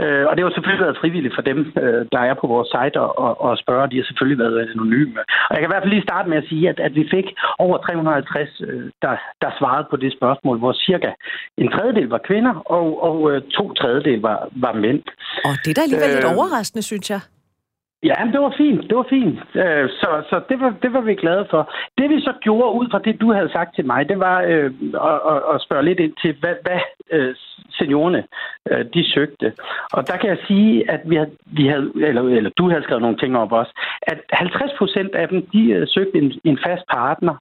Øh, 0.00 0.24
og 0.28 0.32
det 0.36 0.42
har 0.42 0.50
selvfølgelig 0.54 0.84
været 0.86 1.00
frivilligt 1.00 1.34
for 1.34 1.44
dem, 1.50 1.58
øh, 1.82 2.06
der 2.12 2.22
er 2.30 2.34
på 2.40 2.46
vores 2.46 2.68
site 2.74 3.00
og, 3.00 3.40
og 3.46 3.58
spørge. 3.58 3.90
De 3.90 3.96
har 3.96 4.04
selvfølgelig 4.04 4.38
været 4.44 4.70
anonyme. 4.74 5.20
Og 5.48 5.52
jeg 5.52 5.58
kan 5.60 5.68
i 5.68 5.72
hvert 5.72 5.82
fald 5.82 5.94
lige 5.94 6.08
starte 6.10 6.28
med 6.28 6.38
at 6.38 6.48
sige, 6.48 6.68
at, 6.68 6.78
at 6.80 6.94
vi 6.94 7.04
fik 7.16 7.26
over 7.58 7.76
350, 7.78 8.60
øh, 8.60 8.90
der, 9.02 9.14
der 9.42 9.50
svarede 9.58 9.86
på 9.90 9.96
det 9.96 10.12
spørgsmål, 10.18 10.58
hvor 10.58 10.72
cirka 10.72 11.10
en 11.58 11.70
tredjedel 11.74 12.08
var 12.08 12.20
kvinder, 12.28 12.54
og, 12.76 13.02
og 13.08 13.16
øh, 13.30 13.42
to 13.42 13.72
tredjedel 13.72 14.20
var, 14.20 14.48
var 14.64 14.72
mænd. 14.72 15.02
Og 15.48 15.54
det 15.64 15.70
er 15.70 15.74
da 15.74 15.82
alligevel 15.86 16.10
øh, 16.10 16.14
lidt 16.14 16.32
overraskende, 16.34 16.82
synes 16.82 17.10
jeg. 17.10 17.20
Ja, 18.08 18.14
det 18.32 18.40
var 18.40 18.54
fint. 18.56 18.82
Det 18.88 18.96
var 18.96 19.06
fint. 19.10 19.38
Øh, 19.54 19.88
så 20.00 20.08
så 20.30 20.40
det, 20.48 20.60
var, 20.60 20.74
det 20.82 20.92
var 20.92 21.00
vi 21.00 21.14
glade 21.14 21.46
for. 21.50 21.70
Det 21.98 22.10
vi 22.10 22.20
så 22.20 22.32
gjorde 22.40 22.78
ud 22.80 22.86
fra 22.90 22.98
det, 22.98 23.20
du 23.20 23.32
havde 23.32 23.52
sagt 23.52 23.74
til 23.74 23.86
mig, 23.86 24.08
det 24.08 24.18
var 24.18 24.42
øh, 24.42 24.70
at, 25.10 25.42
at 25.54 25.62
spørge 25.66 25.84
lidt 25.84 26.00
ind 26.00 26.14
til, 26.22 26.36
hvad, 26.40 26.54
hvad 26.62 26.80
øh, 27.12 27.34
seniorerne 27.70 28.24
øh, 28.70 28.84
de 28.94 29.12
søgte. 29.14 29.52
Og 29.92 30.08
der 30.08 30.16
kan 30.16 30.30
jeg 30.30 30.38
sige, 30.46 30.90
at 30.90 31.00
vi 31.04 31.16
havde, 31.16 31.32
vi 31.46 31.66
havde 31.66 31.92
eller, 32.08 32.22
eller 32.22 32.50
du 32.50 32.70
havde 32.70 32.82
skrevet 32.82 33.02
nogle 33.02 33.18
ting 33.18 33.36
op 33.36 33.52
også, 33.52 33.72
at 34.02 34.18
50 34.32 34.72
procent 34.78 35.14
af 35.14 35.28
dem, 35.28 35.46
de 35.46 35.62
øh, 35.70 35.86
søgte 35.88 36.18
en, 36.18 36.32
en 36.44 36.58
fast 36.66 36.84
partner. 36.92 37.34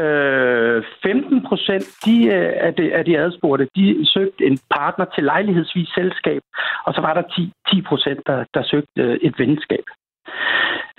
Øh, 0.00 0.82
15 1.02 1.46
procent 1.48 1.84
de, 2.04 2.26
øh, 2.26 2.52
af, 2.66 2.74
de, 2.74 2.94
af 2.94 3.04
de 3.04 3.18
adspurgte, 3.18 3.68
de 3.76 4.06
søgte 4.14 4.46
en 4.46 4.58
partner 4.76 5.04
til 5.14 5.24
lejlighedsvis 5.24 5.88
selskab, 5.88 6.42
og 6.86 6.94
så 6.94 7.00
var 7.00 7.14
der 7.14 7.22
10, 7.22 7.52
10 7.70 7.82
procent, 7.82 8.20
der, 8.26 8.44
der 8.54 8.62
søgte 8.62 9.02
øh, 9.02 9.16
et 9.22 9.38
venskab. 9.38 9.84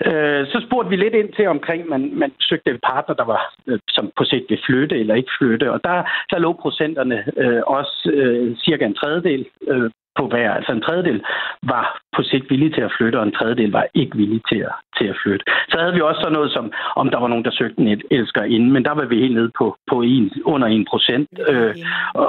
Øh, 0.06 0.46
så 0.46 0.66
spurgte 0.66 0.90
vi 0.90 0.96
lidt 0.96 1.14
ind 1.14 1.32
til 1.32 1.46
omkring, 1.48 1.88
man, 1.88 2.14
man 2.14 2.32
søgte 2.40 2.70
en 2.70 2.80
partner, 2.90 3.14
der 3.14 3.24
var, 3.24 3.54
øh, 3.66 3.78
som 3.88 4.10
på 4.16 4.24
sigt 4.24 4.50
vil 4.50 4.64
flytte 4.66 4.98
eller 5.00 5.14
ikke 5.14 5.36
flytte. 5.38 5.72
Og 5.72 5.80
der, 5.84 6.02
der 6.30 6.38
lå 6.38 6.52
procenterne 6.52 7.24
øh, 7.36 7.62
også 7.66 8.10
øh, 8.14 8.56
cirka 8.56 8.84
en 8.84 8.94
tredjedel 8.94 9.46
øh, 9.68 9.90
på 10.18 10.24
hver. 10.32 10.50
Altså 10.58 10.72
en 10.72 10.86
tredjedel 10.86 11.18
var 11.62 11.84
på 12.16 12.22
sigt 12.22 12.50
villig 12.50 12.74
til 12.74 12.80
at 12.88 12.94
flytte, 12.98 13.16
og 13.20 13.26
en 13.26 13.36
tredjedel 13.38 13.70
var 13.70 13.86
ikke 13.94 14.16
villig 14.16 14.40
til 14.50 14.60
at, 14.68 14.74
til 14.98 15.06
at 15.12 15.16
flytte. 15.22 15.44
Så 15.68 15.76
havde 15.80 15.94
vi 15.94 16.00
også 16.00 16.20
sådan 16.20 16.32
noget 16.38 16.52
som, 16.52 16.72
om 16.96 17.10
der 17.10 17.18
var 17.18 17.28
nogen, 17.28 17.44
der 17.44 17.50
søgte 17.50 17.82
en 17.82 18.02
elsker 18.10 18.42
inden, 18.42 18.72
men 18.72 18.84
der 18.84 18.94
var 18.98 19.04
vi 19.04 19.16
helt 19.24 19.34
nede 19.34 19.50
på, 19.58 19.76
på 19.90 19.96
en, 20.02 20.24
under 20.44 20.68
1 20.68 20.86
procent. 20.90 21.28
Øh, 21.48 21.74
og, 22.14 22.28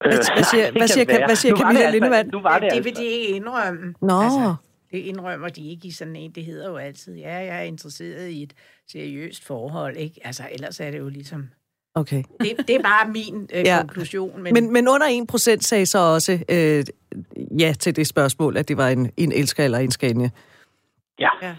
hvad, 0.00 0.12
hvad 0.34 0.44
siger, 0.52 0.66
hvad 0.78 0.88
siger, 0.88 1.26
hvad 1.26 1.36
siger 1.36 1.56
Camilla 1.56 1.90
Lindevand? 1.90 2.30
Nu 2.32 2.40
var 2.40 2.58
det, 2.58 2.70
det 2.74 2.84
vil 2.84 2.96
de 2.96 3.04
ikke 3.04 3.28
indrømme. 3.36 3.94
Nå. 4.02 4.20
Altså, 4.22 4.54
det 4.92 4.98
indrømmer 4.98 5.48
de 5.48 5.70
ikke 5.70 5.88
i 5.88 5.90
sådan 5.90 6.16
en. 6.16 6.30
Det 6.30 6.44
hedder 6.44 6.70
jo 6.70 6.76
altid, 6.76 7.16
ja, 7.16 7.34
jeg 7.34 7.58
er 7.58 7.62
interesseret 7.62 8.28
i 8.28 8.42
et 8.42 8.52
seriøst 8.92 9.46
forhold. 9.46 9.96
Ikke? 9.96 10.20
Altså, 10.24 10.42
ellers 10.52 10.80
er 10.80 10.90
det 10.90 10.98
jo 10.98 11.08
ligesom... 11.08 11.50
Okay. 11.96 12.22
Det, 12.40 12.68
det 12.68 12.76
er 12.76 12.82
bare 12.82 13.08
min 13.18 13.48
øh, 13.54 13.62
ja. 13.64 13.76
konklusion. 13.78 14.42
Men... 14.42 14.54
men, 14.54 14.72
men 14.72 14.88
under 14.88 15.06
1% 15.32 15.60
sagde 15.60 15.86
så 15.86 15.98
også 15.98 16.32
øh, 16.32 16.84
ja 17.60 17.72
til 17.72 17.96
det 17.96 18.06
spørgsmål, 18.06 18.56
at 18.56 18.68
det 18.68 18.76
var 18.76 18.88
en, 18.88 19.12
en 19.16 19.32
elsker 19.32 19.64
eller 19.64 19.78
en 19.78 19.90
skænde. 19.90 20.30
Ja. 21.18 21.28
ja. 21.42 21.54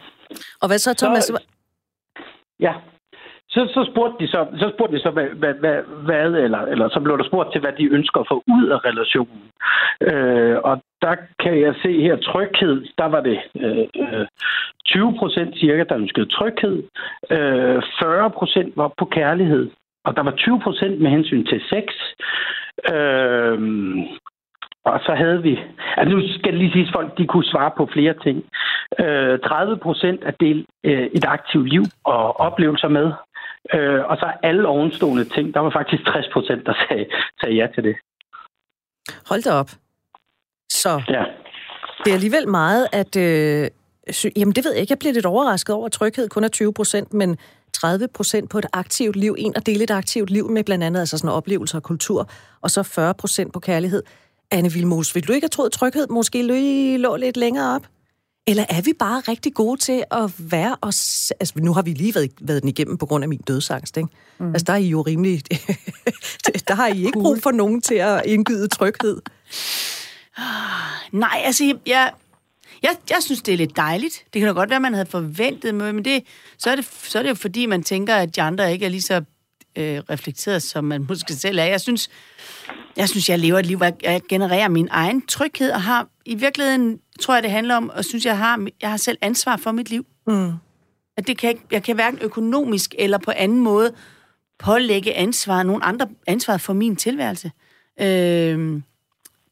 Og 0.61 0.67
hvad 0.67 0.77
så, 0.77 0.93
Thomas? 0.93 1.23
Så, 1.23 1.43
ja, 2.59 2.73
så, 3.49 3.61
så 3.75 3.91
spurgte 3.91 4.25
de 4.25 4.27
så, 4.27 4.47
så, 4.59 4.71
spurgte 4.75 4.95
de 4.95 5.01
så 5.01 5.11
hvad, 5.11 5.27
hvad, 5.41 5.53
hvad, 5.53 5.77
hvad, 6.05 6.25
eller, 6.45 6.59
eller 6.59 6.89
så 6.89 6.99
blev 6.99 7.17
der 7.17 7.23
spurgt 7.23 7.51
til, 7.51 7.61
hvad 7.61 7.73
de 7.77 7.85
ønsker 7.97 8.19
at 8.21 8.27
få 8.31 8.43
ud 8.47 8.65
af 8.75 8.85
relationen. 8.85 9.41
Øh, 10.01 10.57
og 10.63 10.81
der 11.01 11.15
kan 11.43 11.61
jeg 11.61 11.73
se 11.83 12.01
her 12.01 12.15
tryghed, 12.15 12.85
der 12.97 13.05
var 13.05 13.21
det 13.21 13.39
øh, 13.63 14.27
20 14.85 15.15
procent 15.19 15.59
cirka, 15.59 15.83
der 15.89 15.97
ønskede 15.97 16.25
tryghed. 16.25 16.83
Øh, 17.31 17.81
40 17.99 18.29
procent 18.29 18.77
var 18.77 18.91
på 18.97 19.05
kærlighed, 19.05 19.69
og 20.05 20.15
der 20.15 20.23
var 20.23 20.31
20 20.31 20.59
procent 20.59 21.01
med 21.01 21.11
hensyn 21.11 21.45
til 21.45 21.61
sex. 21.71 21.85
Øh, 22.93 23.59
og 24.85 24.99
så 25.05 25.13
havde 25.15 25.41
vi, 25.41 25.59
altså 25.97 26.15
nu 26.15 26.21
skal 26.39 26.51
det 26.51 26.59
lige 26.59 26.71
sige, 26.71 26.87
at 26.87 26.93
folk 26.97 27.17
de 27.17 27.27
kunne 27.27 27.51
svare 27.53 27.71
på 27.77 27.89
flere 27.93 28.15
ting. 28.25 28.37
Øh, 28.99 29.39
30 29.39 29.77
procent 29.77 30.23
at 30.23 30.35
dele 30.39 30.65
øh, 30.83 31.07
et 31.17 31.25
aktivt 31.25 31.69
liv 31.69 31.83
og 32.03 32.39
oplevelser 32.39 32.87
med. 32.87 33.07
Øh, 33.73 34.01
og 34.09 34.17
så 34.17 34.31
alle 34.43 34.67
ovenstående 34.67 35.25
ting, 35.25 35.53
der 35.53 35.59
var 35.59 35.69
faktisk 35.69 36.05
60 36.05 36.25
procent, 36.33 36.65
der 36.65 36.73
sagde, 36.87 37.05
sagde 37.41 37.55
ja 37.55 37.67
til 37.75 37.83
det. 37.83 37.95
Hold 39.29 39.43
da 39.43 39.51
op. 39.51 39.69
Så 40.69 41.01
ja. 41.09 41.23
det 42.03 42.09
er 42.09 42.13
alligevel 42.13 42.47
meget, 42.47 42.87
at... 42.93 43.11
Øh, 43.27 43.67
sy- 44.11 44.35
jamen, 44.35 44.53
det 44.55 44.65
ved 44.65 44.71
jeg 44.73 44.81
ikke. 44.81 44.91
Jeg 44.91 44.99
bliver 44.99 45.13
lidt 45.13 45.25
overrasket 45.25 45.75
over, 45.75 45.85
at 45.85 45.91
tryghed 45.91 46.29
kun 46.29 46.43
er 46.43 46.47
20 46.47 46.73
procent, 46.73 47.13
men 47.13 47.37
30 47.79 48.07
procent 48.07 48.49
på 48.49 48.57
et 48.57 48.65
aktivt 48.73 49.15
liv. 49.15 49.35
En 49.37 49.53
at 49.55 49.65
dele 49.65 49.83
et 49.83 49.91
aktivt 49.91 50.29
liv 50.29 50.49
med 50.49 50.63
blandt 50.63 50.83
andet 50.83 50.99
altså 50.99 51.17
sådan 51.17 51.29
oplevelser 51.29 51.77
og 51.77 51.83
kultur, 51.83 52.29
og 52.61 52.71
så 52.71 52.83
40 52.83 53.13
procent 53.13 53.53
på 53.53 53.59
kærlighed. 53.59 54.03
Anne 54.51 54.71
Vilmos, 54.71 55.15
vil 55.15 55.27
du 55.27 55.33
ikke 55.33 55.45
have 55.45 55.49
troet, 55.49 55.71
tryghed 55.71 56.07
måske 56.07 56.41
lå 56.97 57.15
lidt 57.15 57.37
længere 57.37 57.75
op? 57.75 57.87
Eller 58.47 58.65
er 58.69 58.81
vi 58.81 58.93
bare 58.99 59.19
rigtig 59.19 59.53
gode 59.53 59.81
til 59.81 60.03
at 60.11 60.31
være 60.37 60.75
os... 60.81 61.31
Altså, 61.39 61.53
nu 61.57 61.73
har 61.73 61.81
vi 61.81 61.93
lige 61.93 62.15
været, 62.15 62.31
været 62.41 62.61
den 62.61 62.69
igennem 62.69 62.97
på 62.97 63.05
grund 63.05 63.23
af 63.23 63.29
min 63.29 63.41
dødsangst, 63.47 63.97
ikke? 63.97 64.09
Mm. 64.39 64.47
Altså, 64.47 64.63
der 64.63 64.73
er 64.73 64.77
I 64.77 64.87
jo 64.87 65.01
rimelig... 65.01 65.41
der 66.67 66.75
har 66.75 66.87
I 66.87 67.05
ikke 67.05 67.19
brug 67.19 67.37
for 67.43 67.51
nogen 67.51 67.81
til 67.81 67.95
at 67.95 68.21
indgyde 68.25 68.67
tryghed. 68.67 69.21
Nej, 71.11 71.41
altså, 71.45 71.77
jeg, 71.85 72.11
jeg, 72.87 72.97
jeg 73.09 73.17
synes, 73.23 73.41
det 73.41 73.53
er 73.53 73.57
lidt 73.57 73.75
dejligt. 73.75 74.23
Det 74.33 74.39
kan 74.39 74.47
da 74.47 74.53
godt 74.53 74.69
være, 74.69 74.79
man 74.79 74.93
havde 74.93 75.05
forventet 75.05 75.75
men 75.75 76.05
det, 76.05 76.23
så, 76.57 76.69
er 76.69 76.75
det, 76.75 76.85
så 76.85 77.19
er 77.19 77.23
det 77.23 77.29
jo 77.29 77.35
fordi, 77.35 77.65
man 77.65 77.83
tænker, 77.83 78.15
at 78.15 78.35
de 78.35 78.41
andre 78.41 78.73
ikke 78.73 78.85
er 78.85 78.89
lige 78.89 79.01
så 79.01 79.23
øh, 79.77 80.01
reflekteret, 80.09 80.63
som 80.63 80.83
man 80.83 81.05
måske 81.09 81.33
selv 81.33 81.59
er. 81.59 81.63
Jeg 81.63 81.81
synes, 81.81 82.09
jeg 82.95 83.09
synes, 83.09 83.29
jeg 83.29 83.39
lever 83.39 83.59
et 83.59 83.65
liv, 83.65 83.77
hvor 83.77 83.91
jeg 84.03 84.21
genererer 84.29 84.67
min 84.67 84.87
egen 84.91 85.25
tryghed, 85.25 85.71
og 85.71 85.81
har 85.81 86.07
i 86.25 86.35
virkeligheden, 86.35 86.99
tror 87.21 87.33
jeg, 87.33 87.43
det 87.43 87.51
handler 87.51 87.75
om, 87.75 87.89
og 87.89 88.05
synes, 88.05 88.25
jeg 88.25 88.37
har, 88.37 88.67
jeg 88.81 88.89
har 88.89 88.97
selv 88.97 89.17
ansvar 89.21 89.57
for 89.57 89.71
mit 89.71 89.89
liv. 89.89 90.05
Mm. 90.27 90.51
At 91.17 91.27
det 91.27 91.37
kan 91.37 91.49
jeg, 91.49 91.57
jeg 91.71 91.83
kan 91.83 91.95
hverken 91.95 92.19
økonomisk 92.21 92.95
eller 92.99 93.17
på 93.17 93.31
anden 93.35 93.59
måde 93.59 93.93
pålægge 94.59 95.13
ansvar, 95.13 95.63
nogen 95.63 95.81
andre 95.85 96.07
ansvar 96.27 96.57
for 96.57 96.73
min 96.73 96.95
tilværelse. 96.95 97.51
Øh, 98.01 98.81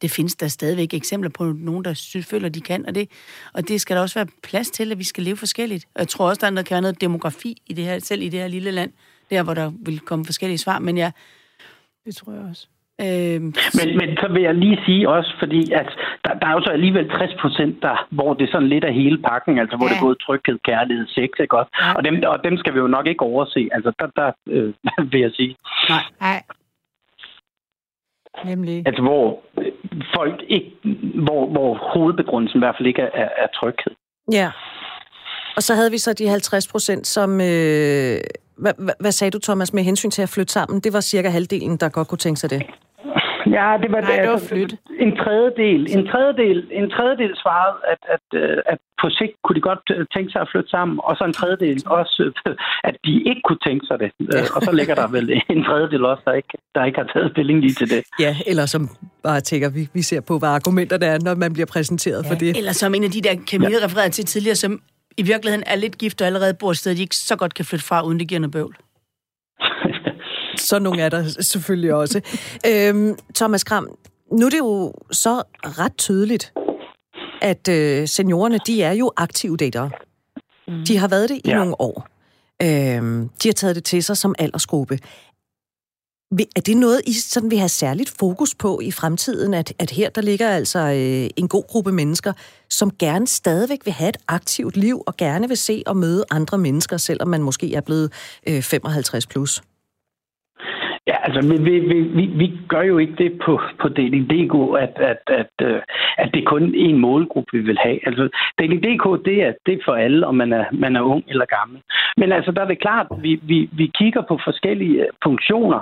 det 0.02 0.12
findes 0.12 0.36
der 0.36 0.48
stadigvæk 0.48 0.94
eksempler 0.94 1.30
på 1.30 1.44
nogen, 1.44 1.86
der 1.86 1.94
synes, 1.94 2.28
føler, 2.28 2.50
de 2.50 2.62
kan, 2.62 2.86
og 2.88 2.96
det, 2.96 3.10
og 3.54 3.68
det 3.68 3.82
skal 3.82 3.96
der 3.96 4.02
også 4.02 4.20
være 4.20 4.28
plads 4.44 4.70
til, 4.70 4.92
at 4.92 5.00
vi 5.00 5.04
skal 5.04 5.24
leve 5.24 5.38
forskelligt. 5.38 5.86
Og 5.96 6.00
jeg 6.00 6.08
tror 6.08 6.30
også, 6.30 6.40
der 6.40 6.48
er 6.48 6.52
noget, 6.52 6.68
kan 6.68 6.76
være 6.76 6.82
noget 6.82 7.02
demografi 7.02 7.58
i 7.68 7.74
det 7.74 7.86
her, 7.86 8.00
selv 8.00 8.22
i 8.22 8.30
det 8.30 8.40
her 8.40 8.48
lille 8.48 8.72
land, 8.72 8.92
der 9.30 9.44
hvor 9.44 9.54
der 9.54 9.72
vil 9.86 10.00
komme 10.00 10.26
forskellige 10.26 10.58
svar, 10.58 10.80
men 10.80 10.98
ja, 10.98 11.12
det 12.06 12.16
tror 12.16 12.34
jeg 12.34 12.42
også. 12.50 12.68
Øh, 13.02 13.42
men, 13.78 13.88
men 14.00 14.10
så 14.22 14.28
vil 14.34 14.44
jeg 14.44 14.56
lige 14.56 14.80
sige 14.86 15.10
også, 15.10 15.32
fordi 15.40 15.72
at 15.72 15.90
der, 16.26 16.34
der 16.40 16.48
er 16.48 16.52
jo 16.52 16.62
så 16.62 16.70
alligevel 16.70 17.10
60 17.10 17.34
procent, 17.42 17.82
der, 17.82 18.08
hvor 18.10 18.34
det 18.34 18.44
er 18.44 18.52
sådan 18.52 18.70
lidt 18.70 18.84
af 18.84 18.94
hele 18.94 19.18
pakken, 19.18 19.60
altså 19.60 19.78
hvor 19.78 19.86
ja. 19.86 19.90
det 19.90 19.98
er 19.98 20.06
både 20.08 20.16
tryghed, 20.26 20.60
kærlighed, 20.70 21.08
sex, 21.08 21.30
ikke 21.40 21.58
også? 21.60 21.72
Ja. 21.82 21.94
Og, 21.98 22.04
dem, 22.06 22.24
og 22.28 22.44
dem 22.44 22.58
skal 22.58 22.74
vi 22.74 22.80
jo 22.80 22.88
nok 22.88 23.08
ikke 23.08 23.22
overse, 23.22 23.70
altså 23.72 23.92
der, 24.00 24.08
der 24.16 24.32
øh, 24.48 24.74
vil 25.12 25.22
jeg 25.22 25.32
sige. 25.34 25.56
Nej. 25.90 26.04
Nej. 26.22 26.42
Nemlig. 28.46 28.84
Altså 28.88 29.02
hvor 29.02 29.40
folk 30.16 30.44
ikke, 30.48 30.72
hvor, 31.26 31.48
hvor 31.48 31.92
hovedbegrundelsen 31.94 32.58
i 32.60 32.62
hvert 32.64 32.76
fald 32.78 32.88
ikke 32.88 33.02
er, 33.02 33.30
er 33.38 33.48
tryghed. 33.60 33.94
Ja. 34.32 34.52
Og 35.56 35.64
så 35.64 35.76
havde 35.76 35.92
vi 35.92 35.98
så 35.98 36.14
de 36.14 36.28
50 36.28 36.68
procent, 36.68 37.08
som... 37.08 37.42
Øh, 37.42 38.18
hvad, 38.58 38.74
hvad, 38.78 38.94
hvad 39.00 39.12
sagde 39.12 39.32
du, 39.32 39.40
Thomas, 39.40 39.74
med 39.74 39.84
hensyn 39.84 40.10
til 40.10 40.22
at 40.22 40.30
flytte 40.30 40.54
sammen? 40.54 40.80
Det 40.80 40.94
var 40.94 41.02
cirka 41.02 41.30
halvdelen, 41.30 41.78
der 41.78 41.90
godt 41.90 42.08
kunne 42.08 42.18
tænke 42.18 42.40
sig 42.40 42.50
det. 42.50 42.62
Ja, 43.58 43.78
det 43.82 43.90
var, 43.92 44.02
Nej, 44.02 44.16
det 44.16 44.28
var 44.28 44.34
altså, 44.34 44.48
flyt. 44.48 44.74
en 45.06 45.16
tredjedel. 45.24 45.82
En 45.98 46.08
tredjedel, 46.12 46.60
en 46.72 46.90
tredjedel 46.96 47.32
svarede, 47.44 47.78
at, 47.94 48.02
at, 48.16 48.26
øh, 48.42 48.58
at 48.66 48.80
på 49.02 49.10
sigt 49.10 49.36
kunne 49.44 49.56
de 49.56 49.62
godt 49.70 49.86
øh, 49.96 50.06
tænke 50.14 50.32
sig 50.32 50.42
at 50.42 50.50
flytte 50.52 50.70
sammen, 50.70 51.00
og 51.04 51.14
så 51.18 51.24
en 51.24 51.34
tredjedel 51.34 51.78
også, 51.86 52.32
at 52.84 52.96
de 53.06 53.14
ikke 53.30 53.42
kunne 53.48 53.62
tænke 53.68 53.86
sig 53.90 53.98
det. 54.04 54.10
Og 54.56 54.62
så 54.62 54.72
ligger 54.80 54.96
der 54.96 55.08
vel 55.08 55.42
en 55.56 55.64
tredjedel 55.64 56.06
også, 56.06 56.24
der 56.26 56.34
ikke, 56.34 56.54
der 56.76 56.86
ikke 56.86 57.00
har 57.02 57.10
taget 57.14 57.32
stilling 57.32 57.60
lige 57.60 57.74
til 57.74 57.90
det. 57.90 58.02
Ja, 58.20 58.36
eller 58.48 58.66
som 58.66 58.82
bare 59.24 59.40
tænker, 59.40 59.70
vi, 59.70 59.90
vi 59.94 60.02
ser 60.02 60.22
på, 60.22 60.40
hvad 60.40 60.50
argumenterne 60.50 61.06
er, 61.06 61.18
når 61.28 61.36
man 61.36 61.54
bliver 61.54 61.70
præsenteret 61.74 62.24
ja. 62.24 62.30
for 62.30 62.36
det. 62.36 62.58
Eller 62.58 62.72
som 62.72 62.96
en 62.96 63.04
af 63.04 63.12
de 63.12 63.22
der, 63.22 63.36
Camille 63.52 63.78
ja. 63.80 63.86
refererede 63.86 64.12
til 64.12 64.26
tidligere, 64.26 64.56
som 64.56 64.82
i 65.18 65.24
virkeligheden 65.24 65.64
er 65.68 65.76
lidt 65.76 65.98
gift 65.98 66.22
og 66.22 66.28
allerede 66.28 66.54
bor 66.54 66.72
et 66.72 66.78
sted, 66.78 66.96
de 66.96 67.02
ikke 67.02 67.16
så 67.16 67.36
godt 67.36 67.54
kan 67.54 67.66
flytte 67.66 67.86
fra, 67.86 68.06
uden 68.06 68.20
det 68.20 68.28
giver 68.28 68.40
noget 68.40 68.52
bøvl. 68.52 68.76
Så 70.66 70.80
nogle 70.80 71.02
er 71.02 71.10
der 71.10 71.30
selvfølgelig 71.42 71.94
også. 71.94 72.22
Øhm, 72.68 73.16
Thomas 73.36 73.64
Kram, 73.64 73.88
nu 74.32 74.46
er 74.46 74.50
det 74.50 74.58
jo 74.58 74.94
så 75.12 75.44
ret 75.64 75.98
tydeligt, 75.98 76.54
at 77.42 77.68
øh, 77.68 78.08
seniorerne, 78.08 78.60
de 78.68 78.84
er 78.84 78.92
jo 78.92 79.12
aktive 79.18 79.58
datere. 79.58 79.92
Mm. 80.68 80.86
De 80.88 80.98
har 80.98 81.08
været 81.08 81.30
det 81.30 81.36
i 81.36 81.42
ja. 81.46 81.58
nogle 81.58 81.82
år. 81.82 82.08
Øhm, 82.62 83.30
de 83.44 83.48
har 83.48 83.54
taget 83.54 83.76
det 83.76 83.84
til 83.84 84.04
sig 84.04 84.18
som 84.18 84.36
aldersgruppe. 84.40 85.00
Er 86.56 86.62
det 86.66 86.78
noget, 86.78 87.02
I 87.08 87.14
sådan 87.14 87.52
vil 87.52 87.60
have 87.60 87.70
særligt 87.70 88.10
fokus 88.10 88.56
på 88.56 88.80
i 88.84 88.92
fremtiden, 88.92 89.54
at, 89.54 89.74
at 89.80 89.92
her 89.92 90.10
der 90.10 90.22
ligger 90.22 90.50
altså 90.50 90.80
øh, 90.80 91.30
en 91.36 91.48
god 91.48 91.64
gruppe 91.68 91.92
mennesker, 91.92 92.34
som 92.70 92.92
gerne 92.92 93.28
stadigvæk 93.28 93.80
vil 93.86 93.94
have 93.94 94.10
et 94.10 94.18
aktivt 94.28 94.78
liv 94.78 95.04
og 95.08 95.18
gerne 95.18 95.48
vil 95.48 95.58
se 95.58 95.84
og 95.86 95.98
møde 95.98 96.26
andre 96.32 96.58
mennesker, 96.58 96.98
selvom 96.98 97.28
man 97.28 97.42
måske 97.42 97.76
er 97.76 97.82
blevet 97.82 98.12
øh, 98.48 98.62
55 98.62 99.28
plus? 99.28 99.62
Ja, 101.08 101.16
altså 101.24 101.42
vi, 101.42 101.80
vi, 101.80 102.00
vi, 102.02 102.26
vi 102.26 102.60
gør 102.68 102.82
jo 102.82 102.98
ikke 102.98 103.16
det 103.18 103.40
på, 103.46 103.62
på 103.82 103.90
DLDK, 103.90 104.56
at, 104.84 104.94
at, 105.12 105.22
at, 105.28 105.68
øh, 105.68 105.82
at 106.18 106.30
det 106.34 106.42
er 106.42 106.46
kun 106.46 106.74
en 106.76 106.98
målgruppe, 107.00 107.50
vi 107.54 107.60
vil 107.60 107.78
have. 107.78 108.00
Altså 108.08 108.30
DLDK, 108.60 109.26
det 109.26 109.44
er, 109.44 109.54
det 109.66 109.74
er 109.74 109.86
for 109.86 109.94
alle, 109.94 110.28
om 110.28 110.36
man 110.36 110.54
er, 110.54 110.66
man 110.72 110.96
er 110.96 111.02
ung 111.02 111.24
eller 111.28 111.46
gammel. 111.46 111.82
Men 112.18 112.32
altså, 112.32 112.52
der 112.52 112.62
er 112.62 112.68
det 112.68 112.82
klart, 112.82 113.08
at 113.12 113.24
vi, 113.24 113.40
vi, 113.44 113.70
vi 113.72 113.92
kigger 114.00 114.22
på 114.22 114.40
forskellige 114.44 115.02
øh, 115.02 115.08
funktioner, 115.24 115.82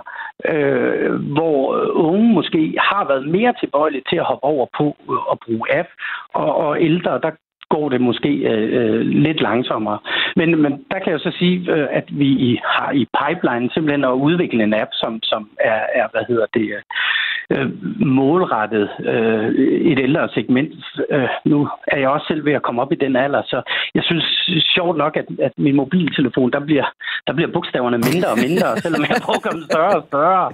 øh, 0.50 1.14
hvor 1.36 1.76
øh, 1.76 1.90
unge 2.10 2.34
måske 2.34 2.76
har 2.80 3.08
været 3.08 3.28
mere 3.28 3.54
tilbøjelige 3.60 4.04
til 4.10 4.16
at 4.16 4.26
hoppe 4.26 4.44
over 4.44 4.66
på 4.78 4.88
at 5.32 5.38
bruge 5.46 5.80
app, 5.80 5.90
og, 6.34 6.56
og 6.56 6.82
ældre, 6.82 7.20
der 7.24 7.32
går 7.76 7.90
det 7.90 8.02
måske 8.02 8.32
øh, 8.52 8.68
øh, 8.80 9.02
lidt 9.26 9.42
langsommere. 9.42 10.00
Men, 10.36 10.50
men 10.64 10.72
der 10.92 11.00
kan 11.00 11.12
jeg 11.14 11.20
så 11.20 11.32
sige, 11.40 11.58
øh, 11.74 11.88
at 12.00 12.08
vi 12.22 12.60
har 12.74 12.92
i 13.02 13.04
pipeline 13.20 13.70
simpelthen 13.74 14.04
at 14.04 14.20
udvikle 14.28 14.64
en 14.64 14.74
app, 14.74 14.92
som, 15.02 15.14
som 15.24 15.42
er, 15.60 15.82
er 16.00 16.08
hvad 16.14 16.24
hedder 16.30 16.48
det, 16.54 16.68
øh, 16.78 16.84
øh, 17.52 17.68
målrettet 18.06 18.90
øh, 19.00 19.48
et 19.92 20.00
ældre 20.00 20.30
segment. 20.34 20.74
Øh, 21.10 21.30
nu 21.46 21.70
er 21.88 21.98
jeg 22.00 22.10
også 22.10 22.26
selv 22.28 22.46
ved 22.46 22.54
at 22.54 22.62
komme 22.62 22.82
op 22.82 22.92
i 22.92 22.96
den 22.96 23.16
alder, 23.16 23.42
så 23.46 23.62
jeg 23.96 24.04
synes 24.04 24.26
sjovt 24.76 24.98
nok, 24.98 25.18
at, 25.18 25.26
at 25.42 25.54
min 25.58 25.76
mobiltelefon, 25.76 26.52
der 26.52 26.60
bliver, 26.60 26.86
der 27.28 27.34
bliver 27.34 27.52
bogstaverne 27.52 27.98
mindre 27.98 28.30
og 28.36 28.40
mindre, 28.48 28.68
selvom 28.84 29.02
jeg 29.10 29.18
bruger 29.26 29.50
dem 29.52 29.62
større 29.72 29.96
og 30.00 30.06
større. 30.08 30.46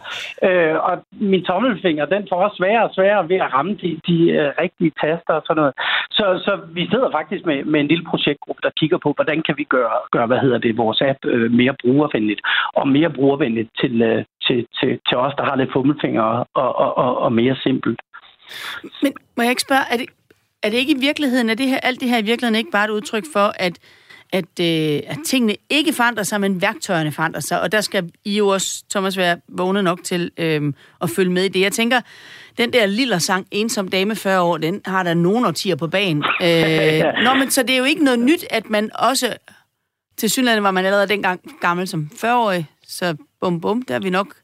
Øh, 0.48 0.76
og 0.88 0.96
min 1.12 1.44
tommelfinger, 1.46 2.06
den 2.06 2.28
får 2.30 2.44
også 2.46 2.58
sværere 2.58 2.84
og 2.88 2.94
sværere 2.96 3.30
ved 3.30 3.40
at 3.46 3.54
ramme 3.54 3.74
de, 3.82 4.00
de 4.08 4.18
øh, 4.40 4.50
rigtige 4.62 4.92
taster 5.02 5.34
og 5.40 5.44
sådan 5.46 5.60
noget. 5.62 5.74
Så, 6.18 6.26
så 6.46 6.60
vi 6.74 6.84
sidder 6.92 7.09
faktisk 7.18 7.46
med, 7.46 7.58
med 7.64 7.80
en 7.80 7.88
lille 7.88 8.06
projektgruppe, 8.12 8.62
der 8.64 8.78
kigger 8.80 8.98
på, 8.98 9.10
hvordan 9.18 9.42
kan 9.48 9.56
vi 9.58 9.64
gøre, 9.64 9.98
gøre 10.12 10.28
hvad 10.28 10.40
hedder 10.40 10.58
det, 10.58 10.78
vores 10.78 11.02
app 11.02 11.20
øh, 11.26 11.52
mere 11.52 11.76
brugervenligt, 11.84 12.42
og 12.74 12.88
mere 12.88 13.10
brugervenligt 13.10 13.70
til, 13.82 14.02
øh, 14.02 14.26
til, 14.46 14.68
til, 14.80 15.00
til 15.08 15.18
os, 15.18 15.34
der 15.38 15.46
har 15.50 15.56
lidt 15.56 15.74
fummelfingre 15.74 16.46
og, 16.54 16.76
og, 16.84 16.98
og, 16.98 17.18
og 17.18 17.32
mere 17.34 17.56
simpelt. 17.64 18.00
Men 19.04 19.14
må 19.38 19.42
jeg 19.44 19.50
ikke 19.50 19.68
spørge, 19.70 19.86
er 19.94 19.98
det, 19.98 20.08
er 20.64 20.70
det 20.70 20.78
ikke 20.78 20.98
i 20.98 21.06
virkeligheden, 21.08 21.50
er 21.50 21.54
det 21.62 21.68
her, 21.68 21.80
alt 21.84 22.00
det 22.02 22.10
her 22.10 22.18
i 22.18 22.30
virkeligheden 22.30 22.60
ikke 22.62 22.72
bare 22.72 22.86
et 22.86 22.98
udtryk 22.98 23.26
for, 23.34 23.48
at, 23.66 23.76
at, 24.34 24.60
øh, 24.62 25.02
at 25.08 25.18
tingene 25.26 25.56
ikke 25.70 25.94
forandrer 25.94 26.24
sig, 26.24 26.42
men 26.42 26.62
værktøjerne 26.62 27.12
forandrer 27.12 27.42
sig, 27.42 27.62
og 27.62 27.72
der 27.72 27.82
skal 27.82 28.12
I 28.26 28.38
jo 28.38 28.48
også, 28.48 28.84
Thomas, 28.90 29.18
være 29.18 29.38
vågne 29.48 29.84
nok 29.84 30.04
til 30.04 30.32
øh, 30.38 30.74
at 31.02 31.10
følge 31.10 31.32
med 31.32 31.44
i 31.44 31.48
det. 31.48 31.60
Jeg 31.60 31.72
tænker, 31.72 32.02
den 32.58 32.74
der 32.74 32.86
lille 32.86 33.20
sang, 33.20 33.48
Ensom 33.52 33.88
dame 33.88 34.16
40 34.16 34.42
år, 34.42 34.58
den 34.58 34.82
har 34.86 35.04
der 35.04 35.14
nogle 35.14 35.48
årtier 35.48 35.76
på 35.76 35.88
banen. 35.88 36.24
Øh, 36.42 37.04
nå, 37.26 37.34
men 37.34 37.52
så 37.52 37.64
det 37.64 37.70
er 37.70 37.78
jo 37.78 37.84
ikke 37.84 38.04
noget 38.04 38.20
nyt, 38.20 38.46
at 38.50 38.70
man 38.70 38.90
også, 38.96 39.34
til 40.18 40.30
synligheden 40.30 40.64
var 40.64 40.72
man 40.72 40.86
allerede 40.86 41.08
dengang 41.08 41.42
gammel 41.62 41.88
som 41.88 42.10
40-årig, 42.14 42.68
så 42.88 43.16
bum 43.42 43.62
bum, 43.62 43.82
der 43.82 43.96
er 43.96 44.00
vi 44.00 44.10
nok 44.10 44.36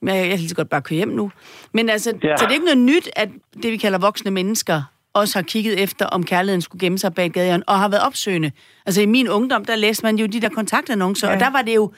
men 0.00 0.16
jeg 0.16 0.28
kan 0.28 0.38
lige 0.38 0.48
så 0.48 0.54
godt 0.54 0.68
bare 0.68 0.82
køre 0.82 0.96
hjem 0.96 1.08
nu. 1.08 1.32
Men 1.72 1.88
altså, 1.88 2.10
ja. 2.22 2.36
så 2.36 2.44
det 2.44 2.50
er 2.50 2.54
ikke 2.54 2.64
noget 2.64 2.78
nyt, 2.78 3.10
at 3.16 3.28
det, 3.62 3.72
vi 3.72 3.76
kalder 3.76 3.98
voksne 3.98 4.30
mennesker, 4.30 4.82
også 5.12 5.38
har 5.38 5.42
kigget 5.42 5.82
efter, 5.82 6.06
om 6.06 6.24
kærligheden 6.24 6.62
skulle 6.62 6.80
gemme 6.80 6.98
sig 6.98 7.14
bag 7.14 7.30
gadehjørnet, 7.30 7.64
og 7.66 7.78
har 7.78 7.88
været 7.88 8.02
opsøgende. 8.02 8.52
Altså 8.86 9.00
i 9.00 9.06
min 9.06 9.28
ungdom, 9.28 9.64
der 9.64 9.76
læste 9.76 10.06
man 10.06 10.16
jo 10.16 10.26
de 10.26 10.40
der 10.40 10.48
kontaktannoncer, 10.48 11.28
ja. 11.28 11.34
og 11.34 11.40
der 11.40 11.50
var 11.50 11.62
det 11.62 11.74
jo, 11.74 11.92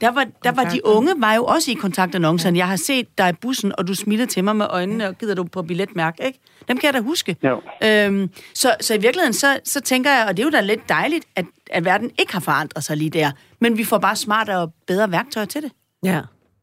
der 0.00 0.10
var, 0.10 0.26
der 0.44 0.52
var 0.52 0.64
de 0.64 0.86
unge 0.86 1.14
var 1.18 1.34
jo 1.34 1.44
også 1.44 1.70
i 1.70 1.74
kontaktannoncerne. 1.74 2.56
Ja. 2.56 2.60
Jeg 2.60 2.68
har 2.68 2.76
set 2.76 3.18
dig 3.18 3.30
i 3.30 3.32
bussen, 3.32 3.72
og 3.78 3.88
du 3.88 3.94
smiler 3.94 4.26
til 4.26 4.44
mig 4.44 4.56
med 4.56 4.66
øjnene, 4.70 5.08
og 5.08 5.18
gider 5.18 5.34
du 5.34 5.44
på 5.44 5.62
billetmærke, 5.62 6.26
ikke? 6.26 6.38
Dem 6.68 6.76
kan 6.76 6.86
jeg 6.86 6.94
da 6.94 7.00
huske. 7.00 7.36
Jo. 7.42 7.60
Øhm, 7.84 8.30
så, 8.54 8.74
så 8.80 8.94
i 8.94 8.98
virkeligheden, 8.98 9.32
så, 9.32 9.58
så 9.64 9.80
tænker 9.80 10.10
jeg, 10.10 10.26
og 10.28 10.36
det 10.36 10.42
er 10.42 10.46
jo 10.46 10.50
da 10.50 10.60
lidt 10.60 10.88
dejligt, 10.88 11.24
at, 11.36 11.44
at 11.70 11.84
verden 11.84 12.10
ikke 12.18 12.32
har 12.32 12.40
forandret 12.40 12.84
sig 12.84 12.96
lige 12.96 13.10
der, 13.10 13.30
men 13.60 13.78
vi 13.78 13.84
får 13.84 13.98
bare 13.98 14.16
smartere 14.16 14.60
og 14.60 14.72
bedre 14.86 15.12
værktøjer 15.12 15.46
til 15.46 15.62
det. 15.62 15.72
Ja. 16.04 16.20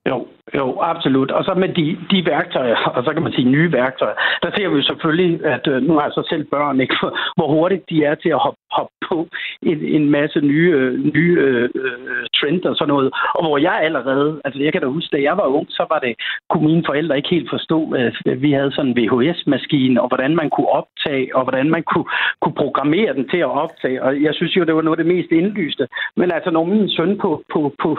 Jo, 0.09 0.27
jo, 0.55 0.79
absolut. 0.81 1.31
Og 1.31 1.43
så 1.43 1.53
med 1.53 1.69
de, 1.69 1.97
de 2.11 2.25
værktøjer, 2.25 2.75
og 2.95 3.03
så 3.03 3.13
kan 3.13 3.23
man 3.23 3.33
sige 3.33 3.49
nye 3.49 3.71
værktøjer, 3.71 4.15
der 4.43 4.49
ser 4.55 4.69
vi 4.69 4.75
jo 4.75 4.83
selvfølgelig, 4.83 5.45
at 5.45 5.67
øh, 5.67 5.81
nu 5.81 5.93
har 5.93 6.03
jeg 6.03 6.11
så 6.11 6.23
selv 6.29 6.43
børn, 6.45 6.81
ikke, 6.81 6.95
hvor 7.35 7.47
hurtigt 7.47 7.89
de 7.89 8.03
er 8.03 8.15
til 8.15 8.29
at 8.29 8.43
hoppe, 8.45 8.59
hoppe 8.71 8.93
på 9.09 9.27
en, 9.61 9.79
en 9.97 10.09
masse 10.09 10.39
nye, 10.41 10.71
øh, 10.77 10.93
nye 11.15 11.35
øh, 11.39 11.69
øh, 11.75 12.25
trends 12.37 12.65
og 12.65 12.75
sådan 12.75 12.93
noget. 12.93 13.09
Og 13.35 13.41
hvor 13.45 13.57
jeg 13.57 13.77
allerede, 13.87 14.41
altså 14.45 14.59
jeg 14.63 14.71
kan 14.71 14.81
da 14.81 14.87
huske, 14.87 15.17
da 15.17 15.21
jeg 15.21 15.37
var 15.37 15.47
ung, 15.57 15.67
så 15.69 15.85
var 15.89 15.99
det, 15.99 16.13
kunne 16.49 16.67
mine 16.67 16.83
forældre 16.85 17.17
ikke 17.17 17.35
helt 17.35 17.49
forstå, 17.49 17.79
at 17.91 18.41
vi 18.41 18.51
havde 18.51 18.71
sådan 18.71 18.91
en 18.91 18.97
VHS-maskine, 18.99 20.01
og 20.01 20.07
hvordan 20.07 20.35
man 20.35 20.49
kunne 20.49 20.69
optage, 20.79 21.35
og 21.35 21.43
hvordan 21.43 21.69
man 21.69 21.83
kunne, 21.83 22.07
kunne 22.41 22.57
programmere 22.63 23.13
den 23.13 23.29
til 23.29 23.37
at 23.37 23.55
optage. 23.63 24.03
Og 24.03 24.21
jeg 24.21 24.33
synes 24.33 24.55
jo, 24.57 24.63
det 24.63 24.75
var 24.75 24.81
noget 24.81 24.99
af 24.99 25.03
det 25.03 25.13
mest 25.15 25.31
indlyste. 25.31 25.87
Men 26.15 26.31
altså, 26.31 26.49
når 26.51 26.63
min 26.63 26.89
søn 26.89 27.17
på, 27.17 27.43
på, 27.53 27.59
på, 27.81 27.89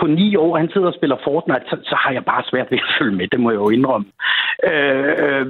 på 0.00 0.06
ni 0.06 0.36
år, 0.36 0.56
han 0.56 0.70
sidder 0.72 0.86
og 0.86 0.94
spiller 0.94 1.16
Fortnite, 1.24 1.64
så, 1.70 1.76
så 1.90 1.94
har 2.02 2.12
jeg 2.12 2.24
bare 2.24 2.42
svært 2.50 2.70
ved 2.70 2.78
at 2.78 2.94
følge 2.98 3.16
med, 3.16 3.28
det 3.28 3.40
må 3.40 3.50
jeg 3.50 3.60
jo 3.64 3.68
indrømme. 3.68 4.06
Øh, 4.70 5.14
øh, 5.24 5.46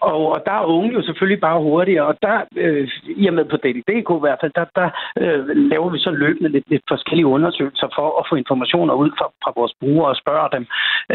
og, 0.00 0.18
og 0.32 0.42
der 0.46 0.52
er 0.52 0.64
unge 0.76 0.92
jo 0.92 1.02
selvfølgelig 1.02 1.40
bare 1.40 1.62
hurtigere, 1.62 2.06
og 2.06 2.16
der, 2.22 2.36
øh, 2.56 2.88
i 3.06 3.26
og 3.26 3.34
med 3.34 3.44
på 3.44 3.56
DDDK 3.56 4.08
i 4.18 4.24
hvert 4.24 4.38
fald, 4.40 4.52
der, 4.54 4.64
der 4.80 4.88
øh, 5.20 5.48
laver 5.72 5.90
vi 5.90 5.98
så 5.98 6.10
løbende 6.10 6.50
lidt, 6.50 6.70
lidt 6.70 6.84
forskellige 6.88 7.26
undersøgelser 7.26 7.88
for 7.94 8.06
at 8.20 8.26
få 8.30 8.34
informationer 8.34 8.94
ud 8.94 9.10
fra, 9.18 9.26
fra 9.44 9.52
vores 9.56 9.74
brugere 9.80 10.08
og 10.08 10.16
spørge 10.16 10.48
dem. 10.56 10.64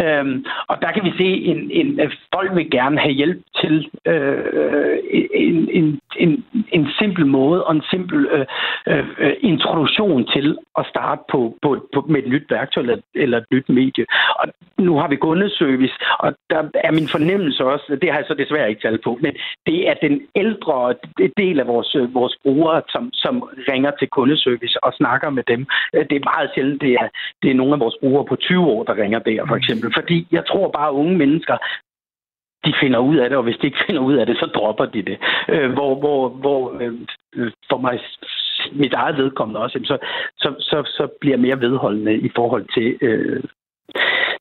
Øh, 0.01 0.25
og 0.67 0.75
der 0.81 0.91
kan 0.91 1.03
vi 1.03 1.11
se, 1.17 1.29
en, 1.51 1.71
en, 1.71 1.99
at 1.99 2.11
folk 2.35 2.55
vil 2.55 2.71
gerne 2.71 2.99
have 2.99 3.13
hjælp 3.13 3.41
til 3.61 3.89
øh, 4.05 4.43
øh 4.53 4.97
en, 5.33 5.69
en, 5.71 5.99
en, 6.17 6.45
en 6.71 6.87
simpel 6.99 7.25
måde 7.25 7.63
og 7.65 7.75
en 7.75 7.83
simpel 7.89 8.25
øh, 8.25 8.45
øh, 8.87 9.33
introduktion 9.39 10.27
til 10.33 10.57
at 10.79 10.85
starte 10.89 11.21
på, 11.31 11.57
på, 11.61 11.87
på 11.93 12.05
med 12.09 12.23
et 12.23 12.29
nyt 12.29 12.45
værktøj 12.49 12.81
eller, 12.81 12.97
eller 13.15 13.37
et 13.37 13.45
nyt 13.51 13.69
medie. 13.69 14.05
Og 14.39 14.45
nu 14.77 14.97
har 14.97 15.07
vi 15.07 15.15
kundeservice, 15.15 15.95
og 16.19 16.35
der 16.49 16.61
er 16.73 16.91
min 16.91 17.07
fornemmelse 17.07 17.65
også, 17.65 17.97
det 18.01 18.11
har 18.11 18.17
jeg 18.17 18.27
så 18.27 18.33
desværre 18.33 18.69
ikke 18.69 18.81
talt 18.81 19.03
på, 19.03 19.17
men 19.21 19.33
det 19.65 19.89
er 19.89 19.93
den 19.93 20.21
ældre 20.35 20.95
del 21.37 21.59
af 21.59 21.67
vores, 21.67 21.95
vores 22.13 22.35
brugere, 22.43 22.81
som, 22.89 23.09
som 23.13 23.33
ringer 23.71 23.91
til 23.99 24.07
kundeservice 24.07 24.83
og 24.83 24.93
snakker 24.93 25.29
med 25.29 25.43
dem. 25.47 25.65
Det 25.93 26.15
er 26.17 26.29
meget 26.35 26.49
sjældent, 26.55 26.81
det 26.81 26.93
er, 26.93 27.07
det 27.41 27.51
er 27.51 27.55
nogle 27.55 27.73
af 27.73 27.79
vores 27.79 27.97
brugere 27.99 28.25
på 28.25 28.35
20 28.35 28.65
år, 28.65 28.83
der 28.83 28.95
ringer 29.03 29.19
der, 29.19 29.45
for 29.47 29.55
eksempel. 29.55 29.93
Fordi 29.93 30.27
jeg 30.31 30.43
tror 30.45 30.71
bare, 30.71 30.87
at 30.89 30.99
unge 31.01 31.17
mennesker, 31.17 31.57
de 32.67 32.73
finder 32.81 32.99
ud 32.99 33.17
af 33.17 33.29
det, 33.29 33.37
og 33.37 33.43
hvis 33.43 33.57
de 33.61 33.67
ikke 33.67 33.85
finder 33.87 34.01
ud 34.01 34.15
af 34.15 34.25
det, 34.25 34.35
så 34.37 34.45
dropper 34.55 34.85
de 34.85 35.01
det. 35.09 35.17
Øh, 35.49 35.71
hvor 35.71 35.91
hvor, 35.99 36.29
hvor 36.29 36.61
øh, 36.81 37.51
for 37.69 37.77
mig 37.77 37.99
mit 38.71 38.93
eget 38.93 39.17
vedkommende 39.17 39.59
også, 39.59 39.79
så, 39.83 39.97
så, 40.37 40.49
så, 40.59 40.77
så 40.97 41.07
bliver 41.19 41.35
jeg 41.35 41.45
mere 41.45 41.61
vedholdende 41.61 42.15
i 42.17 42.29
forhold 42.35 42.65
til, 42.75 42.97
øh, 43.01 43.43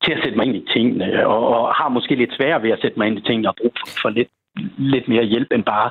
til 0.05 0.12
at 0.12 0.22
sætte 0.22 0.37
mig 0.37 0.47
ind 0.47 0.57
i 0.57 0.66
tingene, 0.74 1.27
og, 1.27 1.43
og 1.49 1.74
har 1.74 1.89
måske 1.89 2.14
lidt 2.14 2.37
sværere 2.37 2.62
ved 2.62 2.70
at 2.70 2.81
sætte 2.83 2.99
mig 2.99 3.07
ind 3.07 3.18
i 3.18 3.22
tingene 3.22 3.49
og 3.49 3.57
brug 3.61 3.72
for, 3.81 3.87
for 4.03 4.09
lidt, 4.09 4.29
lidt 4.79 5.09
mere 5.09 5.24
hjælp 5.24 5.53
end 5.53 5.64
bare 5.64 5.91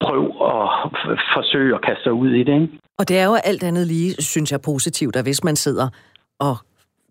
prøv 0.00 0.22
at 0.52 0.66
forsøge 1.34 1.74
at 1.74 1.82
kaste 1.82 2.02
sig 2.02 2.12
ud 2.12 2.30
i 2.30 2.42
det. 2.42 2.54
Ikke? 2.54 2.68
Og 2.98 3.08
det 3.08 3.18
er 3.18 3.24
jo 3.24 3.36
alt 3.44 3.64
andet 3.64 3.86
lige, 3.86 4.22
synes 4.22 4.52
jeg, 4.52 4.60
positivt, 4.64 5.16
at 5.16 5.24
hvis 5.24 5.44
man 5.44 5.56
sidder 5.56 5.88
og 6.40 6.56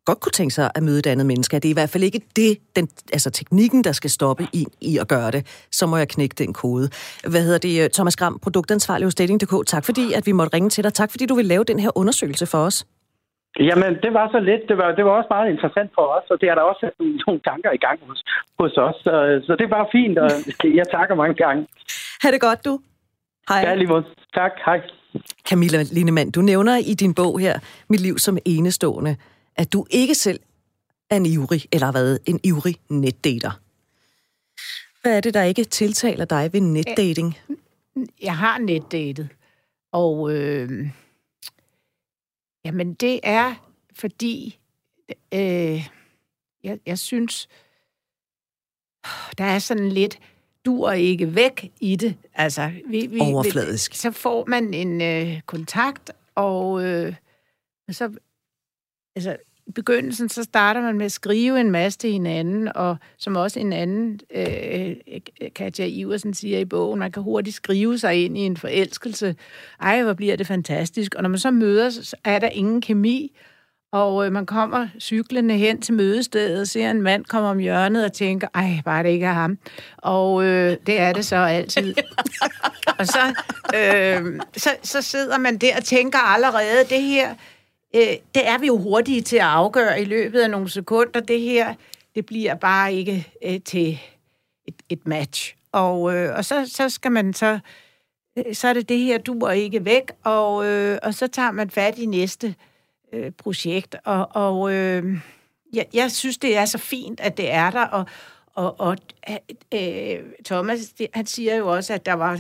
godt 0.06 0.20
kunne 0.20 0.32
tænke 0.32 0.54
sig 0.54 0.72
at 0.76 0.84
møde 0.84 1.00
et 1.00 1.08
andet 1.08 1.26
menneske. 1.26 1.56
Det 1.60 1.66
er 1.66 1.76
i 1.76 1.80
hvert 1.82 1.90
fald 1.90 2.04
ikke 2.04 2.22
det, 2.36 2.58
den, 2.76 2.86
altså 3.14 3.30
teknikken, 3.32 3.84
der 3.84 3.92
skal 3.92 4.10
stoppe 4.10 4.44
i, 4.54 4.66
i 4.82 4.98
at 4.98 5.08
gøre 5.08 5.32
det. 5.32 5.68
Så 5.72 5.88
må 5.88 5.98
jeg 5.98 6.08
knække 6.08 6.36
den 6.38 6.54
kode. 6.54 6.90
Hvad 7.32 7.44
hedder 7.48 7.62
det? 7.68 7.92
Thomas 7.94 8.16
Gram, 8.16 8.40
produktansvarlig 8.40 9.06
hos 9.06 9.16
Dating.dk. 9.16 9.68
Tak 9.68 9.86
fordi, 9.86 10.14
at 10.14 10.24
vi 10.28 10.32
måtte 10.32 10.54
ringe 10.56 10.70
til 10.70 10.84
dig. 10.84 10.94
Tak 10.94 11.12
fordi, 11.12 11.26
du 11.26 11.36
vil 11.36 11.46
lave 11.46 11.64
den 11.64 11.80
her 11.80 11.98
undersøgelse 11.98 12.46
for 12.46 12.58
os. 12.58 12.86
Jamen, 13.60 13.92
det 14.04 14.14
var 14.14 14.28
så 14.32 14.40
lidt. 14.40 14.62
Det 14.70 14.78
var, 14.78 14.90
det 14.98 15.06
var 15.06 15.12
også 15.12 15.28
meget 15.30 15.50
interessant 15.54 15.92
for 15.98 16.06
os, 16.18 16.26
og 16.32 16.38
det 16.42 16.50
er 16.50 16.56
der 16.56 16.62
også 16.62 16.92
nogle, 17.00 17.16
nogle 17.28 17.42
tanker 17.50 17.72
i 17.72 17.82
gang 17.86 18.00
hos, 18.08 18.24
hos 18.60 18.78
os. 18.78 18.96
Så, 19.06 19.14
så 19.48 19.56
det 19.62 19.70
var 19.70 19.90
fint, 19.92 20.18
og 20.18 20.30
jeg 20.80 20.88
takker 20.96 21.16
mange 21.16 21.36
gange. 21.44 21.68
Ha' 22.24 22.32
det 22.32 22.42
godt, 22.42 22.66
du. 22.66 22.80
Hej. 23.50 23.62
Ja, 23.66 23.76
lige 23.76 23.88
måde. 23.88 24.06
Tak. 24.34 24.52
Hej. 24.66 24.82
Camilla 25.50 25.84
Linemann, 25.92 26.32
du 26.32 26.42
nævner 26.42 26.76
i 26.78 26.94
din 26.94 27.14
bog 27.14 27.40
her, 27.40 27.60
Mit 27.90 28.02
liv 28.02 28.18
som 28.18 28.38
enestående, 28.46 29.16
at 29.56 29.74
du 29.74 29.86
ikke 29.90 30.16
selv 30.16 30.40
er 31.10 31.16
en 31.16 31.26
ivrig, 31.26 31.62
eller 31.72 31.86
har 31.86 31.94
været 31.94 32.20
en 32.26 32.40
ivrig 32.44 32.76
netdater. 32.90 33.62
Hvad 35.02 35.18
er 35.18 35.22
det, 35.22 35.34
der 35.34 35.44
ikke 35.44 35.64
tiltaler 35.64 36.26
dig 36.26 36.54
ved 36.54 36.62
netdating? 36.62 37.38
Jeg 38.22 38.38
har 38.38 38.58
netdatet, 38.58 39.30
og 39.92 40.34
øh, 40.34 40.90
Jamen, 42.66 42.94
det 42.94 43.20
er, 43.24 43.56
fordi 43.96 44.60
øh, 45.34 45.88
jeg, 46.64 46.80
jeg 46.86 47.00
synes, 47.00 47.48
der 49.38 49.44
er 49.44 49.60
sådan 49.60 49.90
lidt 49.90 50.20
dur 50.66 50.92
ikke 50.92 51.36
væk 51.36 51.72
i 51.80 51.96
det. 51.96 52.18
Altså, 52.34 52.72
vi, 52.88 53.06
vi, 53.06 53.20
Overfladisk. 53.20 53.92
Vi, 53.92 53.96
så 53.98 54.12
får 54.12 54.46
man 54.48 54.74
en 54.74 55.02
øh, 55.02 55.42
kontakt, 55.42 56.12
og 56.36 56.84
øh, 56.84 57.16
så 57.92 58.12
altså, 59.16 59.38
i 59.68 59.72
begyndelsen, 59.72 60.30
så 60.30 60.44
starter 60.44 60.82
man 60.82 60.98
med 60.98 61.06
at 61.06 61.12
skrive 61.12 61.60
en 61.60 61.72
masse 61.72 62.00
til 62.00 62.12
hinanden, 62.12 62.72
og 62.76 62.98
som 63.18 63.36
også 63.36 63.60
en 63.60 63.74
anden, 63.74 64.20
øh, 64.36 64.96
Katja 65.56 65.86
Iversen 65.86 66.34
siger 66.34 66.60
i 66.60 66.66
bogen, 66.66 67.00
man 67.00 67.12
kan 67.12 67.24
hurtigt 67.24 67.56
skrive 67.56 67.98
sig 67.98 68.26
ind 68.26 68.38
i 68.38 68.42
en 68.42 68.58
forelskelse. 68.58 69.36
Ej, 69.82 70.04
hvor 70.04 70.14
bliver 70.14 70.36
det 70.36 70.48
fantastisk. 70.48 71.16
Og 71.16 71.22
når 71.22 71.30
man 71.30 71.40
så 71.40 71.52
møder, 71.52 71.90
så 71.90 72.16
er 72.24 72.40
der 72.40 72.50
ingen 72.50 72.82
kemi, 72.82 73.38
og 73.96 74.26
øh, 74.26 74.32
man 74.32 74.46
kommer 74.46 74.88
cyklende 75.00 75.58
hen 75.58 75.82
til 75.82 75.94
mødestedet, 75.94 76.70
ser 76.70 76.92
en 76.92 77.02
mand 77.02 77.26
komme 77.26 77.50
om 77.50 77.58
hjørnet 77.58 78.06
og 78.06 78.14
tænker, 78.14 78.48
ej, 78.54 78.82
bare 78.86 79.04
det 79.04 79.10
ikke 79.10 79.26
er 79.26 79.34
ham. 79.34 79.58
Og 79.98 80.44
øh, 80.44 80.78
det 80.88 81.00
er 81.00 81.14
det 81.14 81.26
så 81.26 81.36
altid. 81.36 81.96
og 83.00 83.08
så, 83.08 83.34
øh, 83.76 84.42
så, 84.58 84.70
så 84.84 85.02
sidder 85.02 85.38
man 85.38 85.58
der 85.58 85.78
og 85.78 85.84
tænker 85.84 86.20
allerede, 86.20 86.86
det 86.90 87.02
her, 87.02 87.36
øh, 87.96 88.18
det 88.36 88.48
er 88.48 88.58
vi 88.58 88.68
jo 88.68 88.78
hurtige 88.78 89.22
til 89.22 89.38
at 89.38 89.44
afgøre 89.44 90.02
i 90.02 90.06
løbet 90.06 90.42
af 90.42 90.50
nogle 90.50 90.70
sekunder. 90.70 91.20
Det 91.20 91.42
her, 91.42 91.74
det 92.16 92.26
bliver 92.26 92.56
bare 92.56 92.94
ikke 92.94 93.28
øh, 93.46 93.62
til 93.62 94.00
et, 94.66 94.76
et 94.90 95.08
match. 95.08 95.56
Og, 95.72 96.16
øh, 96.16 96.38
og 96.38 96.46
så, 96.46 96.66
så 96.74 96.90
skal 96.90 97.12
man 97.12 97.34
så, 97.34 97.60
øh, 98.38 98.56
så 98.56 98.68
er 98.68 98.74
det 98.74 98.90
det 98.90 99.00
her, 99.00 99.18
du 99.18 99.40
er 99.40 99.52
ikke 99.52 99.86
væk, 99.86 100.12
og, 100.24 100.66
øh, 100.66 101.00
og 101.04 101.14
så 101.14 101.28
tager 101.28 101.52
man 101.52 101.70
fat 101.70 101.98
i 101.98 102.06
næste 102.06 102.56
øh, 103.14 103.32
projekt. 103.32 103.96
Og, 104.06 104.28
og 104.32 104.74
øh, 104.74 105.18
jeg, 105.74 105.86
jeg 105.94 106.12
synes, 106.12 106.38
det 106.38 106.58
er 106.58 106.66
så 106.66 106.78
fint, 106.78 107.20
at 107.20 107.38
det 107.38 107.52
er 107.52 107.72
der, 107.72 107.86
og, 107.86 108.06
og, 108.56 108.80
og 108.80 108.98
øh, 109.74 110.20
Thomas, 110.46 110.80
det, 110.98 111.08
han 111.14 111.26
siger 111.26 111.56
jo 111.56 111.68
også, 111.68 111.94
at 111.94 112.06
der 112.06 112.14
var 112.14 112.34
øh, 112.34 112.40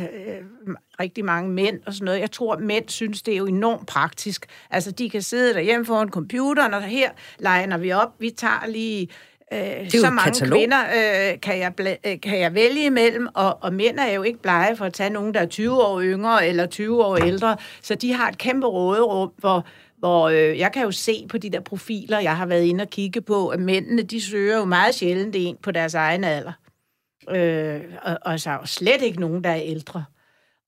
rigtig 0.99 1.26
mange 1.26 1.49
mænd 1.49 1.80
og 1.86 1.93
sådan 1.93 2.05
noget. 2.05 2.20
Jeg 2.20 2.32
tror, 2.32 2.53
at 2.53 2.59
mænd 2.59 2.89
synes, 2.89 3.22
det 3.22 3.34
er 3.34 3.38
jo 3.38 3.45
enormt 3.45 3.88
praktisk. 3.88 4.45
Altså, 4.72 4.91
de 4.91 5.09
kan 5.09 5.22
sidde 5.22 5.53
derhjemme 5.53 5.86
foran 5.86 6.09
computeren, 6.09 6.74
og 6.74 6.82
her 6.82 7.09
legner 7.39 7.78
vi 7.78 7.91
op. 7.91 8.09
Vi 8.20 8.30
tager 8.30 8.68
lige 8.68 9.07
øh, 9.53 9.89
så 9.89 10.09
mange 10.09 10.24
katalog. 10.24 10.59
kvinder 10.59 10.80
øh, 10.80 11.39
kan, 11.41 11.59
jeg 11.59 11.74
bla- 11.82 12.09
øh, 12.09 12.22
kan 12.22 12.39
jeg 12.39 12.53
vælge 12.53 12.86
imellem, 12.86 13.28
og, 13.34 13.57
og 13.63 13.74
mænd 13.74 13.99
er 13.99 14.11
jo 14.11 14.24
ikke 14.24 14.41
blege 14.41 14.76
for 14.76 14.86
at 14.86 14.93
tage 14.93 15.09
nogen, 15.09 15.34
der 15.34 15.39
er 15.39 15.45
20 15.45 15.84
år 15.84 16.01
yngre 16.01 16.47
eller 16.47 16.66
20 16.66 17.05
år 17.05 17.18
ældre, 17.18 17.57
så 17.82 17.95
de 17.95 18.13
har 18.13 18.30
et 18.30 18.38
kæmpe 18.38 18.68
råderum, 18.68 19.32
hvor, 19.38 19.66
hvor 19.98 20.30
øh, 20.30 20.60
jeg 20.60 20.72
kan 20.72 20.84
jo 20.84 20.91
se 20.91 21.26
på 21.30 21.38
de 21.38 21.50
der 21.50 21.60
profiler, 21.60 22.20
jeg 22.20 22.38
har 22.38 22.46
været 22.46 22.64
inde 22.64 22.82
og 22.82 22.89
kigge 22.89 23.22
på, 23.22 23.48
at 23.48 23.60
mændene, 23.60 24.02
de 24.02 24.22
søger 24.22 24.58
jo 24.58 24.66
meget 24.66 24.96
sjældent 24.96 25.36
en 25.38 25.58
på 25.62 25.72
deres 25.72 25.93
egen 25.93 26.24
alder. 26.24 26.54
Øh, 27.30 27.82
og, 28.02 28.18
og 28.22 28.39
så 28.39 28.50
er 28.50 28.54
jo 28.54 28.66
slet 28.66 29.02
ikke 29.02 29.20
nogen, 29.20 29.43
der 29.43 29.50
er 29.50 29.62
ældre. 29.62 30.06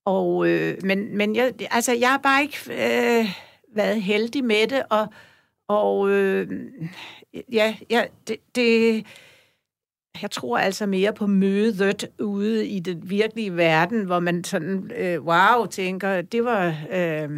Og, 0.06 0.48
øh, 0.48 0.78
men 0.84 1.18
men 1.18 1.36
jeg, 1.36 1.54
altså, 1.72 1.94
jeg 1.94 2.10
har 2.10 2.18
bare 2.18 2.42
ikke 2.42 2.58
øh, 2.70 3.26
været 3.76 4.02
heldig 4.02 4.44
med 4.44 4.68
det, 4.68 4.84
og, 4.90 5.08
og 5.68 6.10
øh, 6.10 6.48
ja, 7.52 7.76
ja 7.90 8.04
det, 8.28 8.38
det, 8.56 9.06
jeg 10.22 10.32
tror 10.32 10.58
altså 10.58 10.86
mere 10.86 11.14
på 11.14 11.28
mødet 11.28 12.10
ude 12.20 12.68
i 12.68 12.80
den 12.80 13.10
virkelige 13.10 13.56
verden, 13.56 14.06
hvor 14.06 14.20
man 14.20 14.44
sådan, 14.44 14.92
øh, 14.96 15.22
wow, 15.24 15.66
tænker, 15.66 16.22
det 16.22 16.46
var... 16.46 16.76
Øh, 16.92 17.30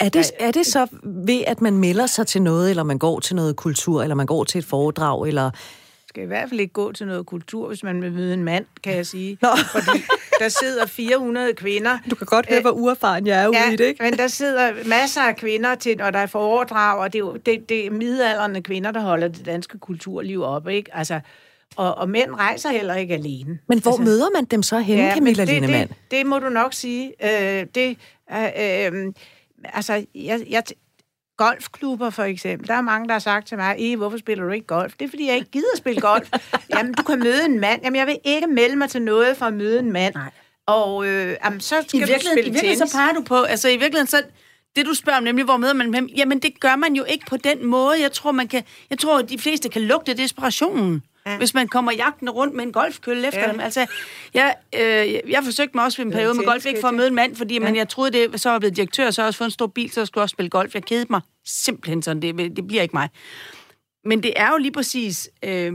er 0.00 0.08
det, 0.08 0.30
er 0.38 0.50
det 0.50 0.66
så 0.66 0.86
ved, 1.02 1.44
at 1.46 1.60
man 1.60 1.76
melder 1.76 2.06
sig 2.06 2.26
til 2.26 2.42
noget, 2.42 2.70
eller 2.70 2.82
man 2.82 2.98
går 2.98 3.20
til 3.20 3.36
noget 3.36 3.56
kultur, 3.56 4.02
eller 4.02 4.14
man 4.14 4.26
går 4.26 4.44
til 4.44 4.58
et 4.58 4.64
foredrag, 4.64 5.28
eller 5.28 5.50
skal 6.08 6.22
i 6.22 6.26
hvert 6.26 6.48
fald 6.48 6.60
ikke 6.60 6.72
gå 6.72 6.92
til 6.92 7.06
noget 7.06 7.26
kultur, 7.26 7.68
hvis 7.68 7.82
man 7.82 8.02
vil 8.02 8.12
møde 8.12 8.34
en 8.34 8.44
mand, 8.44 8.64
kan 8.82 8.96
jeg 8.96 9.06
sige. 9.06 9.38
Nå. 9.42 9.48
Fordi 9.72 9.98
der 10.38 10.48
sidder 10.48 10.86
400 10.86 11.54
kvinder. 11.54 11.98
Du 12.10 12.14
kan 12.14 12.26
godt 12.26 12.48
høre, 12.48 12.60
hvor 12.60 12.70
uerfaren 12.70 13.26
jeg 13.26 13.42
er 13.42 13.48
ude 13.48 13.58
ja, 13.58 13.70
i 13.70 13.76
det, 13.76 13.84
ikke? 13.84 14.02
men 14.02 14.18
der 14.18 14.26
sidder 14.26 14.72
masser 14.86 15.20
af 15.20 15.36
kvinder, 15.36 15.74
til, 15.74 15.96
når 15.96 16.10
der 16.10 16.18
er 16.18 16.26
foredrag, 16.26 16.98
og 16.98 17.12
det 17.12 17.18
er 17.18 17.20
jo 17.20 17.36
det, 17.46 17.68
det 17.68 17.86
er 17.86 17.90
midalderne 17.90 18.62
kvinder, 18.62 18.90
der 18.90 19.00
holder 19.00 19.28
det 19.28 19.46
danske 19.46 19.78
kulturliv 19.78 20.42
op, 20.42 20.68
ikke? 20.68 20.96
Altså, 20.96 21.20
og, 21.76 21.94
og 21.94 22.08
mænd 22.08 22.34
rejser 22.34 22.70
heller 22.70 22.94
ikke 22.94 23.14
alene. 23.14 23.58
Men 23.66 23.78
hvor 23.78 23.90
altså, 23.90 24.02
møder 24.02 24.26
man 24.34 24.44
dem 24.44 24.62
så 24.62 24.78
henne, 24.78 25.02
ja, 25.02 25.14
Camilla 25.14 25.44
det, 25.44 25.54
Lindemann? 25.54 25.88
Det, 25.88 25.96
det 26.10 26.26
må 26.26 26.38
du 26.38 26.48
nok 26.48 26.74
sige. 26.74 27.12
Øh, 27.22 27.66
det, 27.74 27.96
øh, 28.32 28.48
øh, 28.92 29.12
altså, 29.64 30.04
jeg, 30.14 30.44
jeg, 30.48 30.62
golfklubber 31.36 32.10
for 32.10 32.22
eksempel. 32.22 32.68
Der 32.68 32.74
er 32.74 32.80
mange, 32.80 33.06
der 33.06 33.12
har 33.12 33.18
sagt 33.18 33.48
til 33.48 33.56
mig, 33.56 33.80
I, 33.80 33.94
hvorfor 33.94 34.18
spiller 34.18 34.44
du 34.44 34.50
ikke 34.50 34.66
golf? 34.66 34.92
Det 34.98 35.04
er, 35.04 35.08
fordi 35.08 35.26
jeg 35.26 35.34
ikke 35.36 35.50
gider 35.50 35.76
spille 35.76 36.00
golf. 36.00 36.28
jamen, 36.76 36.94
du 36.94 37.02
kan 37.02 37.18
møde 37.18 37.44
en 37.44 37.60
mand. 37.60 37.80
Jamen, 37.84 37.96
jeg 37.96 38.06
vil 38.06 38.18
ikke 38.24 38.46
melde 38.46 38.76
mig 38.76 38.90
til 38.90 39.02
noget 39.02 39.36
for 39.36 39.46
at 39.46 39.54
møde 39.54 39.78
en 39.78 39.92
mand. 39.92 40.14
Nej. 40.14 40.30
Og 40.66 41.06
øh, 41.06 41.36
jamen, 41.44 41.60
så 41.60 41.84
skal 41.88 41.98
I 41.98 42.02
du 42.02 42.06
spille 42.06 42.48
I 42.48 42.52
virkeligheden 42.52 42.88
så 42.88 42.96
peger 42.96 43.12
du 43.12 43.22
på, 43.22 43.42
altså 43.42 43.68
i 43.68 43.76
virkeligheden 43.76 44.06
så, 44.06 44.22
det 44.76 44.86
du 44.86 44.94
spørger 44.94 45.16
om, 45.18 45.24
nemlig 45.24 45.44
hvor 45.44 45.56
møder 45.56 45.74
man 45.74 45.92
dem, 45.92 46.06
jamen 46.16 46.38
det 46.38 46.60
gør 46.60 46.76
man 46.76 46.94
jo 46.94 47.04
ikke 47.04 47.26
på 47.26 47.36
den 47.36 47.66
måde. 47.66 48.00
Jeg 48.00 48.12
tror, 48.12 48.32
man 48.32 48.48
kan, 48.48 48.62
jeg 48.90 48.98
tror, 48.98 49.18
at 49.18 49.30
de 49.30 49.38
fleste 49.38 49.68
kan 49.68 49.82
lugte 49.82 50.14
desperationen. 50.14 51.02
Ja. 51.26 51.36
Hvis 51.36 51.54
man 51.54 51.68
kommer 51.68 51.92
jagten 51.92 52.30
rundt 52.30 52.54
med 52.54 52.64
en 52.64 52.72
golfkølle 52.72 53.28
efter 53.28 53.40
ja. 53.40 53.52
dem. 53.52 53.60
Altså, 53.60 53.86
jeg, 54.34 54.54
øh, 54.74 55.30
jeg 55.30 55.44
forsøgte 55.44 55.76
mig 55.76 55.84
også 55.84 55.98
ved 55.98 56.06
en 56.06 56.12
periode 56.12 56.34
med 56.34 56.44
golf, 56.44 56.66
ikke 56.66 56.80
for 56.80 56.88
at 56.88 56.94
møde 56.94 57.08
en 57.08 57.14
mand, 57.14 57.36
fordi 57.36 57.54
ja. 57.54 57.60
men 57.60 57.76
jeg 57.76 57.88
troede, 57.88 58.10
det 58.10 58.40
så 58.40 58.50
var 58.50 58.58
blevet 58.58 58.76
direktør, 58.76 59.10
så 59.10 59.22
har 59.22 59.26
jeg 59.26 59.28
også 59.28 59.38
fået 59.38 59.48
en 59.48 59.52
stor 59.52 59.66
bil, 59.66 59.90
så 59.90 60.06
skulle 60.06 60.20
jeg 60.20 60.22
også 60.22 60.32
spille 60.32 60.50
golf. 60.50 60.74
Jeg 60.74 60.84
kedede 60.84 61.06
mig 61.10 61.20
simpelthen 61.46 62.02
sådan, 62.02 62.22
det, 62.22 62.56
det 62.56 62.66
bliver 62.66 62.82
ikke 62.82 62.96
mig. 62.96 63.08
Men 64.04 64.22
det 64.22 64.32
er 64.36 64.50
jo 64.50 64.56
lige 64.58 64.72
præcis, 64.72 65.30
øh, 65.44 65.72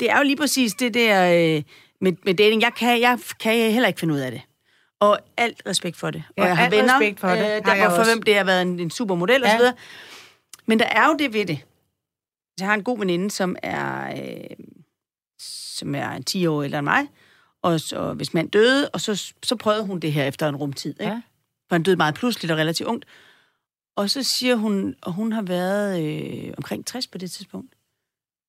det 0.00 0.10
er 0.10 0.18
jo 0.18 0.24
lige 0.24 0.36
præcis 0.36 0.74
det 0.74 0.94
der 0.94 1.32
øh, 1.32 1.62
med, 2.00 2.12
med 2.24 2.34
dating. 2.34 2.62
Jeg 2.62 2.72
kan, 2.74 3.00
jeg 3.00 3.18
kan 3.40 3.72
heller 3.72 3.88
ikke 3.88 4.00
finde 4.00 4.14
ud 4.14 4.18
af 4.18 4.30
det. 4.30 4.40
Og 5.00 5.18
alt 5.36 5.62
respekt 5.66 5.96
for 5.96 6.10
det. 6.10 6.22
Ja, 6.36 6.42
og 6.42 6.48
jeg 6.48 6.56
har 6.56 6.70
venner, 6.70 6.94
respekt 6.94 7.20
for 7.20 7.28
det. 7.28 7.38
Øh, 7.38 7.64
der, 7.64 7.90
for 7.90 8.04
hvem 8.04 8.22
det 8.22 8.34
har 8.34 8.44
været 8.44 8.62
en, 8.62 8.80
en 8.80 8.90
supermodel 8.90 9.42
ja. 9.44 9.56
osv. 9.56 9.64
Men 10.66 10.78
der 10.78 10.86
er 10.86 11.06
jo 11.06 11.16
det 11.18 11.32
ved 11.32 11.46
det, 11.46 11.58
jeg 12.60 12.68
har 12.68 12.74
en 12.74 12.84
god 12.84 12.98
veninde, 12.98 13.30
som 13.30 13.56
er, 13.62 14.10
øh, 14.10 14.56
som 15.38 15.94
er 15.94 16.18
10 16.18 16.46
år 16.46 16.62
ældre 16.62 16.78
end 16.78 16.84
mig, 16.84 17.08
og 17.62 17.80
så, 17.80 18.12
hvis 18.12 18.34
mand 18.34 18.50
døde, 18.50 18.88
og 18.88 19.00
så, 19.00 19.32
så 19.42 19.56
prøvede 19.56 19.86
hun 19.86 20.00
det 20.00 20.12
her 20.12 20.24
efter 20.24 20.48
en 20.48 20.56
rumtid. 20.56 21.00
Ikke? 21.00 21.12
Ja. 21.12 21.22
For 21.68 21.74
han 21.74 21.82
døde 21.82 21.96
meget 21.96 22.14
pludseligt 22.14 22.52
og 22.52 22.58
relativt 22.58 22.88
ungt. 22.88 23.04
Og 23.96 24.10
så 24.10 24.22
siger 24.22 24.56
hun, 24.56 24.94
og 25.02 25.12
hun 25.12 25.32
har 25.32 25.42
været 25.42 26.04
øh, 26.04 26.54
omkring 26.56 26.86
60 26.86 27.06
på 27.06 27.18
det 27.18 27.30
tidspunkt, 27.30 27.74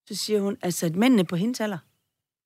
så 0.08 0.16
siger 0.16 0.42
hun, 0.42 0.58
altså 0.62 0.86
at 0.86 0.96
mændene 0.96 1.26
på 1.26 1.36
hendes 1.36 1.62
alder, 1.62 1.78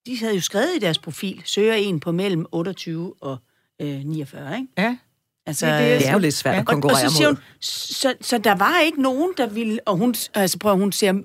de 0.05 0.19
havde 0.19 0.35
jo 0.35 0.41
skrevet 0.41 0.75
i 0.75 0.79
deres 0.79 0.99
profil, 0.99 1.41
søger 1.45 1.73
en 1.73 1.99
på 1.99 2.11
mellem 2.11 2.45
28 2.51 3.13
og 3.21 3.37
øh, 3.81 4.03
49, 4.03 4.57
ikke? 4.57 4.67
Ja. 4.77 4.97
Altså, 5.45 5.65
det, 5.65 5.99
det, 5.99 6.07
er 6.07 6.13
jo 6.13 6.19
lidt 6.19 6.33
svært 6.33 6.55
ja. 6.55 6.59
at 6.59 6.65
konkurrere 6.65 6.97
og, 6.97 7.05
og 7.05 7.11
så 7.11 7.17
siger 7.17 7.27
hun, 7.27 7.37
så, 7.59 8.13
så 8.21 8.37
der 8.37 8.55
var 8.55 8.79
ikke 8.79 9.01
nogen, 9.01 9.33
der 9.37 9.47
ville, 9.47 9.79
og 9.85 9.97
hun, 9.97 10.15
altså 10.33 10.59
prøv, 10.59 10.77
hun 10.77 10.91
siger 10.91 11.21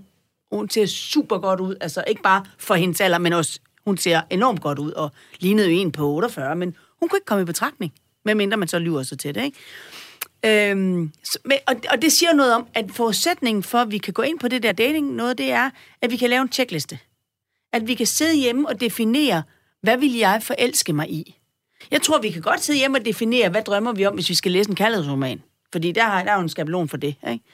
hun 0.53 0.71
ser 0.71 0.87
super 0.87 1.39
godt 1.39 1.61
ud. 1.61 1.77
Altså 1.81 2.05
ikke 2.07 2.23
bare 2.23 2.45
for 2.59 2.75
hendes 2.75 3.01
alder, 3.01 3.19
men 3.19 3.33
også, 3.33 3.61
hun 3.85 3.99
ser 3.99 4.21
enormt 4.31 4.61
godt 4.61 4.79
ud, 4.79 4.93
og 4.93 5.11
lignede 5.39 5.71
jo 5.71 5.77
en 5.77 5.93
på 5.93 6.09
48, 6.09 6.57
men 6.57 6.77
hun 7.01 7.09
kunne 7.09 7.17
ikke 7.17 7.27
komme 7.27 7.43
i 7.43 7.45
betragtning, 7.45 7.93
medmindre 8.25 8.57
man 8.57 8.69
så 8.69 8.79
lyver 8.79 9.03
sig 9.03 9.19
til 9.19 9.35
det, 9.35 9.45
ikke? 9.45 9.59
Øhm, 10.45 11.13
så, 11.25 11.39
og, 11.67 11.77
og 11.91 12.03
det 12.03 12.13
siger 12.13 12.33
noget 12.33 12.55
om, 12.55 12.67
at 12.75 12.85
forudsætningen 12.91 13.63
for, 13.63 13.79
at 13.79 13.91
vi 13.91 13.99
kan 13.99 14.13
gå 14.13 14.23
ind 14.23 14.39
på 14.39 14.49
det 14.49 14.63
der 14.63 14.73
dating, 14.73 15.15
noget 15.15 15.39
det 15.39 15.53
er, 15.53 15.71
at 16.03 16.11
vi 16.11 16.17
kan 16.17 16.31
lave 16.31 16.43
en 16.43 16.53
checkliste. 16.53 16.99
At 17.73 17.87
vi 17.87 17.95
kan 17.95 18.07
sidde 18.07 18.35
hjemme 18.35 18.69
og 18.69 18.81
definere, 18.81 19.43
hvad 19.83 19.99
vil 19.99 20.17
jeg 20.17 20.43
forelske 20.43 20.93
mig 20.93 21.11
i? 21.11 21.37
Jeg 21.91 22.03
tror, 22.03 22.19
vi 22.19 22.31
kan 22.31 22.43
godt 22.43 22.61
sidde 22.61 22.79
hjemme 22.79 22.99
og 22.99 23.05
definere, 23.05 23.49
hvad 23.49 23.63
drømmer 23.63 23.93
vi 23.93 24.07
om, 24.07 24.15
hvis 24.15 24.29
vi 24.29 24.35
skal 24.35 24.53
læse 24.53 24.71
en 24.71 24.77
kærlighedsroman. 24.77 25.43
Fordi 25.73 25.93
der, 25.93 26.03
har, 26.03 26.25
der 26.25 26.31
er 26.31 26.35
jo 26.35 26.43
en 26.43 26.49
skabelon 26.49 26.89
for 26.89 26.97
det. 26.97 27.15
Ikke? 27.31 27.45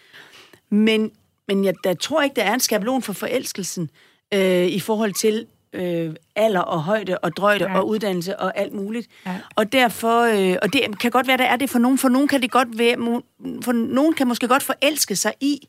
Men 0.71 1.13
men 1.49 1.65
jeg 1.65 1.75
der 1.85 1.95
tror 1.95 2.23
ikke, 2.23 2.37
der 2.37 2.43
er 2.43 2.55
en 2.55 2.61
skabelon 2.61 3.03
for 3.03 3.13
forelskelsen 3.13 3.91
øh, 4.35 4.67
i 4.67 4.81
forhold 4.81 5.13
til 5.13 5.47
øh, 5.73 6.15
alder 6.37 6.61
og 6.61 6.83
højde 6.83 7.19
og 7.19 7.37
drøjde 7.37 7.65
ja. 7.65 7.79
og 7.79 7.89
uddannelse 7.89 8.41
og 8.41 8.59
alt 8.59 8.73
muligt. 8.73 9.09
Ja. 9.27 9.41
Og 9.57 9.73
derfor, 9.73 10.21
øh, 10.21 10.57
og 10.63 10.73
det 10.73 10.99
kan 11.01 11.11
godt 11.11 11.27
være, 11.27 11.37
der 11.37 11.45
er 11.45 11.57
det 11.57 11.71
for 11.71 11.79
nogen. 11.79 11.99
For 11.99 12.09
nogen 12.09 12.29
kan 12.29 12.43
det 12.43 12.51
godt 12.51 12.79
være, 12.79 13.23
for 13.63 13.73
nogen 13.73 14.15
kan 14.15 14.29
måske 14.29 14.49
godt 14.49 14.63
forelske 14.63 15.17
sig 15.17 15.35
i, 15.41 15.69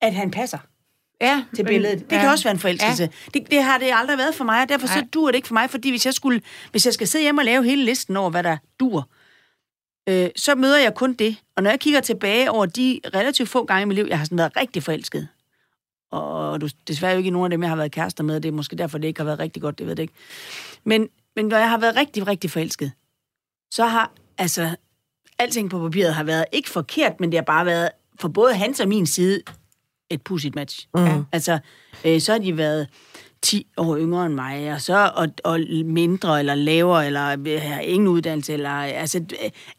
at 0.00 0.14
han 0.14 0.30
passer 0.30 0.58
ja, 1.20 1.44
til 1.56 1.64
billedet. 1.64 2.10
Det 2.10 2.16
ja. 2.16 2.20
kan 2.20 2.30
også 2.30 2.44
være 2.44 2.52
en 2.54 2.58
forelskelse. 2.58 3.02
Ja. 3.02 3.38
Det, 3.38 3.50
det 3.50 3.62
har 3.62 3.78
det 3.78 3.90
aldrig 3.94 4.18
været 4.18 4.34
for 4.34 4.44
mig, 4.44 4.62
og 4.62 4.68
derfor 4.68 4.86
ja. 4.86 4.92
så 4.92 5.06
dur 5.14 5.26
det 5.26 5.34
ikke 5.34 5.48
for 5.48 5.54
mig, 5.54 5.70
fordi 5.70 5.90
hvis 5.90 6.06
jeg, 6.06 6.14
skulle, 6.14 6.40
hvis 6.70 6.86
jeg 6.86 6.94
skal 6.94 7.06
sidde 7.06 7.22
hjemme 7.22 7.40
og 7.40 7.44
lave 7.44 7.64
hele 7.64 7.84
listen 7.84 8.16
over, 8.16 8.30
hvad 8.30 8.42
der 8.42 8.56
dur, 8.80 9.08
øh, 10.08 10.30
så 10.36 10.54
møder 10.54 10.78
jeg 10.78 10.94
kun 10.94 11.12
det. 11.12 11.36
Og 11.56 11.62
når 11.62 11.70
jeg 11.70 11.80
kigger 11.80 12.00
tilbage 12.00 12.50
over 12.50 12.66
de 12.66 13.00
relativt 13.14 13.48
få 13.48 13.64
gange 13.64 13.82
i 13.82 13.84
mit 13.84 13.94
liv, 13.94 14.06
jeg 14.08 14.18
har 14.18 14.24
sådan 14.24 14.38
været 14.38 14.56
rigtig 14.56 14.82
forelsket, 14.82 15.28
og 16.10 16.60
du, 16.60 16.68
desværre 16.88 17.12
jo 17.12 17.18
ikke 17.18 17.30
nogen 17.30 17.44
af 17.44 17.50
dem, 17.50 17.62
jeg 17.62 17.70
har 17.70 17.76
været 17.76 17.92
kærester 17.92 18.24
med, 18.24 18.40
det 18.40 18.48
er 18.48 18.52
måske 18.52 18.76
derfor, 18.76 18.98
det 18.98 19.08
ikke 19.08 19.20
har 19.20 19.24
været 19.24 19.38
rigtig 19.38 19.62
godt, 19.62 19.78
det 19.78 19.86
ved 19.86 19.94
jeg 19.96 20.02
ikke. 20.02 20.14
Men, 20.84 21.08
men 21.36 21.46
når 21.46 21.56
jeg 21.56 21.70
har 21.70 21.78
været 21.78 21.96
rigtig, 21.96 22.26
rigtig 22.26 22.50
forelsket, 22.50 22.92
så 23.70 23.86
har, 23.86 24.12
altså, 24.38 24.76
alting 25.38 25.70
på 25.70 25.78
papiret 25.78 26.14
har 26.14 26.24
været 26.24 26.44
ikke 26.52 26.70
forkert, 26.70 27.20
men 27.20 27.32
det 27.32 27.38
har 27.38 27.44
bare 27.44 27.66
været, 27.66 27.90
for 28.20 28.28
både 28.28 28.54
hans 28.54 28.80
og 28.80 28.88
min 28.88 29.06
side, 29.06 29.42
et 30.10 30.22
pudsigt 30.22 30.54
match. 30.54 30.88
Mm. 30.94 31.24
Altså, 31.32 31.58
øh, 32.04 32.20
så 32.20 32.32
har 32.32 32.38
de 32.38 32.56
været 32.56 32.88
10 33.44 33.66
år 33.76 33.98
yngre 33.98 34.26
end 34.26 34.34
mig, 34.34 34.72
og 34.72 34.80
så 34.80 35.10
og, 35.14 35.28
og 35.44 35.60
mindre, 35.84 36.38
eller 36.38 36.54
lavere, 36.54 37.06
eller 37.06 37.20
har 37.58 37.80
ingen 37.80 38.08
uddannelse, 38.08 38.52
eller 38.52 38.70
altså, 38.70 39.24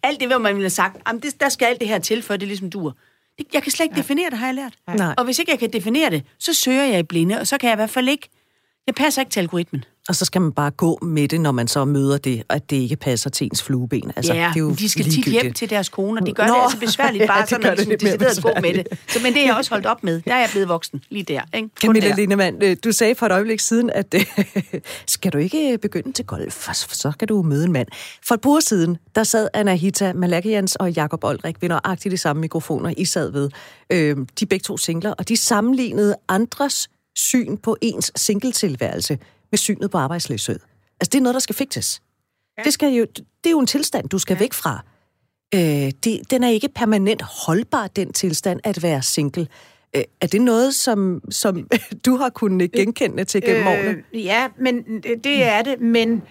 alt 0.03 0.19
det, 0.19 0.27
hvad 0.27 0.39
man 0.39 0.55
ville 0.55 0.63
have 0.63 0.69
sagt, 0.69 0.97
jamen, 1.07 1.21
det, 1.21 1.39
der 1.39 1.49
skal 1.49 1.65
alt 1.65 1.79
det 1.79 1.87
her 1.87 1.99
til, 1.99 2.21
for 2.21 2.37
det 2.37 2.47
ligesom 2.47 2.69
dur. 2.69 2.97
Det, 3.37 3.45
jeg 3.53 3.63
kan 3.63 3.71
slet 3.71 3.85
ikke 3.85 3.95
ja. 3.95 4.01
definere 4.01 4.29
det, 4.29 4.37
har 4.37 4.47
jeg 4.47 4.55
lært. 4.55 4.73
Nej. 4.87 5.13
Og 5.17 5.25
hvis 5.25 5.39
ikke 5.39 5.51
jeg 5.51 5.59
kan 5.59 5.73
definere 5.73 6.09
det, 6.09 6.23
så 6.39 6.53
søger 6.53 6.83
jeg 6.83 6.99
i 6.99 7.03
blinde, 7.03 7.39
og 7.39 7.47
så 7.47 7.57
kan 7.57 7.67
jeg 7.67 7.75
i 7.75 7.81
hvert 7.81 7.89
fald 7.89 8.09
ikke, 8.09 8.29
jeg 8.87 8.95
passer 8.95 9.21
ikke 9.21 9.29
til 9.29 9.39
algoritmen. 9.39 9.83
Og 10.09 10.15
så 10.15 10.25
skal 10.25 10.41
man 10.41 10.51
bare 10.51 10.71
gå 10.71 10.99
med 11.01 11.27
det, 11.27 11.41
når 11.41 11.51
man 11.51 11.67
så 11.67 11.85
møder 11.85 12.17
det, 12.17 12.43
at 12.49 12.69
det 12.69 12.75
ikke 12.75 12.95
passer 12.95 13.29
til 13.29 13.45
ens 13.45 13.63
flueben. 13.63 14.11
Altså, 14.15 14.33
ja, 14.33 14.51
det 14.53 14.59
er 14.59 14.63
jo 14.63 14.71
de 14.71 14.89
skal 14.89 15.05
tit 15.05 15.25
hjem 15.25 15.53
til 15.53 15.69
deres 15.69 15.89
koner. 15.89 16.21
De 16.21 16.33
gør 16.33 16.47
Nå. 16.47 16.53
det 16.53 16.61
altså 16.63 16.79
besværligt 16.79 17.27
bare, 17.27 17.39
ja, 17.39 17.45
så 17.45 17.57
man 17.61 17.75
ligesom 17.75 17.93
decideret 17.99 18.43
gå 18.43 18.49
med 18.61 18.73
det. 18.73 18.87
Så, 19.07 19.19
men 19.23 19.33
det 19.33 19.41
er 19.41 19.45
jeg 19.45 19.55
også 19.55 19.71
holdt 19.71 19.85
op 19.85 20.03
med. 20.03 20.21
Der 20.21 20.33
er 20.33 20.39
jeg 20.39 20.49
blevet 20.51 20.69
voksen, 20.69 21.03
lige 21.09 21.23
der. 21.23 21.41
Ikke? 21.53 21.69
Camilla 21.81 22.13
Lindemann, 22.15 22.63
øh, 22.63 22.77
du 22.83 22.91
sagde 22.91 23.15
for 23.15 23.25
et 23.25 23.31
øjeblik 23.31 23.59
siden, 23.59 23.89
at 23.89 24.13
øh, 24.15 24.25
skal 25.07 25.33
du 25.33 25.37
ikke 25.37 25.77
begynde 25.81 26.11
til 26.11 26.25
golf, 26.25 26.73
så 26.73 27.11
kan 27.19 27.27
du 27.27 27.41
møde 27.41 27.65
en 27.65 27.71
mand. 27.71 27.87
For 28.27 28.35
et 28.35 28.41
par 28.41 28.59
siden, 28.59 28.97
der 29.15 29.23
sad 29.23 29.47
Anahita 29.53 30.13
Malakians 30.13 30.75
og 30.75 30.91
Jakob 30.91 31.23
Oldrik 31.23 31.55
ved 31.61 31.69
nøjagtigt 31.69 32.11
de 32.11 32.17
samme 32.17 32.41
mikrofoner, 32.41 32.93
I 32.97 33.05
sad 33.05 33.31
ved. 33.31 33.49
Øh, 33.89 34.17
de 34.39 34.45
begge 34.45 34.63
to 34.63 34.77
singler, 34.77 35.11
og 35.11 35.29
de 35.29 35.37
sammenlignede 35.37 36.15
andres 36.29 36.89
syn 37.15 37.57
på 37.57 37.77
ens 37.81 38.11
singletilværelse 38.15 39.19
med 39.51 39.57
synet 39.57 39.91
på 39.91 39.97
arbejdsløshed. 39.97 40.59
Altså, 40.99 41.09
det 41.11 41.15
er 41.15 41.21
noget, 41.21 41.33
der 41.33 41.39
skal 41.39 41.55
fikses. 41.55 42.01
Ja. 42.57 42.63
Det, 42.63 42.73
skal 42.73 42.93
jo, 42.93 43.05
det 43.15 43.45
er 43.45 43.51
jo 43.51 43.59
en 43.59 43.67
tilstand, 43.67 44.09
du 44.09 44.19
skal 44.19 44.33
ja. 44.33 44.39
væk 44.39 44.53
fra. 44.53 44.83
Øh, 45.55 45.91
det, 46.03 46.31
den 46.31 46.43
er 46.43 46.49
ikke 46.49 46.69
permanent 46.69 47.21
holdbar, 47.21 47.87
den 47.87 48.13
tilstand 48.13 48.59
at 48.63 48.83
være 48.83 49.01
single. 49.01 49.47
Øh, 49.95 50.03
Er 50.21 50.27
det 50.27 50.41
noget, 50.41 50.75
som, 50.75 51.21
som 51.31 51.69
du 52.05 52.17
har 52.17 52.29
kunnet 52.29 52.71
genkende 52.71 53.23
til 53.23 53.41
gennem 53.41 53.67
årene? 53.67 54.03
Øh, 54.13 54.25
ja, 54.25 54.47
men 54.59 54.83
det, 55.03 55.23
det 55.23 55.43
er 55.43 55.61
det. 55.61 55.81
Men 55.81 56.23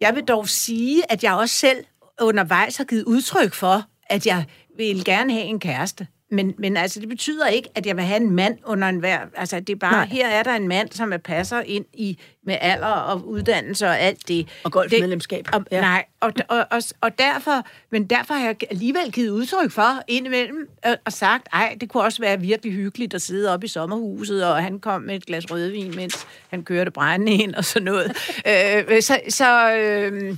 jeg 0.00 0.14
vil 0.14 0.24
dog 0.24 0.48
sige, 0.48 1.12
at 1.12 1.24
jeg 1.24 1.34
også 1.34 1.54
selv 1.54 1.84
undervejs 2.20 2.76
har 2.76 2.84
givet 2.84 3.04
udtryk 3.04 3.54
for, 3.54 3.84
at 4.06 4.26
jeg 4.26 4.44
vil 4.76 5.04
gerne 5.04 5.32
have 5.32 5.44
en 5.44 5.60
kæreste. 5.60 6.06
Men, 6.32 6.54
men 6.58 6.76
altså, 6.76 7.00
det 7.00 7.08
betyder 7.08 7.46
ikke, 7.46 7.68
at 7.74 7.86
jeg 7.86 7.96
vil 7.96 8.04
have 8.04 8.20
en 8.20 8.30
mand 8.30 8.58
under 8.64 8.88
en 8.88 8.98
hver... 8.98 9.20
Altså, 9.36 9.60
det 9.60 9.70
er 9.70 9.76
bare, 9.76 9.92
Nej. 9.92 10.04
Her 10.04 10.28
er 10.28 10.42
der 10.42 10.54
en 10.54 10.68
mand, 10.68 10.92
som 10.92 11.12
er 11.12 11.16
passer 11.16 11.60
ind 11.60 11.84
i 11.92 12.18
med 12.46 12.56
alder 12.60 12.86
og 12.86 13.28
uddannelse 13.28 13.86
og 13.86 14.00
alt 14.00 14.28
det. 14.28 14.48
Og 14.64 14.72
golfmedlemskab. 14.72 15.46
Det, 15.46 15.54
og, 15.54 15.64
Ja. 15.70 15.80
Nej, 15.80 16.04
og, 16.20 16.32
og, 16.48 16.66
og, 16.70 16.82
og 17.00 17.18
derfor, 17.18 17.66
men 17.90 18.04
derfor 18.04 18.34
har 18.34 18.46
jeg 18.46 18.56
alligevel 18.70 19.12
givet 19.12 19.30
udtryk 19.30 19.70
for 19.70 20.02
indimellem 20.08 20.68
og, 20.84 20.96
og 21.04 21.12
sagt, 21.12 21.48
ej, 21.52 21.76
det 21.80 21.88
kunne 21.88 22.02
også 22.02 22.22
være 22.22 22.40
virkelig 22.40 22.72
hyggeligt 22.72 23.14
at 23.14 23.22
sidde 23.22 23.54
oppe 23.54 23.64
i 23.64 23.68
sommerhuset, 23.68 24.46
og 24.46 24.62
han 24.62 24.78
kom 24.78 25.02
med 25.02 25.16
et 25.16 25.26
glas 25.26 25.50
rødvin, 25.50 25.96
mens 25.96 26.26
han 26.50 26.62
kørte 26.62 26.90
brændende 26.90 27.32
ind 27.32 27.54
og 27.54 27.64
sådan 27.64 27.84
noget. 27.84 28.06
øh, 28.48 29.02
så, 29.02 29.20
så, 29.28 29.74
øh, 29.74 30.36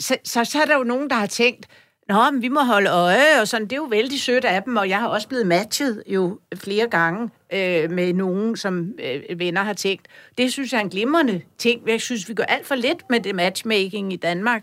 så, 0.00 0.16
så, 0.24 0.44
så 0.44 0.60
er 0.60 0.64
der 0.64 0.76
jo 0.76 0.84
nogen, 0.84 1.10
der 1.10 1.16
har 1.16 1.26
tænkt, 1.26 1.66
Nå, 2.10 2.30
men 2.30 2.42
vi 2.42 2.48
må 2.48 2.60
holde 2.60 2.90
øje, 2.90 3.40
og 3.40 3.48
sådan, 3.48 3.66
det 3.66 3.72
er 3.72 3.76
jo 3.76 3.84
vældig 3.84 4.20
sødt 4.20 4.44
af 4.44 4.62
dem, 4.62 4.76
og 4.76 4.88
jeg 4.88 4.98
har 4.98 5.08
også 5.08 5.28
blevet 5.28 5.46
matchet 5.46 6.02
jo 6.06 6.38
flere 6.54 6.88
gange 6.88 7.30
øh, 7.52 7.90
med 7.90 8.12
nogen, 8.12 8.56
som 8.56 8.94
øh, 9.04 9.38
venner 9.38 9.62
har 9.62 9.72
tænkt. 9.72 10.08
Det 10.38 10.52
synes 10.52 10.72
jeg 10.72 10.78
er 10.78 10.82
en 10.82 10.90
glimrende 10.90 11.42
ting. 11.58 11.88
Jeg 11.88 12.00
synes, 12.00 12.28
vi 12.28 12.34
gør 12.34 12.44
alt 12.44 12.66
for 12.66 12.74
lidt 12.74 13.10
med 13.10 13.20
det 13.20 13.34
matchmaking 13.34 14.12
i 14.12 14.16
Danmark. 14.16 14.62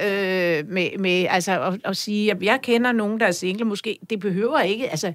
Øh, 0.00 0.68
med, 0.68 0.98
med, 0.98 1.26
altså, 1.30 1.62
at, 1.62 1.80
at 1.84 1.96
sige, 1.96 2.30
at 2.30 2.42
jeg 2.42 2.58
kender 2.62 2.92
nogen, 2.92 3.20
der 3.20 3.26
er 3.26 3.32
single, 3.32 3.64
måske, 3.64 3.98
det 4.10 4.20
behøver 4.20 4.60
ikke, 4.60 4.90
altså, 4.90 5.12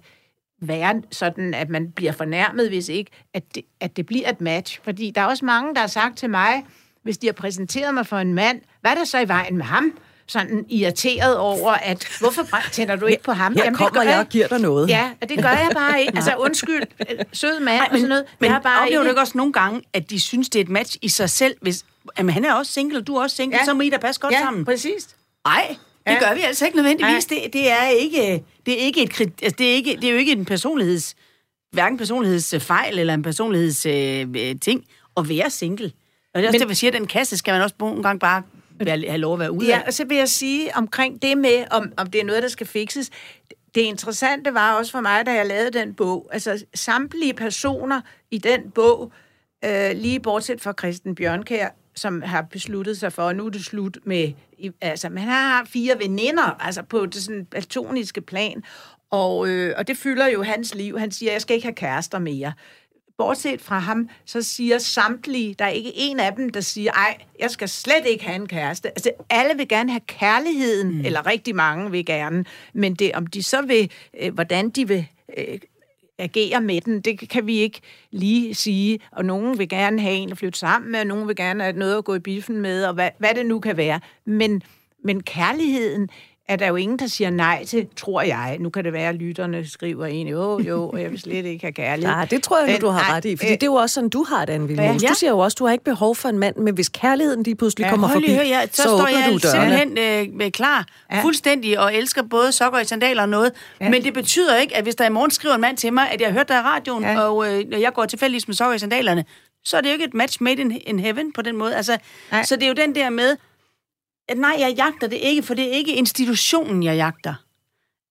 være 0.61 1.01
sådan, 1.11 1.53
at 1.53 1.69
man 1.69 1.91
bliver 1.91 2.11
fornærmet, 2.11 2.69
hvis 2.69 2.89
ikke, 2.89 3.11
at 3.33 3.55
det, 3.55 3.63
at 3.79 3.97
det 3.97 4.05
bliver 4.05 4.29
et 4.29 4.41
match. 4.41 4.79
Fordi 4.83 5.11
der 5.15 5.21
er 5.21 5.25
også 5.25 5.45
mange, 5.45 5.73
der 5.75 5.79
har 5.79 5.87
sagt 5.87 6.17
til 6.17 6.29
mig, 6.29 6.65
hvis 7.03 7.17
de 7.17 7.27
har 7.27 7.33
præsenteret 7.33 7.93
mig 7.93 8.07
for 8.07 8.17
en 8.17 8.33
mand, 8.33 8.61
hvad 8.81 8.91
er 8.91 8.95
der 8.95 9.03
så 9.03 9.19
i 9.19 9.27
vejen 9.27 9.57
med 9.57 9.65
ham? 9.65 9.93
Sådan 10.33 10.65
irriteret 10.69 11.37
over, 11.37 11.71
at 11.71 12.07
hvorfor 12.19 12.47
tænder 12.71 12.95
du 12.95 13.05
ikke 13.05 13.23
på 13.23 13.31
ham? 13.31 13.53
Her 13.55 13.63
det 13.69 13.77
kommer 13.77 13.93
gør 13.93 14.01
jeg 14.11 14.19
og 14.19 14.29
giver 14.29 14.47
dig 14.47 14.59
noget. 14.59 14.89
Ja, 14.89 15.11
og 15.21 15.29
det 15.29 15.37
gør 15.41 15.49
jeg 15.49 15.69
bare 15.73 16.01
ikke. 16.01 16.13
Altså 16.17 16.35
undskyld, 16.35 16.81
øh, 16.99 17.17
sød 17.33 17.59
mand 17.59 17.77
Nej, 17.77 17.87
og 17.91 17.97
sådan 17.97 18.09
noget. 18.09 18.25
men 18.39 18.51
jeg 18.51 18.59
bare 18.63 18.81
oplever 18.81 18.99
du 18.99 19.03
ikke... 19.03 19.11
ikke 19.11 19.21
også 19.21 19.37
nogle 19.37 19.53
gange, 19.53 19.81
at 19.93 20.09
de 20.09 20.19
synes, 20.19 20.49
det 20.49 20.59
er 20.59 20.63
et 20.63 20.69
match 20.69 20.97
i 21.01 21.09
sig 21.09 21.29
selv? 21.29 21.55
Hvis, 21.61 21.85
jamen, 22.17 22.33
han 22.33 22.45
er 22.45 22.53
også 22.53 22.71
single, 22.71 22.97
og 22.97 23.07
du 23.07 23.15
er 23.15 23.21
også 23.23 23.35
single, 23.35 23.57
ja. 23.57 23.65
Så 23.65 23.73
må 23.73 23.81
I 23.81 23.89
da 23.89 23.97
passe 23.97 24.21
godt 24.21 24.33
ja, 24.33 24.39
sammen. 24.39 24.65
præcis. 24.65 25.07
Nej, 25.45 25.75
det 26.07 26.11
Ja. 26.13 26.19
gør 26.19 26.33
vi 26.35 26.41
altså 26.41 26.65
ikke 26.65 26.77
nødvendigvis. 26.77 27.25
Det, 27.25 27.37
det, 27.53 27.71
er 27.71 27.87
ikke, 27.87 28.43
det, 28.65 28.73
er 28.81 28.85
ikke 28.85 29.03
et, 29.03 29.21
altså, 29.21 29.55
det, 29.57 29.69
er 29.71 29.73
ikke, 29.73 29.95
det 30.01 30.03
er 30.03 30.11
jo 30.11 30.17
ikke 30.17 30.31
en 30.31 30.45
personligheds... 30.45 31.15
Hverken 31.71 31.97
personlighedsfejl 31.97 32.99
eller 32.99 33.13
en 33.13 33.23
personligheds 33.23 33.85
øh, 33.85 34.27
øh, 34.37 34.55
ting 34.61 34.85
at 35.17 35.29
være 35.29 35.49
single. 35.49 35.91
Og 36.33 36.39
det 36.39 36.43
er 36.43 36.47
også 36.47 36.51
Men- 36.51 36.59
derfor, 36.59 36.69
jeg 36.69 36.77
siger, 36.77 36.91
at 36.91 36.97
den 36.99 37.07
kasse 37.07 37.37
skal 37.37 37.51
man 37.51 37.61
også 37.61 37.75
nogle 37.79 38.03
gange 38.03 38.19
bare 38.19 38.41
være, 38.85 39.03
have 39.07 39.17
lov 39.17 39.33
at 39.33 39.39
være 39.39 39.51
ude 39.51 39.67
Ja, 39.67 39.81
og 39.87 39.93
så 39.93 40.05
vil 40.05 40.17
jeg 40.17 40.29
sige 40.29 40.75
omkring 40.75 41.21
det 41.21 41.37
med, 41.37 41.65
om, 41.71 41.93
om 41.97 42.07
det 42.07 42.21
er 42.21 42.25
noget, 42.25 42.43
der 42.43 42.49
skal 42.49 42.67
fikses. 42.67 43.09
Det 43.75 43.81
interessante 43.81 44.53
var 44.53 44.73
også 44.73 44.91
for 44.91 45.01
mig, 45.01 45.25
da 45.25 45.33
jeg 45.33 45.45
lavede 45.45 45.79
den 45.79 45.93
bog, 45.93 46.29
altså 46.31 46.65
samtlige 46.75 47.33
personer 47.33 48.01
i 48.31 48.37
den 48.37 48.71
bog, 48.71 49.11
øh, 49.65 49.91
lige 49.95 50.19
bortset 50.19 50.61
fra 50.61 50.73
Christen 50.79 51.15
Bjørnkær, 51.15 51.67
som 51.95 52.21
har 52.21 52.41
besluttet 52.41 52.97
sig 52.97 53.13
for, 53.13 53.21
at 53.21 53.35
nu 53.35 53.45
er 53.45 53.49
det 53.49 53.65
slut 53.65 53.97
med, 54.05 54.31
altså, 54.81 55.09
men 55.09 55.17
han 55.17 55.29
har 55.29 55.65
fire 55.65 55.99
veninder, 55.99 56.57
altså 56.59 56.83
på 56.83 57.05
det 57.05 57.23
sådan 57.23 57.45
platoniske 57.45 58.21
plan, 58.21 58.63
og, 59.11 59.47
øh, 59.47 59.73
og 59.77 59.87
det 59.87 59.97
fylder 59.97 60.27
jo 60.27 60.43
hans 60.43 60.75
liv. 60.75 60.99
Han 60.99 61.11
siger, 61.11 61.31
jeg 61.31 61.41
skal 61.41 61.55
ikke 61.55 61.65
have 61.65 61.75
kærester 61.75 62.19
mere 62.19 62.53
bortset 63.17 63.61
fra 63.61 63.79
ham, 63.79 64.09
så 64.25 64.41
siger 64.41 64.77
samtlige, 64.77 65.55
der 65.59 65.65
er 65.65 65.69
ikke 65.69 65.91
en 65.95 66.19
af 66.19 66.33
dem, 66.35 66.49
der 66.49 66.61
siger, 66.61 66.91
ej, 66.91 67.17
jeg 67.39 67.51
skal 67.51 67.69
slet 67.69 68.05
ikke 68.05 68.25
have 68.25 68.35
en 68.35 68.47
kæreste. 68.47 68.89
Altså, 68.89 69.11
alle 69.29 69.57
vil 69.57 69.67
gerne 69.67 69.91
have 69.91 70.01
kærligheden, 70.07 70.97
mm. 70.97 71.05
eller 71.05 71.25
rigtig 71.25 71.55
mange 71.55 71.91
vil 71.91 72.05
gerne, 72.05 72.45
men 72.73 72.93
det, 72.93 73.11
om 73.13 73.27
de 73.27 73.43
så 73.43 73.61
vil, 73.61 73.91
øh, 74.21 74.33
hvordan 74.33 74.69
de 74.69 74.87
vil 74.87 75.05
øh, 75.37 75.59
agere 76.17 76.61
med 76.61 76.81
den, 76.81 77.01
det 77.01 77.29
kan 77.29 77.47
vi 77.47 77.57
ikke 77.57 77.81
lige 78.11 78.55
sige. 78.55 78.99
Og 79.11 79.25
nogen 79.25 79.59
vil 79.59 79.69
gerne 79.69 80.01
have 80.01 80.15
en 80.15 80.31
at 80.31 80.37
flytte 80.37 80.59
sammen 80.59 80.91
med, 80.91 80.99
og 80.99 81.07
nogen 81.07 81.27
vil 81.27 81.35
gerne 81.35 81.63
have 81.63 81.77
noget 81.77 81.97
at 81.97 82.05
gå 82.05 82.15
i 82.15 82.19
biffen 82.19 82.61
med, 82.61 82.85
og 82.85 82.93
hvad, 82.93 83.09
hvad 83.17 83.33
det 83.35 83.45
nu 83.45 83.59
kan 83.59 83.77
være. 83.77 83.99
Men, 84.25 84.61
men 85.03 85.23
kærligheden 85.23 86.09
er 86.47 86.55
der 86.55 86.67
jo 86.67 86.75
ingen, 86.75 86.99
der 86.99 87.07
siger 87.07 87.29
nej 87.29 87.65
til, 87.65 87.87
tror 87.95 88.21
jeg. 88.21 88.57
Nu 88.59 88.69
kan 88.69 88.83
det 88.83 88.93
være, 88.93 89.09
at 89.09 89.15
lytterne 89.15 89.67
skriver 89.69 90.05
ind, 90.05 90.29
jo, 90.29 90.59
jo, 90.59 90.89
og 90.89 91.01
jeg 91.01 91.11
vil 91.11 91.19
slet 91.19 91.45
ikke 91.45 91.65
have 91.65 91.71
kærlighed. 91.73 92.15
Ja, 92.15 92.25
det 92.25 92.43
tror 92.43 92.59
jeg 92.59 92.79
nu, 92.79 92.87
du 92.87 92.91
har 92.91 93.01
nej, 93.01 93.17
ret 93.17 93.25
i. 93.25 93.35
Fordi 93.35 93.47
øh, 93.47 93.53
det 93.53 93.63
er 93.63 93.67
jo 93.67 93.73
også 93.73 93.93
sådan, 93.93 94.09
du 94.09 94.23
har 94.23 94.45
det, 94.45 94.53
Anne. 94.53 94.81
Ja. 94.83 94.93
Du 95.09 95.13
siger 95.15 95.29
jo 95.29 95.39
også, 95.39 95.55
du 95.59 95.65
har 95.65 95.71
ikke 95.71 95.83
behov 95.83 96.15
for 96.15 96.29
en 96.29 96.39
mand, 96.39 96.55
men 96.55 96.73
hvis 96.73 96.89
kærligheden 96.89 97.43
lige 97.43 97.55
pludselig 97.55 97.85
Ja, 97.85 97.89
kommer 97.89 98.09
forbi, 98.09 98.33
hør, 98.33 98.41
ja, 98.41 98.61
så, 98.71 98.75
så, 98.75 98.81
står 98.83 99.07
jeg 99.07 99.23
du 99.27 99.37
dørene. 99.37 99.77
simpelthen 99.77 100.29
øh, 100.29 100.37
med 100.37 100.51
klar, 100.51 100.85
ja. 101.11 101.21
Fuldstændig, 101.23 101.79
og 101.79 101.95
elsker 101.95 102.23
både 102.23 102.51
sokker 102.51 102.79
og 102.79 102.85
sandaler 102.85 103.21
og 103.21 103.29
noget. 103.29 103.51
Ja. 103.81 103.89
Men 103.89 104.03
det 104.03 104.13
betyder 104.13 104.57
ikke, 104.57 104.75
at 104.75 104.83
hvis 104.83 104.95
der 104.95 105.05
i 105.05 105.09
morgen 105.09 105.31
skriver 105.31 105.55
en 105.55 105.61
mand 105.61 105.77
til 105.77 105.93
mig, 105.93 106.11
at 106.11 106.21
jeg 106.21 106.27
har 106.29 106.33
hørt 106.33 106.47
dig 106.49 106.55
i 106.55 106.59
radioen, 106.61 107.03
ja. 107.03 107.19
Og 107.19 107.53
øh, 107.53 107.81
jeg 107.81 107.93
går 107.93 108.05
tilfældigvis 108.05 108.47
med 108.47 108.55
sokker 108.55 108.73
og 108.73 108.79
sandalerne, 108.79 109.25
så 109.65 109.77
er 109.77 109.81
det 109.81 109.87
jo 109.89 109.93
ikke 109.93 110.05
et 110.05 110.13
match 110.13 110.37
made 110.43 110.61
in, 110.61 110.81
in 110.87 110.99
heaven 110.99 111.33
på 111.33 111.41
den 111.41 111.55
måde. 111.55 111.75
Altså, 111.75 111.97
Nej. 112.31 112.43
så 112.43 112.55
det 112.55 112.63
er 112.63 112.67
jo 112.67 112.73
den 112.73 112.95
der 112.95 113.09
med, 113.09 113.35
nej, 114.35 114.55
jeg 114.59 114.73
jagter 114.77 115.07
det 115.07 115.19
ikke, 115.21 115.43
for 115.43 115.53
det 115.53 115.67
er 115.67 115.71
ikke 115.71 115.95
institutionen, 115.95 116.83
jeg 116.83 116.95
jagter. 116.95 117.33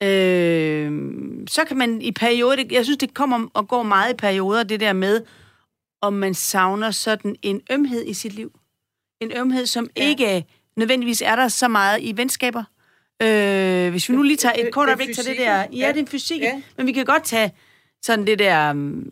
Øh, 0.02 0.92
så 1.48 1.64
kan 1.64 1.76
man 1.76 2.02
i 2.02 2.12
perioder, 2.12 2.64
jeg 2.70 2.84
synes, 2.84 2.98
det 2.98 3.14
kommer 3.14 3.46
og 3.54 3.68
går 3.68 3.82
meget 3.82 4.12
i 4.12 4.16
perioder, 4.16 4.62
det 4.62 4.80
der 4.80 4.92
med, 4.92 5.22
om 6.00 6.12
man 6.12 6.34
savner 6.34 6.90
sådan 6.90 7.36
en 7.42 7.60
ømhed 7.70 8.06
i 8.06 8.14
sit 8.14 8.32
liv. 8.32 8.52
En 9.20 9.32
ømhed, 9.36 9.66
som 9.66 9.88
ja. 9.96 10.08
Ikke 10.08 10.44
nødvendigvis 10.76 11.22
er 11.22 11.36
der 11.36 11.48
så 11.48 11.68
meget 11.68 11.98
i 12.02 12.16
venskaber. 12.16 12.64
Øh, 13.22 13.90
hvis 13.90 14.08
vi 14.08 14.14
nu 14.14 14.22
lige 14.22 14.36
tager 14.36 14.54
et 14.58 14.72
kort 14.72 14.88
øjeblik 14.88 15.14
til 15.14 15.24
det 15.24 15.38
der... 15.38 15.66
Ja, 15.72 15.88
det 15.88 15.96
er 15.96 16.00
en 16.00 16.06
fysik. 16.06 16.40
Ja. 16.40 16.62
Men 16.76 16.86
vi 16.86 16.92
kan 16.92 17.04
godt 17.04 17.24
tage 17.24 17.52
sådan 18.02 18.26
det 18.26 18.38
der... 18.38 18.70
um, 18.70 19.08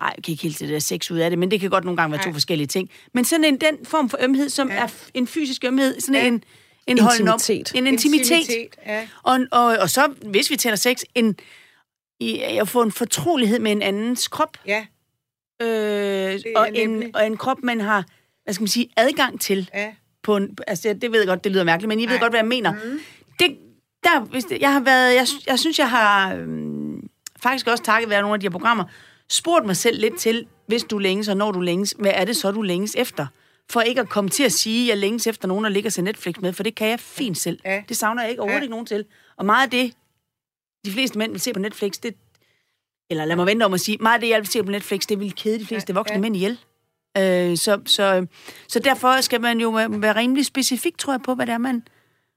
Ej, 0.00 0.12
jeg 0.16 0.24
kan 0.24 0.32
ikke 0.32 0.42
helt 0.42 0.58
det 0.58 0.68
der 0.68 0.78
sex 0.78 1.10
ud 1.10 1.18
af 1.18 1.30
det, 1.30 1.38
men 1.38 1.50
det 1.50 1.60
kan 1.60 1.70
godt 1.70 1.84
nogle 1.84 1.96
gange 1.96 2.12
være 2.16 2.24
to 2.24 2.32
forskellige 2.32 2.66
ting. 2.66 2.90
Men 3.14 3.24
sådan 3.24 3.44
en 3.44 3.60
den 3.60 3.76
form 3.84 4.08
for 4.08 4.18
ømhed, 4.22 4.48
som 4.48 4.68
ja. 4.68 4.74
Er 4.74 4.86
f- 4.86 5.10
en 5.14 5.26
fysisk 5.26 5.64
ømhed, 5.64 6.00
sådan 6.00 6.14
Ja. 6.22 6.26
en, 6.26 6.44
en 6.86 6.98
holden 6.98 7.28
op, 7.28 7.34
Intimitet. 7.34 7.78
en 7.78 7.86
intimitet. 7.86 8.30
Intimitet, 8.30 8.74
ja. 8.86 9.08
Og, 9.22 9.38
og, 9.52 9.64
og 9.64 9.90
så, 9.90 10.06
hvis 10.26 10.50
vi 10.50 10.56
taler 10.56 10.76
sex, 10.76 11.00
en, 11.14 11.36
i, 12.20 12.38
at 12.40 12.68
få 12.68 12.82
en 12.82 12.92
fortrolighed 12.92 13.58
med 13.58 13.72
en 13.72 13.82
andens 13.82 14.28
krop, 14.28 14.56
Ja, 14.66 14.86
øh, 15.62 16.40
og, 16.56 16.68
en, 16.74 17.10
og 17.14 17.26
en 17.26 17.36
krop, 17.36 17.58
man 17.62 17.80
har, 17.80 18.04
hvad 18.44 18.54
skal 18.54 18.62
man 18.62 18.68
sige, 18.68 18.88
adgang 18.96 19.40
til. 19.40 19.70
ja. 19.74 19.92
På 20.22 20.36
en, 20.36 20.58
altså, 20.66 20.88
det, 20.88 21.02
det 21.02 21.12
ved 21.12 21.18
jeg 21.20 21.28
godt, 21.28 21.44
det 21.44 21.52
lyder 21.52 21.64
mærkeligt, 21.64 21.88
men 21.88 22.00
I 22.00 22.06
ved 22.08 22.18
godt, 22.20 22.32
hvad 22.32 22.40
jeg 22.40 22.48
mener. 22.48 22.72
Mm. 22.72 23.00
Det, 23.38 23.56
der, 24.04 24.20
hvis 24.20 24.44
det, 24.44 24.60
jeg 24.60 24.72
har 24.72 24.80
været, 24.80 25.14
jeg, 25.14 25.26
jeg 25.46 25.58
synes, 25.58 25.78
jeg 25.78 25.90
har 25.90 26.34
øhm, 26.34 27.08
faktisk 27.42 27.66
også 27.66 27.84
takket 27.84 28.10
være 28.10 28.20
nogle 28.20 28.34
af 28.34 28.40
de 28.40 28.44
her 28.44 28.50
programmer, 28.50 28.84
spurgt 29.30 29.66
mig 29.66 29.76
selv 29.76 30.00
lidt 30.00 30.18
til, 30.18 30.46
hvis 30.66 30.84
du 30.84 30.98
længes, 30.98 31.28
og 31.28 31.36
når 31.36 31.52
du 31.52 31.60
længes, 31.60 31.94
hvad 31.98 32.12
er 32.14 32.24
det 32.24 32.36
så, 32.36 32.50
du 32.50 32.62
længes 32.62 32.94
efter? 32.98 33.26
For 33.70 33.80
ikke 33.80 34.00
at 34.00 34.08
komme 34.08 34.30
til 34.30 34.42
at 34.42 34.52
sige, 34.52 34.82
at 34.84 34.88
jeg 34.88 34.96
længes 34.98 35.26
efter 35.26 35.48
nogen, 35.48 35.64
der 35.64 35.70
ligger 35.70 35.90
til 35.90 36.04
Netflix 36.04 36.34
med, 36.40 36.52
for 36.52 36.62
det 36.62 36.74
kan 36.74 36.88
jeg 36.88 37.00
fint 37.00 37.38
selv. 37.38 37.58
Ja. 37.64 37.82
Det 37.88 37.96
savner 37.96 38.22
jeg 38.22 38.30
ikke 38.30 38.42
overhovedet 38.42 38.60
Ja. 38.60 38.64
ikke 38.64 38.70
nogen 38.70 38.86
til. 38.86 39.04
Og 39.36 39.46
meget 39.46 39.64
af 39.64 39.70
det, 39.70 39.92
de 40.84 40.90
fleste 40.92 41.18
mænd 41.18 41.32
vil 41.32 41.40
se 41.40 41.52
på 41.52 41.58
Netflix, 41.58 41.92
det, 41.92 42.14
eller 43.10 43.24
lad 43.24 43.36
mig 43.36 43.46
vente 43.46 43.64
om 43.64 43.74
at 43.74 43.80
sige, 43.80 43.98
meget 44.00 44.14
af 44.14 44.20
det, 44.20 44.28
jeg 44.28 44.38
vil 44.38 44.46
se 44.46 44.62
på 44.62 44.70
Netflix, 44.70 45.06
det 45.06 45.20
vil 45.20 45.34
kede 45.34 45.58
de 45.58 45.66
fleste 45.66 45.90
Ja, 45.92 45.94
voksne 45.94 46.14
ja. 46.14 46.20
mænd 46.20 46.36
ihjel. 46.36 46.58
Øh, 47.18 47.56
så, 47.56 47.80
så, 47.86 48.26
så 48.68 48.78
derfor 48.78 49.20
skal 49.20 49.40
man 49.40 49.60
jo 49.60 49.70
være 49.88 50.16
rimelig 50.16 50.46
specifik, 50.46 50.98
tror 50.98 51.12
jeg, 51.12 51.20
på, 51.22 51.34
hvad 51.34 51.46
det 51.46 51.52
er, 51.52 51.58
man, 51.58 51.82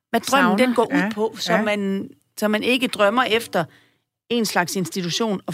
hvad 0.09 0.19
drømmen 0.21 0.49
Savner. 0.59 0.65
den 0.65 0.75
går 0.75 0.85
ud 0.93 0.99
Ja, 0.99 1.09
på, 1.13 1.35
så, 1.39 1.53
ja. 1.53 1.61
man, 1.61 2.09
så 2.37 2.47
man 2.47 2.63
ikke 2.63 2.87
drømmer 2.87 3.23
efter 3.23 3.65
en 4.29 4.45
slags 4.45 4.75
institution 4.75 5.41
og, 5.45 5.53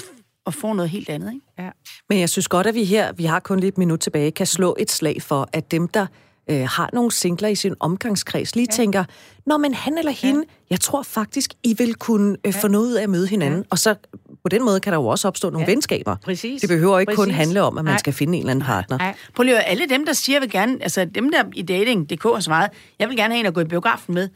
og 0.49 0.53
får 0.53 0.73
noget 0.73 0.89
helt 0.89 1.09
andet. 1.09 1.33
Ikke? 1.33 1.45
ja. 1.59 1.69
Men 2.09 2.19
jeg 2.19 2.29
synes 2.29 2.47
godt, 2.47 2.67
at 2.67 2.75
vi 2.75 2.83
her, 2.83 3.11
vi 3.11 3.25
har 3.25 3.39
kun 3.39 3.59
lidt 3.59 3.77
minut 3.77 3.99
tilbage, 3.99 4.31
kan 4.31 4.45
slå 4.45 4.75
et 4.79 4.91
slag 4.91 5.21
for, 5.21 5.49
at 5.53 5.71
dem, 5.71 5.87
der 5.87 6.05
øh, 6.49 6.67
har 6.67 6.89
nogle 6.93 7.11
singler 7.11 7.47
i 7.47 7.55
sin 7.55 7.75
omgangskreds, 7.79 8.55
lige 8.55 8.67
ja. 8.71 8.75
tænker, 8.75 9.03
når 9.45 9.57
men 9.57 9.73
han 9.73 9.97
eller 9.97 10.11
hende, 10.11 10.39
ja. 10.39 10.53
jeg 10.69 10.79
tror 10.79 11.03
faktisk, 11.03 11.53
I 11.63 11.75
vil 11.77 11.95
kunne 11.95 12.37
øh, 12.45 12.53
få 12.53 12.67
noget 12.67 12.87
ud 12.87 12.93
af 12.93 13.03
at 13.03 13.09
møde 13.09 13.27
hinanden. 13.27 13.59
Ja. 13.59 13.65
Og 13.69 13.79
så 13.79 13.95
på 14.43 14.49
den 14.49 14.65
måde 14.65 14.79
kan 14.79 14.93
der 14.93 14.99
jo 14.99 15.07
også 15.07 15.27
opstå 15.27 15.49
nogle 15.49 15.67
ja. 15.67 15.71
venskaber. 15.71 16.15
Præcis. 16.15 16.61
Det 16.61 16.69
behøver 16.69 16.99
ikke 16.99 17.15
kun 17.15 17.25
Præcis. 17.25 17.37
handle 17.37 17.61
om, 17.61 17.77
at 17.77 17.85
man 17.85 17.91
Nej. 17.91 17.99
skal 17.99 18.13
finde 18.13 18.33
en 18.33 18.39
eller 18.39 18.51
anden 18.51 18.65
partner. 18.65 19.13
Prøv 19.35 19.43
lige 19.43 19.57
at 19.57 19.63
alle 19.67 19.89
dem, 19.89 20.05
der 20.05 20.13
siger, 20.13 20.35
jeg 20.35 20.41
vil 20.41 20.51
gerne, 20.51 20.77
altså 20.81 21.05
dem 21.05 21.31
der 21.31 21.43
i 21.53 21.61
dating.dk 21.61 22.23
har 22.23 22.39
svaret, 22.39 22.69
jeg 22.99 23.09
vil 23.09 23.17
gerne 23.17 23.33
have 23.33 23.39
en 23.39 23.45
at 23.45 23.53
gå 23.53 23.61
i 23.61 23.65
biografen 23.65 24.13
med. 24.13 24.29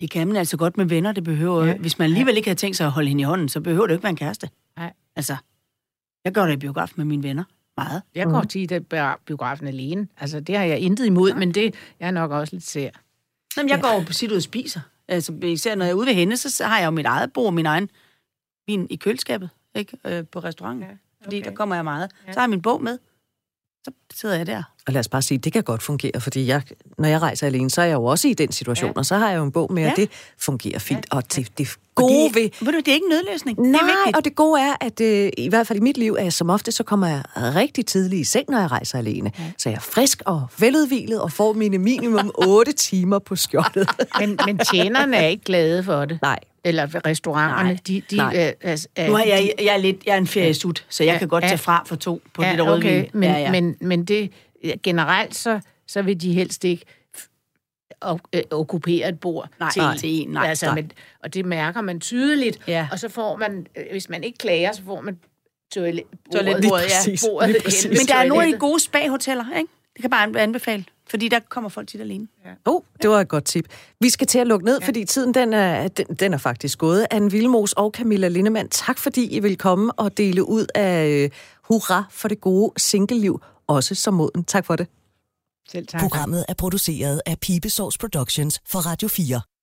Det 0.00 0.10
kan 0.10 0.28
man 0.28 0.36
altså 0.36 0.56
godt 0.56 0.76
med 0.76 0.84
venner, 0.84 1.12
det 1.12 1.24
behøver, 1.24 1.64
ja. 1.64 1.70
Ja. 1.70 1.76
hvis 1.76 1.98
man 1.98 2.04
alligevel 2.04 2.36
ikke 2.36 2.50
har 2.50 2.54
tænkt 2.54 2.76
sig 2.76 2.86
at 2.86 2.92
holde 2.92 3.08
hende 3.08 3.20
i 3.20 3.24
hånden, 3.24 3.48
så 3.48 3.60
behøver 3.60 3.86
det 3.86 3.94
ikke 3.94 4.02
være 4.02 4.10
en 4.10 4.16
kæreste. 4.16 4.48
Altså, 5.16 5.36
jeg 6.24 6.32
gør 6.32 6.46
det 6.46 6.52
i 6.52 6.56
biografen 6.56 6.94
med 6.96 7.04
mine 7.04 7.22
venner. 7.22 7.44
Meget. 7.76 8.02
Jeg 8.14 8.26
går 8.26 8.42
tit 8.42 8.70
i 8.70 8.78
biografen 9.26 9.66
alene. 9.66 10.08
Altså, 10.20 10.40
det 10.40 10.56
har 10.56 10.64
jeg 10.64 10.78
intet 10.78 11.06
imod, 11.06 11.28
ja. 11.30 11.36
men 11.36 11.54
det 11.54 11.74
jeg 12.00 12.06
er 12.06 12.10
nok 12.10 12.30
også 12.30 12.56
lidt 12.56 12.64
sær. 12.66 12.90
Jamen, 13.56 13.70
jeg 13.70 13.80
går 13.82 13.94
jo 13.94 14.00
på 14.06 14.12
sit 14.12 14.30
ud 14.30 14.36
og 14.36 14.42
spiser. 14.42 14.80
Altså, 15.08 15.32
især 15.42 15.74
når 15.74 15.84
jeg 15.84 15.90
er 15.90 15.94
ude 15.94 16.06
ved 16.06 16.14
hende, 16.14 16.36
så 16.36 16.64
har 16.64 16.78
jeg 16.78 16.86
jo 16.86 16.90
mit 16.90 17.06
eget 17.06 17.32
bord, 17.32 17.52
min 17.54 17.66
egen 17.66 17.88
vin 18.66 18.86
i 18.90 18.96
køleskabet. 18.96 19.50
ikke? 19.74 19.98
Øh, 20.06 20.24
på 20.32 20.38
restauranten. 20.38 20.82
Ja, 20.84 20.88
Ja, 21.20 21.26
Fordi 21.26 21.36
okay. 21.40 21.50
der 21.50 21.56
kommer 21.56 21.74
jeg 21.74 21.84
meget. 21.84 22.10
Ja. 22.26 22.32
Så 22.32 22.38
har 22.40 22.44
jeg 22.46 22.50
min 22.50 22.62
bog 22.62 22.82
med. 22.82 22.98
Så 23.84 23.90
sidder 24.14 24.36
jeg 24.36 24.46
der. 24.46 24.62
Og 24.86 24.92
lad 24.92 25.00
os 25.00 25.08
bare 25.08 25.22
sige, 25.22 25.38
det 25.38 25.52
kan 25.52 25.62
godt 25.62 25.82
fungere, 25.82 26.20
fordi 26.20 26.46
jeg, 26.46 26.62
når 26.98 27.08
jeg 27.08 27.20
rejser 27.22 27.46
alene, 27.46 27.70
så 27.70 27.80
er 27.82 27.84
jeg 27.86 27.94
jo 27.94 28.04
også 28.04 28.28
i 28.28 28.34
den 28.34 28.52
situation, 28.52 28.90
ja. 28.90 28.94
og 28.96 29.06
så 29.06 29.16
har 29.16 29.30
jeg 29.30 29.38
jo 29.38 29.44
en 29.44 29.52
bog 29.52 29.72
med, 29.72 29.82
og 29.84 29.88
Ja. 29.98 30.02
det 30.02 30.10
fungerer 30.38 30.78
fint. 30.78 31.06
Og 31.10 31.34
det, 31.36 31.58
det 31.58 31.76
Og 31.96 32.02
gode 32.02 32.24
det, 32.28 32.34
ved... 32.34 32.50
ved 32.60 32.72
du, 32.72 32.78
det 32.78 32.88
er 32.88 32.92
ikke 32.92 33.04
en 33.04 33.10
nødløsning. 33.10 33.60
Nej, 33.60 33.70
det 33.70 33.80
er 33.90 33.96
vigtigt. 33.96 34.16
og 34.16 34.24
det 34.24 34.34
gode 34.34 34.60
er, 34.60 34.74
at 34.80 35.00
øh, 35.00 35.30
i 35.38 35.48
hvert 35.48 35.66
fald 35.66 35.78
i 35.78 35.82
mit 35.82 35.96
liv, 35.98 36.14
er 36.18 36.22
jeg 36.22 36.32
som 36.32 36.50
ofte, 36.50 36.72
så 36.72 36.82
kommer 36.84 37.06
jeg 37.06 37.22
rigtig 37.36 37.86
tidligt 37.86 38.20
i 38.20 38.24
seng, 38.24 38.44
når 38.48 38.58
jeg 38.60 38.70
rejser 38.70 38.98
alene. 38.98 39.32
Ja. 39.38 39.44
Så 39.58 39.68
jeg 39.68 39.76
er 39.76 39.80
frisk 39.80 40.22
og 40.26 40.46
veludvilet 40.58 41.20
og 41.20 41.32
får 41.32 41.52
mine 41.52 41.78
minimum 41.78 42.30
8 42.46 42.72
timer 42.72 43.18
på 43.18 43.36
skjoldet. 43.36 43.88
Men, 44.20 44.38
men 44.46 44.58
tjenerne 44.58 45.16
er 45.16 45.26
ikke 45.26 45.44
glade 45.44 45.82
for 45.82 46.04
det. 46.04 46.18
Nej. 46.22 46.38
Eller 46.64 47.06
restauranterne. 47.06 47.68
Nej. 47.68 47.78
De, 47.86 48.02
de, 48.10 48.16
Nej. 48.16 48.46
øh, 48.62 48.70
altså, 48.70 48.88
øh, 48.98 49.06
Nu 49.06 49.14
er 49.14 49.18
jeg, 49.24 49.52
jeg, 49.58 49.66
er 49.74 49.76
lidt, 49.76 49.96
jeg 50.06 50.12
er 50.12 50.18
en 50.18 50.26
feriesut, 50.26 50.84
så 50.88 51.04
jeg 51.04 51.12
Ja, 51.12 51.18
kan 51.18 51.28
godt 51.28 51.44
ja. 51.44 51.48
tage 51.48 51.58
fra 51.58 51.82
for 51.86 51.96
to 51.96 52.22
på 52.34 52.42
ja, 52.42 52.56
der 52.56 52.62
rødvin. 52.62 52.90
okay, 52.90 53.04
men, 53.12 53.30
ja, 53.30 53.38
ja. 53.38 53.50
men, 53.50 53.76
men 53.80 54.04
det, 54.04 54.30
generelt 54.82 55.34
så, 55.36 55.60
så 55.88 56.02
vil 56.02 56.20
de 56.20 56.32
helst 56.32 56.64
ikke 56.64 56.84
og, 58.04 58.20
øh, 58.32 58.42
okkupere 58.50 59.08
et 59.08 59.20
bord 59.20 59.48
Nej, 59.60 59.70
til, 59.70 59.82
nej, 59.82 59.96
til 59.96 60.08
en, 60.08 60.28
nej, 60.28 60.48
altså, 60.48 60.66
nej. 60.66 60.74
men, 60.74 60.92
og 61.22 61.34
det 61.34 61.44
mærker 61.44 61.80
man 61.80 62.00
tydeligt. 62.00 62.58
Ja. 62.68 62.88
Og 62.92 62.98
så 62.98 63.08
får 63.08 63.36
man, 63.36 63.66
øh, 63.76 63.84
hvis 63.90 64.08
man 64.08 64.24
ikke 64.24 64.38
klager, 64.38 64.72
så 64.72 64.82
får 64.86 65.00
man 65.00 65.18
toilet, 65.74 66.04
Lige 66.32 66.44
ja. 66.44 66.50
bordet 67.28 67.50
lige 67.50 67.60
præcis. 67.64 67.84
ved 67.84 67.90
Men 67.90 68.06
der 68.08 68.14
er 68.14 68.26
nogle 68.28 68.46
af 68.46 68.52
de 68.52 68.58
gode 68.58 68.80
spa-hoteller, 68.80 69.44
ikke? 69.56 69.70
Det 69.94 70.00
kan 70.00 70.10
bare 70.10 70.40
anbefale, 70.40 70.84
fordi 71.10 71.28
der 71.28 71.40
kommer 71.48 71.70
folk 71.70 71.88
tit 71.88 72.00
alene. 72.00 72.28
Oh, 72.64 72.80
det 73.02 73.10
var 73.10 73.20
et 73.20 73.28
godt 73.28 73.44
tip. 73.44 73.66
Vi 74.00 74.10
skal 74.10 74.26
til 74.26 74.38
at 74.38 74.46
lukke 74.46 74.64
ned, 74.64 74.78
ja. 74.80 74.86
fordi 74.86 75.04
tiden 75.04 75.34
den 75.34 75.52
er, 75.52 75.88
den, 75.88 76.06
den 76.06 76.34
er 76.34 76.38
faktisk 76.38 76.78
gået. 76.78 77.06
Anne 77.10 77.30
Vilmos 77.30 77.72
og 77.72 77.90
Camilla 77.90 78.28
Lindemann, 78.28 78.68
tak 78.68 78.98
fordi 78.98 79.36
I 79.36 79.40
vil 79.40 79.58
komme 79.58 79.92
og 79.92 80.16
dele 80.16 80.48
ud 80.48 80.66
af 80.74 81.08
øh, 81.08 81.30
hurra 81.62 82.04
for 82.10 82.28
det 82.28 82.40
gode 82.40 82.72
singleliv, 82.76 83.40
også 83.66 83.94
som 83.94 84.14
moden. 84.14 84.44
Tak 84.44 84.66
for 84.66 84.76
det. 84.76 84.86
Selv 85.72 85.86
tak. 85.86 86.00
Programmet 86.00 86.44
er 86.48 86.54
produceret 86.54 87.22
af 87.26 87.40
Pibesovs 87.40 87.98
Productions 87.98 88.60
for 88.66 88.78
Radio 88.78 89.08
4. 89.08 89.53